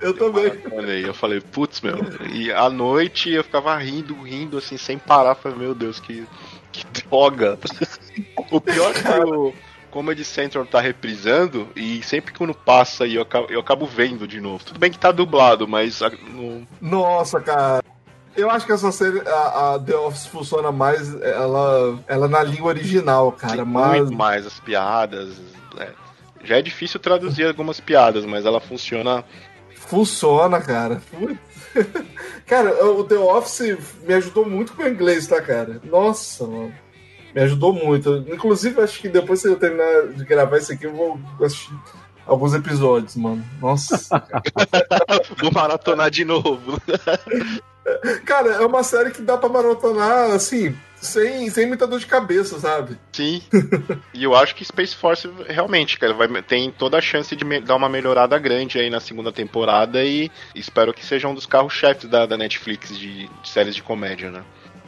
Eu 0.00 0.14
também. 0.14 0.48
Maratonei. 0.48 1.06
Eu 1.06 1.14
falei, 1.14 1.40
putz, 1.40 1.80
meu. 1.80 1.96
E 2.32 2.52
à 2.52 2.68
noite 2.70 3.30
eu 3.30 3.44
ficava 3.44 3.76
rindo, 3.76 4.14
rindo, 4.22 4.58
assim, 4.58 4.76
sem 4.76 4.98
parar. 4.98 5.34
Falei, 5.34 5.58
meu 5.58 5.74
Deus, 5.74 6.00
que, 6.00 6.26
que 6.72 6.84
droga. 6.86 7.58
o 8.50 8.60
pior 8.60 8.90
é 8.90 8.94
que 8.94 9.08
o 9.24 9.54
Comedy 9.90 10.24
Central 10.24 10.64
tá 10.64 10.80
reprisando 10.80 11.68
e 11.76 12.02
sempre 12.02 12.32
que 12.32 12.38
quando 12.38 12.54
passa 12.54 13.04
aí 13.04 13.16
eu 13.16 13.22
acabo, 13.22 13.46
eu 13.50 13.60
acabo 13.60 13.86
vendo 13.86 14.26
de 14.26 14.40
novo. 14.40 14.64
Tudo 14.64 14.78
bem 14.78 14.90
que 14.90 14.98
tá 14.98 15.12
dublado, 15.12 15.68
mas 15.68 16.00
Nossa, 16.80 17.40
cara. 17.40 17.84
Eu 18.36 18.48
acho 18.48 18.64
que 18.64 18.72
essa 18.72 18.92
série, 18.92 19.20
a, 19.28 19.74
a 19.74 19.78
The 19.78 19.96
Office 19.96 20.26
funciona 20.26 20.70
mais 20.70 21.12
ela, 21.20 21.98
ela 22.06 22.28
na 22.28 22.42
língua 22.42 22.68
original, 22.68 23.32
cara. 23.32 23.56
tem 23.56 23.64
Mas 23.64 24.02
muito 24.02 24.14
mais 24.14 24.46
as 24.46 24.60
piadas. 24.60 25.36
né? 25.74 25.88
Já 26.42 26.56
é 26.58 26.62
difícil 26.62 27.00
traduzir 27.00 27.46
algumas 27.46 27.80
piadas, 27.80 28.24
mas 28.24 28.46
ela 28.46 28.60
funciona 28.60 29.24
funciona, 29.90 30.60
cara. 30.60 31.02
Putz. 31.10 31.38
Cara, 32.46 32.84
o 32.84 33.04
The 33.04 33.16
Office 33.16 33.78
me 34.06 34.14
ajudou 34.14 34.48
muito 34.48 34.72
com 34.72 34.82
o 34.82 34.88
inglês, 34.88 35.26
tá, 35.26 35.40
cara? 35.40 35.80
Nossa, 35.84 36.46
mano. 36.46 36.74
Me 37.34 37.42
ajudou 37.42 37.72
muito. 37.72 38.24
Inclusive, 38.28 38.80
acho 38.80 39.00
que 39.00 39.08
depois 39.08 39.42
que 39.42 39.48
eu 39.48 39.56
terminar 39.56 40.08
de 40.08 40.24
gravar 40.24 40.58
isso 40.58 40.72
aqui, 40.72 40.84
eu 40.84 40.92
vou 40.92 41.20
assistir 41.40 41.72
alguns 42.26 42.54
episódios, 42.54 43.14
mano. 43.16 43.44
Nossa. 43.60 43.96
Vou 45.40 45.52
maratonar 45.52 46.10
de 46.10 46.24
novo. 46.24 46.80
cara, 48.26 48.54
é 48.54 48.66
uma 48.66 48.82
série 48.82 49.10
que 49.10 49.22
dá 49.22 49.36
pra 49.36 49.48
maratonar, 49.48 50.32
assim, 50.32 50.76
sem, 51.00 51.48
sem 51.50 51.66
muita 51.66 51.86
dor 51.86 51.98
de 51.98 52.06
cabeça, 52.06 52.58
sabe? 52.58 52.98
Sim. 53.12 53.42
e 54.12 54.22
eu 54.22 54.34
acho 54.34 54.54
que 54.54 54.64
Space 54.64 54.94
Force 54.94 55.28
realmente, 55.48 55.98
cara, 55.98 56.12
vai, 56.12 56.28
tem 56.42 56.70
toda 56.70 56.98
a 56.98 57.00
chance 57.00 57.34
de 57.34 57.60
dar 57.60 57.76
uma 57.76 57.88
melhorada 57.88 58.38
grande 58.38 58.78
aí 58.78 58.90
na 58.90 59.00
segunda 59.00 59.32
temporada 59.32 60.04
e 60.04 60.30
espero 60.54 60.92
que 60.92 61.04
seja 61.04 61.26
um 61.28 61.34
dos 61.34 61.46
carros-chefes 61.46 62.08
da, 62.08 62.26
da 62.26 62.36
Netflix 62.36 62.96
de, 62.96 63.28
de 63.28 63.48
séries 63.48 63.74
de 63.74 63.82
comédia, 63.82 64.30
né? 64.30 64.42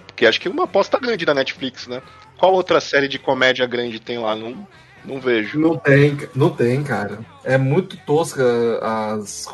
Porque 0.07 0.27
acho 0.27 0.41
que 0.41 0.49
é 0.49 0.51
uma 0.51 0.65
aposta 0.65 0.99
grande 0.99 1.25
da 1.25 1.35
Netflix, 1.35 1.87
né? 1.87 2.03
Qual 2.39 2.53
outra 2.53 2.81
série 2.81 3.09
de 3.09 3.19
comédia 3.19 3.67
grande 3.67 3.99
tem 3.99 4.19
lá? 4.19 4.37
Não, 4.37 4.67
não 5.05 5.21
vejo. 5.21 5.59
Não 5.59 5.77
tem, 5.79 6.19
não 6.35 6.51
tem, 6.51 6.83
cara. 6.83 7.21
É 7.45 7.57
muito 7.57 7.97
tosca 7.97 8.45
as, 9.17 9.49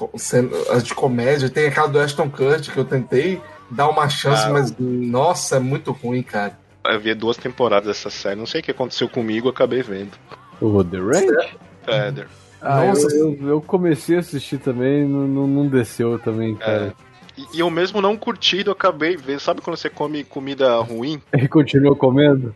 as 0.71 0.83
de 0.83 0.95
comédia. 0.95 1.49
Tem 1.49 1.67
aquela 1.67 1.87
do 1.87 2.01
Ashton 2.01 2.29
Kutcher 2.29 2.73
que 2.73 2.79
eu 2.79 2.85
tentei 2.85 3.41
dar 3.71 3.89
uma 3.89 4.09
chance, 4.09 4.45
Ah. 4.47 4.51
mas 4.51 4.75
nossa, 4.79 5.57
é 5.57 5.61
muito 5.61 5.93
ruim, 5.93 6.23
cara. 6.23 6.59
Eu 6.85 6.99
vi 7.01 7.14
duas 7.14 7.37
temporadas 7.37 7.87
dessa 7.87 8.09
série, 8.11 8.37
não 8.39 8.47
sei 8.47 8.61
o 8.61 8.64
que 8.64 8.71
aconteceu 8.71 9.09
comigo, 9.09 9.49
acabei 9.49 9.83
vendo. 9.83 10.12
O 10.61 10.83
The 10.83 10.99
Ranch? 10.99 11.57
Feather. 11.85 12.27
Ah, 12.61 12.87
Nossa. 12.87 13.14
eu, 13.14 13.35
eu, 13.41 13.49
eu 13.49 13.61
comecei 13.61 14.16
a 14.16 14.21
assistir 14.21 14.59
também, 14.59 15.07
não, 15.07 15.27
não, 15.29 15.47
não 15.47 15.69
desceu 15.69 16.19
também, 16.19 16.55
cara. 16.57 16.95
E, 17.37 17.57
e 17.57 17.61
eu 17.61 17.71
mesmo 17.71 18.01
não 18.01 18.16
curtido, 18.16 18.71
eu 18.71 18.73
acabei 18.73 19.16
vendo. 19.16 19.39
Sabe 19.39 19.61
quando 19.61 19.77
você 19.77 19.89
come 19.89 20.25
comida 20.25 20.77
ruim? 20.81 21.23
E 21.33 21.47
continuou 21.47 21.95
comendo? 21.95 22.55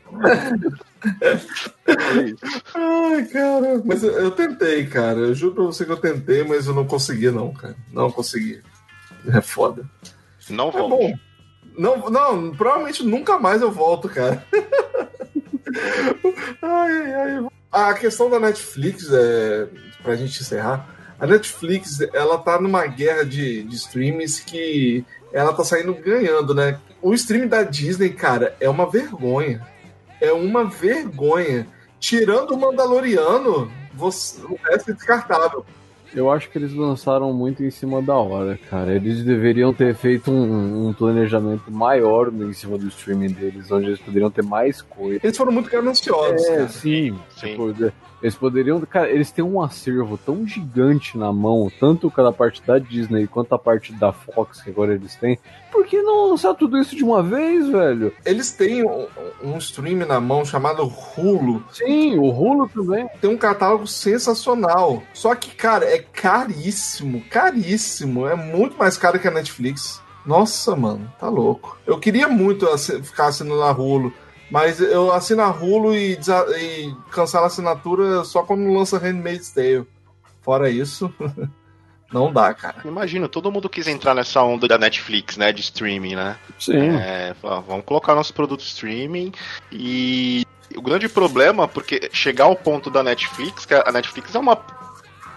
É. 1.20 1.38
Ai, 2.74 3.24
cara, 3.26 3.82
mas 3.84 4.02
eu, 4.02 4.12
eu 4.12 4.30
tentei, 4.30 4.86
cara. 4.86 5.18
Eu 5.18 5.34
juro 5.34 5.54
pra 5.54 5.64
você 5.64 5.84
que 5.84 5.92
eu 5.92 5.96
tentei, 5.96 6.42
mas 6.44 6.66
eu 6.66 6.74
não 6.74 6.84
consegui, 6.86 7.30
não, 7.30 7.52
cara. 7.52 7.76
Não 7.92 8.10
consegui. 8.10 8.60
É 9.28 9.40
foda. 9.40 9.84
Não 10.52 10.68
É 10.68 10.72
vou. 10.72 10.88
bom. 10.88 11.14
Não, 11.76 12.10
não, 12.10 12.50
provavelmente 12.54 13.02
nunca 13.04 13.38
mais 13.38 13.62
eu 13.62 13.70
volto, 13.72 14.08
cara. 14.08 14.44
ai, 16.62 17.12
ai, 17.12 17.36
ai. 17.38 17.46
A 17.70 17.94
questão 17.94 18.28
da 18.28 18.38
Netflix, 18.38 19.10
é, 19.10 19.66
pra 20.02 20.14
gente 20.14 20.40
encerrar, 20.40 20.86
a 21.18 21.26
Netflix, 21.26 22.00
ela 22.12 22.36
tá 22.36 22.60
numa 22.60 22.86
guerra 22.86 23.24
de, 23.24 23.62
de 23.62 23.76
streams 23.76 24.42
que 24.44 25.04
ela 25.32 25.52
tá 25.54 25.64
saindo 25.64 25.94
ganhando, 25.94 26.54
né? 26.54 26.78
O 27.00 27.14
stream 27.14 27.48
da 27.48 27.62
Disney, 27.62 28.10
cara, 28.10 28.54
é 28.60 28.68
uma 28.68 28.88
vergonha. 28.90 29.66
É 30.20 30.32
uma 30.32 30.64
vergonha. 30.64 31.66
Tirando 31.98 32.50
o 32.52 32.58
Mandaloriano, 32.60 33.72
você, 33.94 34.42
o 34.42 34.58
resto 34.64 34.90
é 34.90 34.94
descartável. 34.94 35.64
Eu 36.14 36.30
acho 36.30 36.50
que 36.50 36.58
eles 36.58 36.74
lançaram 36.74 37.32
muito 37.32 37.62
em 37.64 37.70
cima 37.70 38.02
da 38.02 38.14
hora, 38.14 38.58
cara. 38.68 38.94
Eles 38.94 39.24
deveriam 39.24 39.72
ter 39.72 39.94
feito 39.94 40.30
um, 40.30 40.88
um 40.88 40.92
planejamento 40.92 41.70
maior 41.70 42.28
em 42.32 42.52
cima 42.52 42.76
do 42.76 42.86
streaming 42.88 43.28
deles, 43.32 43.70
onde 43.70 43.86
eles 43.86 43.98
poderiam 44.00 44.30
ter 44.30 44.42
mais 44.44 44.82
coisa. 44.82 45.20
Eles 45.22 45.36
foram 45.36 45.52
muito 45.52 45.70
gananciosos, 45.70 46.46
É, 46.48 46.56
cara. 46.56 46.68
sim. 46.68 47.18
Sim. 47.36 47.46
Tipo, 47.50 47.74
eles 48.22 48.34
poderiam. 48.36 48.80
Cara, 48.82 49.10
eles 49.10 49.30
têm 49.30 49.44
um 49.44 49.60
acervo 49.60 50.16
tão 50.16 50.46
gigante 50.46 51.18
na 51.18 51.32
mão, 51.32 51.70
tanto 51.80 52.10
cada 52.10 52.32
parte 52.32 52.62
da 52.64 52.78
Disney 52.78 53.26
quanto 53.26 53.52
a 53.54 53.58
parte 53.58 53.92
da 53.92 54.12
Fox 54.12 54.62
que 54.62 54.70
agora 54.70 54.94
eles 54.94 55.16
têm. 55.16 55.38
Por 55.70 55.84
que 55.86 56.00
não 56.02 56.30
lançar 56.30 56.54
tudo 56.54 56.78
isso 56.78 56.94
de 56.94 57.02
uma 57.02 57.22
vez, 57.22 57.66
velho? 57.68 58.12
Eles 58.24 58.52
têm 58.52 58.84
um, 58.84 59.06
um 59.42 59.58
stream 59.58 60.06
na 60.06 60.20
mão 60.20 60.44
chamado 60.44 60.82
Hulu. 61.16 61.64
Sim, 61.72 62.18
o 62.18 62.28
Hulu 62.30 62.68
também. 62.68 63.08
Tem 63.20 63.28
um 63.30 63.36
catálogo 63.38 63.86
sensacional. 63.86 65.02
Só 65.12 65.34
que, 65.34 65.54
cara, 65.54 65.84
é 65.84 65.98
caríssimo. 65.98 67.22
Caríssimo. 67.30 68.26
É 68.26 68.34
muito 68.34 68.76
mais 68.78 68.96
caro 68.96 69.18
que 69.18 69.28
a 69.28 69.30
Netflix. 69.30 70.00
Nossa, 70.24 70.76
mano, 70.76 71.10
tá 71.18 71.28
louco. 71.28 71.76
Eu 71.86 71.98
queria 71.98 72.28
muito 72.28 72.68
assi- 72.68 73.02
ficar 73.02 73.26
assinando 73.26 73.62
a 73.62 73.72
Hulu. 73.72 74.12
Mas 74.52 74.80
eu 74.82 75.10
assino 75.10 75.40
a 75.40 75.50
Hulu 75.50 75.94
e, 75.96 76.12
e 76.58 76.94
cancelo 77.10 77.44
a 77.44 77.46
assinatura 77.46 78.22
só 78.22 78.42
quando 78.42 78.70
lança 78.70 78.98
Handmaid's 78.98 79.50
Tale. 79.50 79.86
fora 80.42 80.68
isso, 80.68 81.10
não 82.12 82.30
dá, 82.30 82.52
cara. 82.52 82.82
Imagina, 82.84 83.30
todo 83.30 83.50
mundo 83.50 83.70
quis 83.70 83.88
entrar 83.88 84.14
nessa 84.14 84.42
onda 84.42 84.68
da 84.68 84.76
Netflix, 84.76 85.38
né? 85.38 85.52
De 85.52 85.62
streaming, 85.62 86.16
né? 86.16 86.36
Sim. 86.58 86.90
É, 86.96 87.34
vamos 87.42 87.86
colocar 87.86 88.14
nosso 88.14 88.34
produto 88.34 88.60
streaming 88.60 89.32
e 89.72 90.44
o 90.76 90.82
grande 90.82 91.08
problema, 91.08 91.66
porque 91.66 92.10
chegar 92.12 92.44
ao 92.44 92.54
ponto 92.54 92.90
da 92.90 93.02
Netflix, 93.02 93.64
que 93.64 93.72
a 93.72 93.90
Netflix 93.90 94.34
é 94.34 94.38
uma 94.38 94.56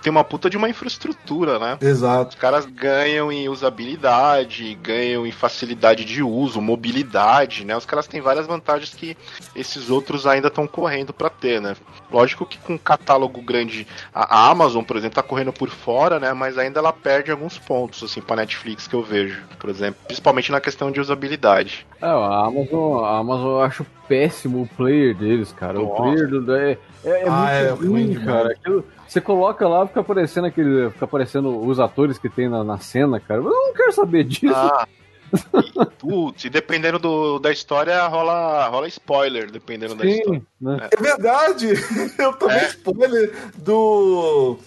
tem 0.06 0.12
uma 0.12 0.24
puta 0.24 0.52
de 0.52 0.56
uma 0.56 0.70
infraestrutura, 0.70 1.58
né? 1.58 1.80
Exato. 1.82 2.36
Os 2.36 2.36
caras 2.36 2.64
ganham 2.68 3.32
em 3.32 3.50
usabilidade, 3.50 4.76
ganham 4.76 5.26
em 5.26 5.32
facilidade 5.32 6.06
de 6.06 6.22
uso, 6.22 6.62
mobilidade, 6.62 7.66
né? 7.66 7.76
Os 7.76 7.88
caras 7.88 8.06
têm 8.06 8.22
várias 8.22 8.46
vantagens 8.46 8.94
que 8.94 9.18
esses 9.56 9.90
outros 9.90 10.28
ainda 10.28 10.50
estão 10.50 10.68
correndo 10.68 11.12
para 11.12 11.28
ter, 11.28 11.60
né? 11.60 11.76
Lógico 12.12 12.46
que 12.46 12.60
com 12.60 12.74
um 12.74 12.78
catálogo 12.78 13.42
grande, 13.42 13.88
a 14.14 14.48
Amazon, 14.48 14.84
por 14.84 14.96
exemplo, 14.96 15.16
tá 15.16 15.24
correndo 15.24 15.52
por 15.52 15.70
fora, 15.72 16.20
né? 16.20 16.34
Mas 16.34 16.56
ainda 16.60 16.80
ela 16.80 16.94
perde 16.94 17.32
alguns 17.32 17.58
pontos, 17.58 18.04
assim, 18.04 18.22
pra 18.22 18.36
Netflix 18.36 18.88
que 18.88 18.94
eu 18.94 19.02
vejo, 19.02 19.42
por 19.58 19.72
exemplo, 19.72 20.00
principalmente 20.06 20.52
na 20.52 20.62
questão 20.62 20.92
de 20.92 21.00
usabilidade. 21.02 21.84
É, 22.00 22.06
a 22.06 22.46
Amazon, 22.46 23.04
a 23.04 23.18
Amazon 23.18 23.48
eu 23.48 23.62
acho 23.62 23.84
péssimo 24.08 24.62
o 24.62 24.68
player 24.68 25.16
deles, 25.16 25.52
cara. 25.52 25.80
O 25.80 25.88
Nossa. 25.88 26.04
player 26.04 26.28
do, 26.28 26.56
é, 26.56 26.78
é, 27.04 27.10
é 27.10 27.26
Ah, 27.28 27.50
é 27.52 27.70
muito 27.72 27.88
ruim 27.90 28.14
ruim, 28.14 28.24
cara. 28.24 28.52
Aquilo- 28.52 28.86
você 29.08 29.22
coloca 29.22 29.68
lá, 29.68 29.88
fica 29.88 30.00
aparecendo 30.02 30.46
aquele. 30.46 30.90
Fica 30.92 31.06
aparecendo 31.06 31.60
os 31.66 31.80
atores 31.80 32.18
que 32.18 32.30
tem 32.30 32.50
na, 32.50 32.64
na 32.64 32.78
cena, 32.80 33.20
cara. 33.20 33.40
Eu 33.42 33.46
não 33.46 33.74
quero 33.74 33.92
saber 33.92 34.24
disso. 34.24 34.54
Ah. 34.56 34.88
E, 35.34 35.86
putz, 36.00 36.46
e 36.46 36.50
dependendo 36.50 37.00
do, 37.00 37.40
da 37.40 37.52
história, 37.52 38.06
rola, 38.08 38.68
rola 38.68 38.88
spoiler, 38.88 39.52
dependendo 39.52 39.96
da 39.96 40.06
história. 40.06 40.40
Sim, 40.40 40.46
né? 40.62 40.90
É 40.92 41.02
verdade! 41.02 41.74
Eu 42.18 42.34
tomei 42.34 42.58
É. 42.58 42.68
spoiler 42.68 43.34
do. 43.58 44.58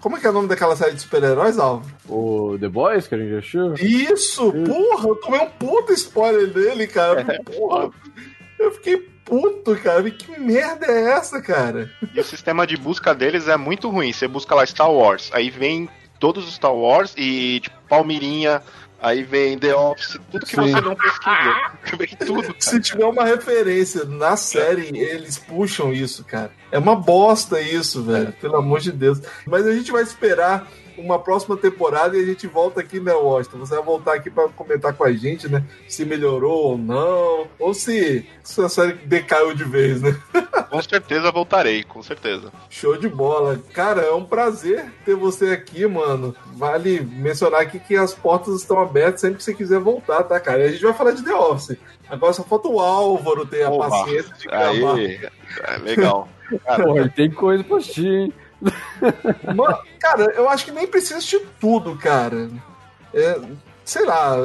Como 0.00 0.16
é 0.16 0.20
que 0.20 0.26
é 0.26 0.30
o 0.30 0.32
nome 0.32 0.46
daquela 0.48 0.76
série 0.76 0.94
de 0.94 1.00
super-heróis, 1.00 1.58
Alvo? 1.58 1.84
O 2.08 2.56
The 2.58 2.68
Boys, 2.68 3.08
que 3.08 3.16
a 3.16 3.18
gente 3.18 3.34
achou. 3.34 3.74
Isso! 3.74 4.52
Porra, 4.52 5.08
eu 5.08 5.16
tomei 5.16 5.40
um 5.40 5.50
puta 5.50 5.92
spoiler 5.92 6.52
dele, 6.52 6.86
cara. 6.86 7.42
Porra, 7.44 7.90
eu 8.60 8.70
fiquei 8.72 9.08
puto, 9.28 9.76
cara. 9.76 10.10
Que 10.10 10.40
merda 10.40 10.86
é 10.86 11.12
essa, 11.12 11.40
cara? 11.40 11.90
E 12.14 12.18
o 12.18 12.24
sistema 12.24 12.66
de 12.66 12.76
busca 12.76 13.14
deles 13.14 13.46
é 13.46 13.56
muito 13.56 13.90
ruim. 13.90 14.12
Você 14.12 14.26
busca 14.26 14.54
lá 14.54 14.64
Star 14.64 14.90
Wars, 14.90 15.30
aí 15.32 15.50
vem 15.50 15.88
todos 16.18 16.48
os 16.48 16.54
Star 16.54 16.74
Wars 16.74 17.14
e 17.16 17.60
tipo 17.60 17.76
Palmirinha, 17.88 18.62
aí 19.00 19.22
vem 19.22 19.58
The 19.58 19.74
Office, 19.74 20.18
tudo 20.30 20.44
que 20.44 20.56
Sim. 20.56 20.72
você 20.72 20.80
não 20.80 20.96
pesquisa. 20.96 21.96
vem 21.96 22.08
tudo. 22.26 22.54
Se 22.58 22.80
tiver 22.80 23.04
uma 23.04 23.24
referência 23.24 24.04
na 24.04 24.36
série, 24.36 24.98
eles 24.98 25.38
puxam 25.38 25.92
isso, 25.92 26.24
cara. 26.24 26.50
É 26.72 26.78
uma 26.78 26.96
bosta 26.96 27.60
isso, 27.60 28.02
velho. 28.02 28.32
Pelo 28.40 28.56
amor 28.56 28.80
de 28.80 28.92
Deus. 28.92 29.20
Mas 29.46 29.66
a 29.66 29.72
gente 29.72 29.92
vai 29.92 30.02
esperar 30.02 30.66
uma 30.98 31.18
próxima 31.18 31.56
temporada 31.56 32.16
e 32.16 32.22
a 32.22 32.26
gente 32.26 32.46
volta 32.46 32.80
aqui, 32.80 33.00
né, 33.00 33.12
Washington? 33.12 33.58
Você 33.58 33.74
vai 33.74 33.84
voltar 33.84 34.14
aqui 34.14 34.30
pra 34.30 34.48
comentar 34.48 34.92
com 34.92 35.04
a 35.04 35.12
gente, 35.12 35.48
né? 35.48 35.64
Se 35.88 36.04
melhorou 36.04 36.72
ou 36.72 36.78
não. 36.78 37.46
Ou 37.58 37.72
se, 37.74 38.26
se 38.42 38.60
a 38.60 38.68
série 38.68 38.94
decaiu 38.94 39.54
de 39.54 39.64
vez, 39.64 40.02
né? 40.02 40.16
Com 40.68 40.82
certeza 40.82 41.30
voltarei, 41.30 41.82
com 41.82 42.02
certeza. 42.02 42.52
Show 42.68 42.98
de 42.98 43.08
bola. 43.08 43.58
Cara, 43.72 44.02
é 44.02 44.12
um 44.12 44.24
prazer 44.24 44.92
ter 45.02 45.14
você 45.14 45.46
aqui, 45.46 45.86
mano. 45.86 46.36
Vale 46.54 47.00
mencionar 47.00 47.62
aqui 47.62 47.78
que 47.78 47.96
as 47.96 48.12
portas 48.12 48.54
estão 48.60 48.78
abertas 48.78 49.22
sempre 49.22 49.38
que 49.38 49.44
você 49.44 49.54
quiser 49.54 49.80
voltar, 49.80 50.24
tá, 50.24 50.38
cara? 50.38 50.64
E 50.64 50.68
a 50.68 50.70
gente 50.72 50.82
vai 50.82 50.92
falar 50.92 51.12
de 51.12 51.24
The 51.24 51.34
Office. 51.34 51.78
Agora 52.10 52.34
só 52.34 52.42
falta 52.42 52.68
o 52.68 52.80
Álvaro 52.80 53.46
ter 53.46 53.62
a 53.62 53.70
paciência 53.70 54.34
de 54.34 54.46
gravar. 54.46 54.94
Aí, 54.96 55.20
é 55.64 55.76
legal. 55.78 56.28
Pô, 56.82 56.96
ele 56.98 57.10
tem 57.10 57.30
coisa 57.30 57.64
pra 57.64 57.78
assistir, 57.78 58.06
hein? 58.06 58.32
Mano, 59.54 59.78
cara, 60.00 60.24
eu 60.34 60.48
acho 60.48 60.64
que 60.64 60.72
nem 60.72 60.86
precisa 60.86 61.16
assistir 61.16 61.46
tudo, 61.60 61.96
cara. 61.96 62.50
É, 63.14 63.40
sei 63.84 64.04
lá. 64.04 64.36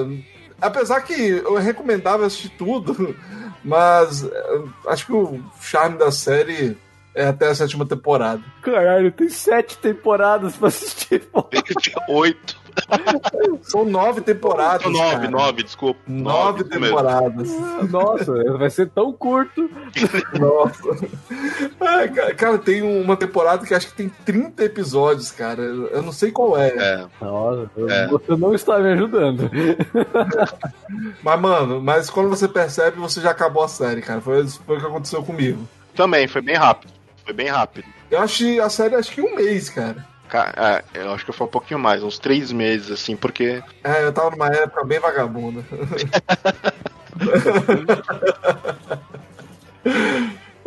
Apesar 0.61 1.01
que 1.01 1.14
eu 1.14 1.55
recomendava 1.55 2.26
assistir 2.26 2.49
tudo, 2.49 3.16
mas 3.64 4.24
é, 4.24 4.61
acho 4.88 5.05
que 5.05 5.14
o 5.14 5.43
charme 5.59 5.97
da 5.97 6.11
série 6.11 6.78
é 7.16 7.28
até 7.28 7.47
a 7.47 7.55
sétima 7.55 7.86
temporada. 7.86 8.41
Caralho, 8.61 9.11
tem 9.11 9.30
sete 9.30 9.78
temporadas 9.78 10.55
pra 10.57 10.68
assistir. 10.70 11.22
pô. 11.32 11.47
Oito. 12.09 12.61
São 13.61 13.86
nove 13.86 14.22
temporadas. 14.22 14.91
Nove, 14.91 15.16
cara. 15.18 15.30
nove, 15.30 15.61
desculpa. 15.61 15.99
Nove 16.07 16.64
mesmo. 16.64 16.86
temporadas. 16.88 17.51
Nossa, 17.91 18.34
vai 18.57 18.70
ser 18.72 18.89
tão 18.89 19.14
curto. 19.14 19.70
Nossa. 20.39 21.07
Ai, 21.80 22.09
cara, 22.09 22.34
cara, 22.34 22.57
tem 22.57 22.82
uma 22.82 23.16
temporada 23.16 23.64
que 23.64 23.76
acho 23.76 23.89
que 23.89 23.93
tem 23.93 24.09
30 24.26 24.64
episódios, 24.64 25.30
cara. 25.30 25.61
Eu 25.61 26.01
não 26.01 26.11
sei 26.11 26.32
qual 26.32 26.57
é. 26.57 26.70
É, 26.70 27.05
Nossa, 27.22 27.70
É. 27.89 28.07
você 28.07 28.36
não 28.36 28.55
está 28.55 28.80
me 28.80 28.91
ajudando. 28.93 29.51
Mas, 31.24 31.39
mano, 31.39 31.80
mas 31.80 32.09
quando 32.09 32.30
você 32.30 32.47
percebe, 32.47 32.97
você 32.97 33.22
já 33.22 33.30
acabou 33.30 33.64
a 33.64 33.68
série, 33.68 34.01
cara. 34.01 34.20
Foi, 34.20 34.47
foi 34.47 34.78
o 34.78 34.80
que 34.80 34.86
aconteceu 34.88 35.22
comigo. 35.24 35.59
também, 35.95 36.28
foi 36.28 36.41
bem 36.41 36.55
rápido. 36.55 36.91
Foi 37.24 37.34
bem 37.34 37.47
rápido. 37.47 37.88
Eu 38.11 38.19
achei 38.19 38.59
a 38.59 38.69
série 38.69 38.95
acho 38.95 39.11
que 39.11 39.21
um 39.21 39.36
mês, 39.36 39.69
cara. 39.69 40.05
Ca- 40.30 40.53
é, 40.93 41.01
eu 41.01 41.11
acho 41.13 41.26
que 41.26 41.32
foi 41.32 41.45
um 41.47 41.49
pouquinho 41.49 41.80
mais, 41.80 42.01
uns 42.03 42.17
três 42.19 42.51
meses, 42.51 42.91
assim, 42.91 43.15
porque 43.15 43.61
É, 43.84 44.03
eu 44.05 44.11
tava 44.13 44.32
numa 44.32 44.47
época 44.47 44.84
bem 44.84 44.99
vagabunda. 44.99 45.63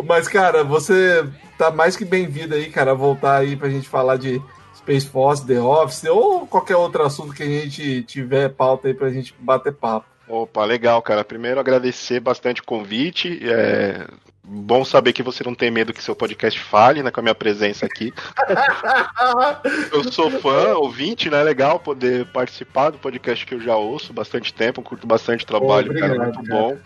Mas, 0.05 0.29
cara, 0.29 0.63
você 0.63 1.27
tá 1.59 1.71
mais 1.71 1.97
que 1.97 2.05
bem-vindo 2.05 2.55
aí, 2.55 2.71
cara, 2.71 2.93
a 2.93 2.95
voltar 2.95 3.39
aí 3.39 3.57
pra 3.57 3.69
gente 3.69 3.89
falar 3.89 4.17
de 4.17 4.41
Space 4.77 5.07
Force, 5.09 5.45
The 5.47 5.59
Office 5.61 6.05
ou 6.05 6.47
qualquer 6.47 6.77
outro 6.77 7.03
assunto 7.03 7.35
que 7.35 7.43
a 7.43 7.47
gente 7.47 8.03
tiver 8.03 8.51
pauta 8.51 8.87
aí 8.89 8.95
pra 8.95 9.11
gente 9.11 9.35
bater 9.39 9.73
papo. 9.73 10.07
Opa, 10.29 10.65
legal, 10.65 11.01
cara. 11.03 11.25
Primeiro, 11.25 11.59
agradecer 11.59 12.21
bastante 12.21 12.61
o 12.61 12.65
convite. 12.65 13.41
É 13.43 14.07
bom 14.49 14.85
saber 14.85 15.13
que 15.13 15.23
você 15.23 15.43
não 15.43 15.55
tem 15.55 15.71
medo 15.71 15.93
que 15.93 16.03
seu 16.03 16.15
podcast 16.15 16.59
fale, 16.61 17.03
né, 17.03 17.11
com 17.11 17.19
a 17.19 17.23
minha 17.23 17.35
presença 17.35 17.85
aqui. 17.85 18.13
Eu 19.93 20.05
sou 20.13 20.31
fã, 20.31 20.77
ouvinte, 20.77 21.29
né? 21.29 21.43
Legal 21.43 21.81
poder 21.81 22.27
participar 22.27 22.91
do 22.91 22.99
podcast 22.99 23.45
que 23.45 23.55
eu 23.55 23.61
já 23.61 23.77
ouço 23.77 24.13
bastante 24.13 24.55
tempo, 24.55 24.83
curto 24.83 25.07
bastante 25.07 25.45
o 25.45 25.47
trabalho, 25.47 25.93
Pô, 25.93 25.99
cara, 25.99 26.15
obrigado, 26.15 26.35
muito 26.35 26.49
cara. 26.49 26.61
bom. 26.61 26.77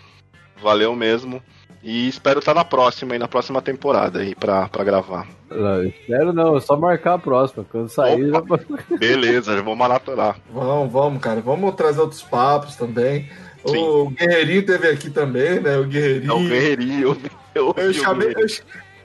Valeu 0.63 0.95
mesmo. 0.95 1.43
E 1.83 2.09
espero 2.09 2.41
estar 2.41 2.53
na 2.55 2.65
próxima 2.65 3.15
aí, 3.15 3.19
na 3.19 3.29
próxima 3.29 3.63
temporada 3.63 4.19
aí, 4.19 4.35
pra, 4.35 4.69
pra 4.69 4.85
gravar. 4.85 5.27
Não, 5.51 5.83
espero 5.83 6.33
não, 6.33 6.57
é 6.57 6.61
só 6.61 6.77
marcar 6.77 7.15
a 7.15 7.19
próxima. 7.19 7.65
Quando 7.65 7.89
sair, 7.89 8.31
já... 8.31 8.43
Beleza, 8.99 9.57
já 9.57 9.63
vou 9.63 9.75
maratonar. 9.75 10.37
Vamos, 10.53 10.93
vamos, 10.93 11.23
cara. 11.23 11.41
Vamos 11.41 11.75
trazer 11.75 12.01
outros 12.01 12.23
papos 12.23 12.77
também. 12.77 13.31
Sim. 13.67 13.79
O 13.79 14.11
Guerreirinho 14.11 14.65
teve 14.65 14.89
aqui 14.89 15.11
também, 15.11 15.61
né? 15.61 15.77
O 15.77 15.85
Guerreirinho. 15.85 16.31
É 16.31 16.35
o 16.35 16.41
guerreirinho. 16.41 17.19
Eu, 17.55 17.75
Eu 17.77 17.93
chamei, 17.93 18.29
eu, 18.29 18.47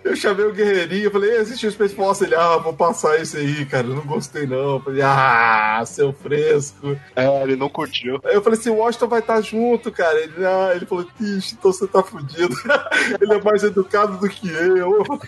eu 0.06 0.16
chamei 0.16 0.46
o 0.46 0.54
Guerreirinho, 0.54 1.06
eu 1.06 1.12
falei, 1.12 1.32
"Ei, 1.32 1.40
assistiu 1.40 1.68
o 1.68 1.72
Space 1.72 1.96
Force? 1.96 2.24
Ele, 2.24 2.36
ah, 2.36 2.58
vou 2.58 2.74
passar 2.74 3.20
esse 3.20 3.38
aí, 3.38 3.66
cara, 3.66 3.88
eu 3.88 3.96
não 3.96 4.06
gostei 4.06 4.46
não. 4.46 4.76
Eu 4.76 4.80
falei, 4.80 5.02
ah, 5.02 5.84
seu 5.86 6.14
fresco. 6.14 6.96
É, 7.16 7.42
ele 7.42 7.56
não 7.56 7.70
curtiu. 7.70 8.20
Eu 8.24 8.42
falei 8.42 8.60
assim, 8.60 8.70
o 8.70 8.76
Washington 8.76 9.08
vai 9.08 9.20
estar 9.20 9.42
junto, 9.42 9.92
cara. 9.92 10.20
Ele, 10.20 10.46
ah, 10.46 10.74
ele 10.76 10.86
falou, 10.86 11.08
ixi, 11.20 11.56
então 11.56 11.74
você 11.74 11.88
tá 11.88 12.04
fudido. 12.04 12.56
ele 13.20 13.34
é 13.34 13.42
mais 13.42 13.64
educado 13.64 14.20
do 14.20 14.30
que 14.30 14.48
eu. 14.48 15.04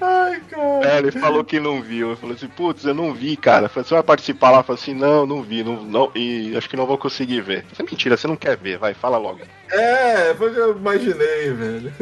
Ai, 0.00 0.40
cara. 0.48 0.94
É, 0.94 0.98
ele 0.98 1.10
falou 1.10 1.44
que 1.44 1.60
não 1.60 1.82
viu. 1.82 2.08
Ele 2.08 2.16
falou 2.16 2.34
assim, 2.34 2.48
putz, 2.48 2.84
eu 2.84 2.94
não 2.94 3.12
vi, 3.12 3.36
cara. 3.36 3.68
Falei, 3.68 3.86
você 3.86 3.94
vai 3.94 4.02
participar 4.02 4.50
lá? 4.50 4.58
Eu 4.58 4.64
falei 4.64 4.82
assim, 4.82 4.94
não, 4.94 5.26
não 5.26 5.42
vi, 5.42 5.62
não, 5.62 5.82
não, 5.82 6.10
e 6.14 6.56
acho 6.56 6.68
que 6.68 6.76
não 6.76 6.86
vou 6.86 6.98
conseguir 6.98 7.40
ver. 7.40 7.64
Isso 7.72 7.82
é 7.82 7.84
mentira, 7.84 8.16
você 8.16 8.26
não 8.26 8.36
quer 8.36 8.56
ver, 8.56 8.78
vai, 8.78 8.94
fala 8.94 9.18
logo. 9.18 9.40
É, 9.70 10.34
foi 10.34 10.50
o 10.50 10.54
que 10.54 10.60
eu 10.60 10.76
imaginei, 10.76 11.50
velho. 11.52 11.92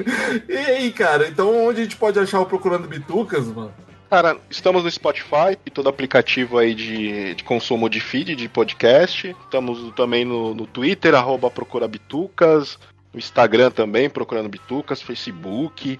E 0.48 0.56
aí, 0.56 0.92
cara, 0.92 1.28
então 1.28 1.66
onde 1.66 1.80
a 1.80 1.84
gente 1.84 1.96
pode 1.96 2.18
achar 2.18 2.40
o 2.40 2.46
Procurando 2.46 2.88
Bitucas, 2.88 3.46
mano? 3.46 3.72
Cara, 4.08 4.36
estamos 4.48 4.84
no 4.84 4.90
Spotify 4.90 5.58
e 5.66 5.70
todo 5.70 5.88
aplicativo 5.88 6.58
aí 6.58 6.74
de, 6.74 7.34
de 7.34 7.42
consumo 7.42 7.88
de 7.88 8.00
feed, 8.00 8.36
de 8.36 8.48
podcast. 8.48 9.34
Estamos 9.44 9.92
também 9.94 10.24
no, 10.24 10.54
no 10.54 10.64
Twitter, 10.64 11.14
arroba 11.14 11.50
Procura 11.50 11.88
Bitucas, 11.88 12.78
no 13.12 13.18
Instagram 13.18 13.70
também, 13.70 14.08
Procurando 14.08 14.48
Bitucas, 14.48 15.02
Facebook. 15.02 15.98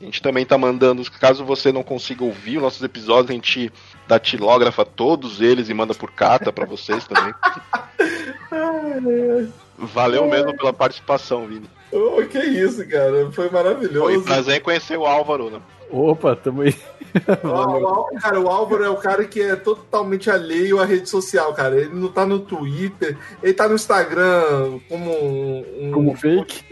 A 0.00 0.04
gente 0.04 0.22
também 0.22 0.46
tá 0.46 0.56
mandando, 0.56 1.02
caso 1.10 1.44
você 1.44 1.70
não 1.70 1.82
consiga 1.82 2.24
ouvir 2.24 2.56
os 2.56 2.62
nossos 2.62 2.82
episódios, 2.82 3.30
a 3.30 3.34
gente 3.34 3.70
datilógrafa 4.08 4.82
todos 4.84 5.42
eles 5.42 5.68
e 5.68 5.74
manda 5.74 5.94
por 5.94 6.10
carta 6.10 6.50
pra 6.50 6.64
vocês 6.64 7.06
também. 7.06 7.34
Valeu 9.76 10.26
mesmo 10.26 10.56
pela 10.56 10.72
participação, 10.72 11.46
Vini. 11.46 11.68
Oh, 11.92 12.22
que 12.26 12.38
isso, 12.38 12.86
cara, 12.88 13.30
foi 13.30 13.32
Foi 13.32 13.48
um 13.48 13.52
maravilhoso. 13.52 14.22
prazer 14.22 14.56
em 14.56 14.60
conhecer 14.60 14.96
o 14.96 15.04
Álvaro, 15.04 15.50
né? 15.50 15.60
Opa, 15.90 16.34
tamo 16.36 16.62
aí. 16.62 16.74
O, 17.42 18.20
cara, 18.20 18.40
o 18.40 18.46
Álvaro 18.46 18.84
é 18.84 18.88
o 18.88 18.94
cara 18.94 19.24
que 19.24 19.42
é 19.42 19.56
totalmente 19.56 20.30
alheio 20.30 20.78
à 20.80 20.84
rede 20.84 21.08
social, 21.08 21.52
cara. 21.52 21.74
Ele 21.74 21.92
não 21.92 22.06
tá 22.06 22.24
no 22.24 22.38
Twitter, 22.38 23.18
ele 23.42 23.52
tá 23.52 23.68
no 23.68 23.74
Instagram 23.74 24.78
como 24.88 25.10
um. 25.10 25.90
Como 25.92 26.16
fake. 26.16 26.62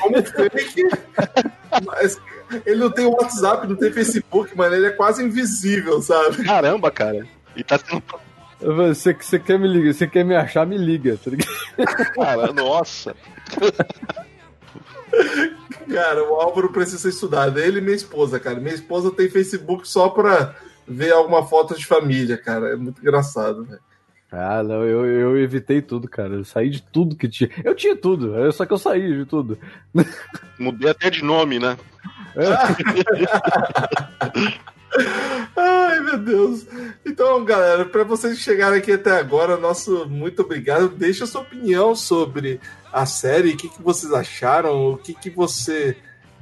como 0.00 0.20
fake. 0.20 0.82
Mas 1.86 2.20
ele 2.64 2.80
não 2.80 2.90
tem 2.90 3.06
WhatsApp, 3.06 3.66
não 3.66 3.76
tem 3.76 3.92
Facebook, 3.92 4.56
mano. 4.56 4.74
Ele 4.74 4.86
é 4.86 4.90
quase 4.90 5.22
invisível, 5.22 6.00
sabe? 6.02 6.44
Caramba, 6.44 6.90
cara. 6.90 7.26
E 7.56 7.62
tá 7.62 7.78
sendo. 7.78 8.02
Você, 8.60 9.12
você 9.12 9.38
quer 9.38 9.58
me 9.58 9.68
ligar, 9.68 9.92
você 9.92 10.06
quer 10.06 10.24
me 10.24 10.34
achar, 10.34 10.66
me 10.66 10.78
liga, 10.78 11.18
tá 11.22 11.30
ligado? 11.30 12.14
Cara, 12.14 12.52
nossa. 12.52 13.14
Cara, 15.92 16.24
o 16.24 16.34
Álvaro 16.36 16.72
precisa 16.72 16.98
ser 16.98 17.10
estudado. 17.10 17.58
Ele 17.58 17.78
e 17.78 17.82
minha 17.82 17.96
esposa, 17.96 18.40
cara. 18.40 18.58
Minha 18.58 18.74
esposa 18.74 19.10
tem 19.10 19.28
Facebook 19.28 19.86
só 19.86 20.08
pra 20.08 20.54
ver 20.86 21.12
alguma 21.12 21.46
foto 21.46 21.76
de 21.76 21.86
família, 21.86 22.36
cara. 22.36 22.70
É 22.70 22.76
muito 22.76 23.00
engraçado, 23.00 23.64
velho. 23.64 23.80
Ah, 24.36 24.64
não, 24.64 24.82
eu, 24.82 25.06
eu 25.06 25.38
evitei 25.38 25.80
tudo, 25.80 26.08
cara. 26.08 26.34
Eu 26.34 26.44
saí 26.44 26.68
de 26.68 26.82
tudo 26.82 27.14
que 27.14 27.28
tinha. 27.28 27.48
Eu 27.62 27.74
tinha 27.74 27.94
tudo, 27.94 28.36
é 28.36 28.50
só 28.50 28.66
que 28.66 28.72
eu 28.72 28.78
saí 28.78 29.18
de 29.18 29.24
tudo. 29.24 29.56
Mudei 30.58 30.90
até 30.90 31.08
de 31.08 31.22
nome, 31.22 31.58
né? 31.60 31.76
Ai, 35.56 36.00
meu 36.00 36.18
Deus. 36.18 36.66
Então, 37.04 37.44
galera, 37.44 37.84
para 37.84 38.04
vocês 38.04 38.38
chegarem 38.38 38.78
aqui 38.78 38.92
até 38.92 39.12
agora, 39.12 39.56
nosso 39.56 40.08
muito 40.08 40.42
obrigado. 40.42 40.88
Deixa 40.88 41.26
sua 41.26 41.42
opinião 41.42 41.94
sobre 41.94 42.60
a 42.92 43.06
série, 43.06 43.50
o 43.50 43.56
que, 43.56 43.68
que 43.68 43.82
vocês 43.82 44.12
acharam, 44.12 44.92
o 44.92 44.96
que, 44.96 45.14
que 45.14 45.30
você. 45.30 45.96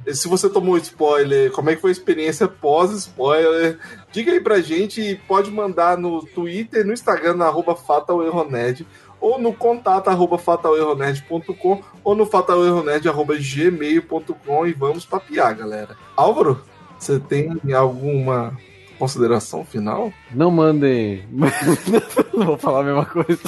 Se 0.07 0.27
você 0.27 0.49
tomou 0.49 0.77
spoiler, 0.77 1.49
como 1.51 1.69
é 1.69 1.75
que 1.75 1.81
foi 1.81 1.91
a 1.91 1.93
experiência 1.93 2.45
pós-spoiler? 2.45 3.79
Diga 4.11 4.33
aí 4.33 4.41
pra 4.41 4.59
gente 4.59 5.01
e 5.01 5.15
pode 5.15 5.49
mandar 5.49 5.97
no 5.97 6.25
Twitter, 6.25 6.85
no 6.85 6.91
Instagram, 6.91 7.35
na 7.35 7.45
arroba 7.45 7.73
FatalErroNerd, 7.73 8.85
ou 9.23 9.39
no 9.39 9.53
contato 9.53 10.09
arroba 10.09 10.37
fatalerronerd.com 10.37 11.81
ou 12.03 12.13
no 12.13 12.25
fatalerronerd 12.25 13.07
arroba 13.07 13.35
gmail.com 13.39 14.67
e 14.67 14.73
vamos 14.73 15.05
papiar, 15.05 15.55
galera. 15.55 15.95
Álvaro, 16.17 16.61
você 16.99 17.21
tem 17.21 17.57
alguma 17.73 18.57
consideração 18.99 19.63
final? 19.63 20.11
Não 20.29 20.51
mandem. 20.51 21.25
não 22.33 22.45
vou 22.45 22.57
falar 22.57 22.81
a 22.81 22.83
mesma 22.83 23.05
coisa. 23.05 23.41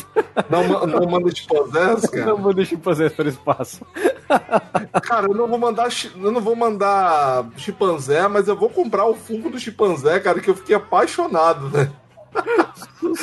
Não, 0.50 0.88
não 0.88 1.10
manda 1.10 1.36
chimpanzés, 1.36 2.06
cara? 2.10 2.26
Não 2.26 2.38
mandem 2.38 2.66
chimpanzés 2.66 3.12
para 3.12 3.26
o 3.26 3.30
espaço. 3.30 3.86
Cara, 5.04 5.28
eu 5.28 5.36
não 5.36 5.48
vou 5.48 5.60
mandar 5.60 5.90
eu 6.16 6.32
não 6.32 6.42
vou 6.42 6.56
mandar 6.56 7.48
chimpanzé, 7.58 8.28
mas 8.30 8.48
eu 8.48 8.56
vou 8.56 8.70
comprar 8.70 9.06
o 9.06 9.14
fungo 9.14 9.50
do 9.50 9.60
chimpanzé, 9.60 10.20
cara, 10.22 10.40
que 10.40 10.50
eu 10.50 10.56
fiquei 10.56 10.76
apaixonado, 10.76 11.70
né? 11.70 11.92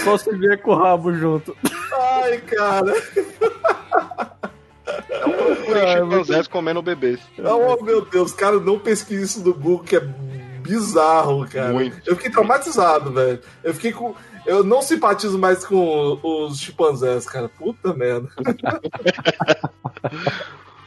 Só 0.04 0.16
se 0.16 0.30
vier 0.36 0.60
com 0.62 0.72
o 0.72 0.74
rabo 0.76 1.12
junto. 1.12 1.56
Ai, 1.92 2.38
cara. 2.38 2.94
Procurem 4.84 5.82
Ah, 5.82 5.92
é 5.92 5.98
chimpanzés 5.98 6.46
comendo 6.48 6.82
bebês. 6.82 7.20
Oh, 7.38 7.82
meu 7.82 8.04
Deus, 8.04 8.32
cara, 8.32 8.58
não 8.58 8.78
pesquise 8.78 9.24
isso 9.24 9.44
no 9.44 9.54
Google, 9.54 9.84
que 9.84 9.96
é 9.96 10.00
bizarro, 10.00 11.48
cara. 11.48 11.72
Muito. 11.72 12.00
Eu 12.06 12.16
fiquei 12.16 12.30
traumatizado, 12.30 13.12
velho. 13.12 13.40
Eu 13.62 13.74
fiquei 13.74 13.92
com. 13.92 14.14
Eu 14.44 14.64
não 14.64 14.82
simpatizo 14.82 15.38
mais 15.38 15.64
com 15.64 16.18
os 16.22 16.58
chimpanzés, 16.58 17.26
cara. 17.26 17.48
Puta 17.48 17.94
merda. 17.94 18.28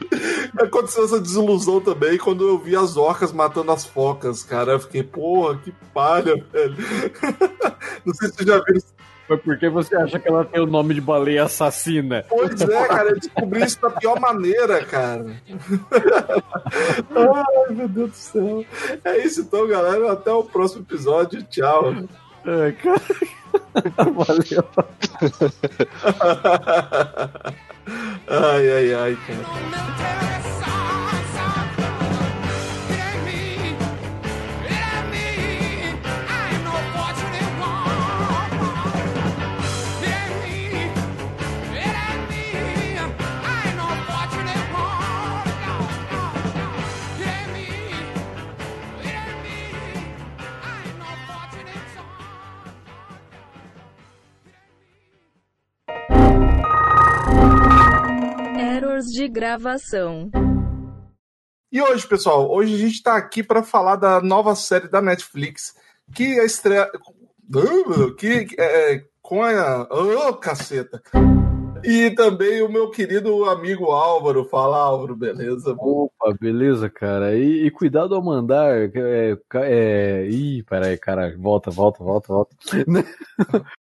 Aconteceu 0.60 1.06
essa 1.06 1.20
desilusão 1.20 1.82
também 1.82 2.18
quando 2.18 2.48
eu 2.48 2.58
vi 2.58 2.76
as 2.76 2.98
orcas 2.98 3.32
matando 3.32 3.72
as 3.72 3.86
focas, 3.86 4.44
cara. 4.44 4.74
Eu 4.74 4.80
fiquei, 4.80 5.04
porra, 5.04 5.58
que 5.58 5.72
palha, 5.94 6.36
velho. 6.52 6.76
Não 8.06 8.14
sei 8.14 8.30
se 8.30 8.36
vocês 8.36 8.48
já 8.48 8.64
viram. 8.64 8.82
Mas 9.28 9.42
por 9.42 9.58
que 9.58 9.68
você 9.70 9.96
acha 9.96 10.20
que 10.20 10.28
ela 10.28 10.46
tem 10.46 10.62
o 10.62 10.68
nome 10.68 10.94
de 10.94 11.02
baleia 11.02 11.46
assassina? 11.46 12.24
Pois 12.30 12.62
é, 12.62 12.88
cara, 12.88 13.10
eu 13.10 13.20
descobri 13.20 13.64
isso 13.64 13.82
da 13.82 13.90
pior 13.90 14.20
maneira, 14.20 14.86
cara. 14.86 15.26
Ai, 17.10 17.74
meu 17.74 17.88
Deus 17.88 18.12
do 18.12 18.16
céu. 18.16 18.64
É 19.04 19.18
isso 19.18 19.42
então, 19.42 19.68
galera. 19.68 20.12
Até 20.12 20.32
o 20.32 20.44
próximo 20.44 20.84
episódio. 20.84 21.42
Tchau. 21.44 21.96
É, 22.46 22.72
cara. 22.74 23.02
Valeu. 24.14 24.64
Ai, 28.28 28.72
ai, 28.72 28.94
ai, 28.94 29.18
cara. 29.28 30.65
Gravação. 59.36 60.32
E 61.70 61.82
hoje, 61.82 62.08
pessoal, 62.08 62.50
hoje 62.50 62.74
a 62.74 62.78
gente 62.78 63.04
tá 63.04 63.18
aqui 63.18 63.44
para 63.44 63.62
falar 63.62 63.98
da 63.98 64.22
nova 64.22 64.56
série 64.56 64.88
da 64.88 65.02
Netflix 65.02 65.76
que 66.14 66.40
a 66.40 66.46
estreia. 66.46 66.90
Que 68.18 68.48
é, 68.58 69.04
com 69.22 69.44
a. 69.44 69.84
Ô, 69.92 70.34
caceta! 70.36 71.02
E 71.84 72.12
também 72.12 72.64
o 72.64 72.72
meu 72.72 72.90
querido 72.90 73.44
amigo 73.44 73.92
Álvaro. 73.92 74.46
Fala, 74.46 74.78
Álvaro, 74.78 75.18
beleza? 75.18 75.76
Opa, 75.78 76.34
beleza, 76.40 76.90
cara. 76.90 77.36
E, 77.38 77.66
e 77.66 77.72
cuidado 77.72 78.16
ao 78.16 78.24
mandar. 78.24 78.90
É, 78.96 79.38
é... 79.54 80.28
Ih, 80.30 80.64
peraí, 80.64 80.98
cara. 80.98 81.36
Volta, 81.38 81.70
volta, 81.70 82.02
volta, 82.02 82.28
volta. 82.30 82.56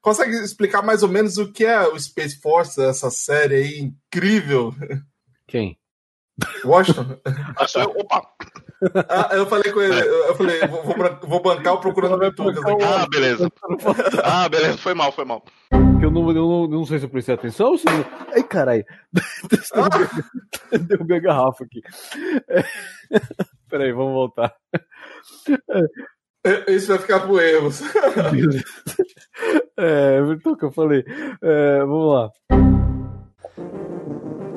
Consegue 0.00 0.32
explicar 0.36 0.82
mais 0.82 1.02
ou 1.02 1.08
menos 1.08 1.36
o 1.36 1.52
que 1.52 1.64
é 1.64 1.86
o 1.86 1.98
Space 1.98 2.40
Force, 2.40 2.80
essa 2.80 3.10
série 3.10 3.54
aí 3.56 3.78
incrível? 3.80 4.74
Quem? 5.46 5.78
Washington? 6.64 7.18
Ah. 7.56 7.84
Opa! 7.84 8.22
Ah, 9.10 9.36
eu 9.36 9.44
falei 9.46 9.70
com 9.70 9.82
ele, 9.82 10.00
eu 10.00 10.34
falei, 10.36 10.66
vou, 10.66 10.82
vou, 11.28 11.42
bancar 11.42 11.74
o 11.74 11.80
Procurando 11.80 12.18
Bitucas 12.18 12.64
aqui. 12.64 12.82
Ah, 12.82 13.06
beleza. 13.10 13.52
Ah, 14.24 14.48
beleza. 14.48 14.78
Foi 14.78 14.94
mal, 14.94 15.12
foi 15.12 15.26
mal. 15.26 15.44
Eu 16.02 16.10
não, 16.10 16.26
eu 16.28 16.34
não, 16.34 16.62
eu 16.62 16.68
não 16.68 16.86
sei 16.86 16.98
se 16.98 17.04
eu 17.04 17.10
prestei 17.10 17.34
atenção 17.34 17.72
ou 17.72 17.78
se. 17.78 17.84
não- 17.84 18.06
Ai, 18.34 18.42
caralho. 18.42 18.84
Derrubei- 19.50 20.78
Derrubei 20.88 21.16
a 21.18 21.20
garrafa 21.20 21.64
aqui. 21.64 21.82
É... 22.48 22.64
Peraí, 23.68 23.92
vamos 23.92 24.14
voltar. 24.14 24.54
Isso 26.68 26.88
vai 26.88 26.98
ficar 26.98 27.20
pro 27.20 27.40
erros. 27.40 27.82
É, 29.82 30.18
então 30.30 30.54
que 30.54 30.64
eu 30.66 30.70
falei. 30.70 31.02
É, 31.42 31.78
vamos 31.78 32.12
lá. 32.12 32.30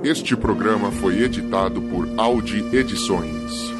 Este 0.04 0.36
programa 0.36 0.92
foi 0.92 1.22
editado 1.24 1.82
por 1.84 2.06
Audi 2.18 2.60
Edições. 2.76 3.72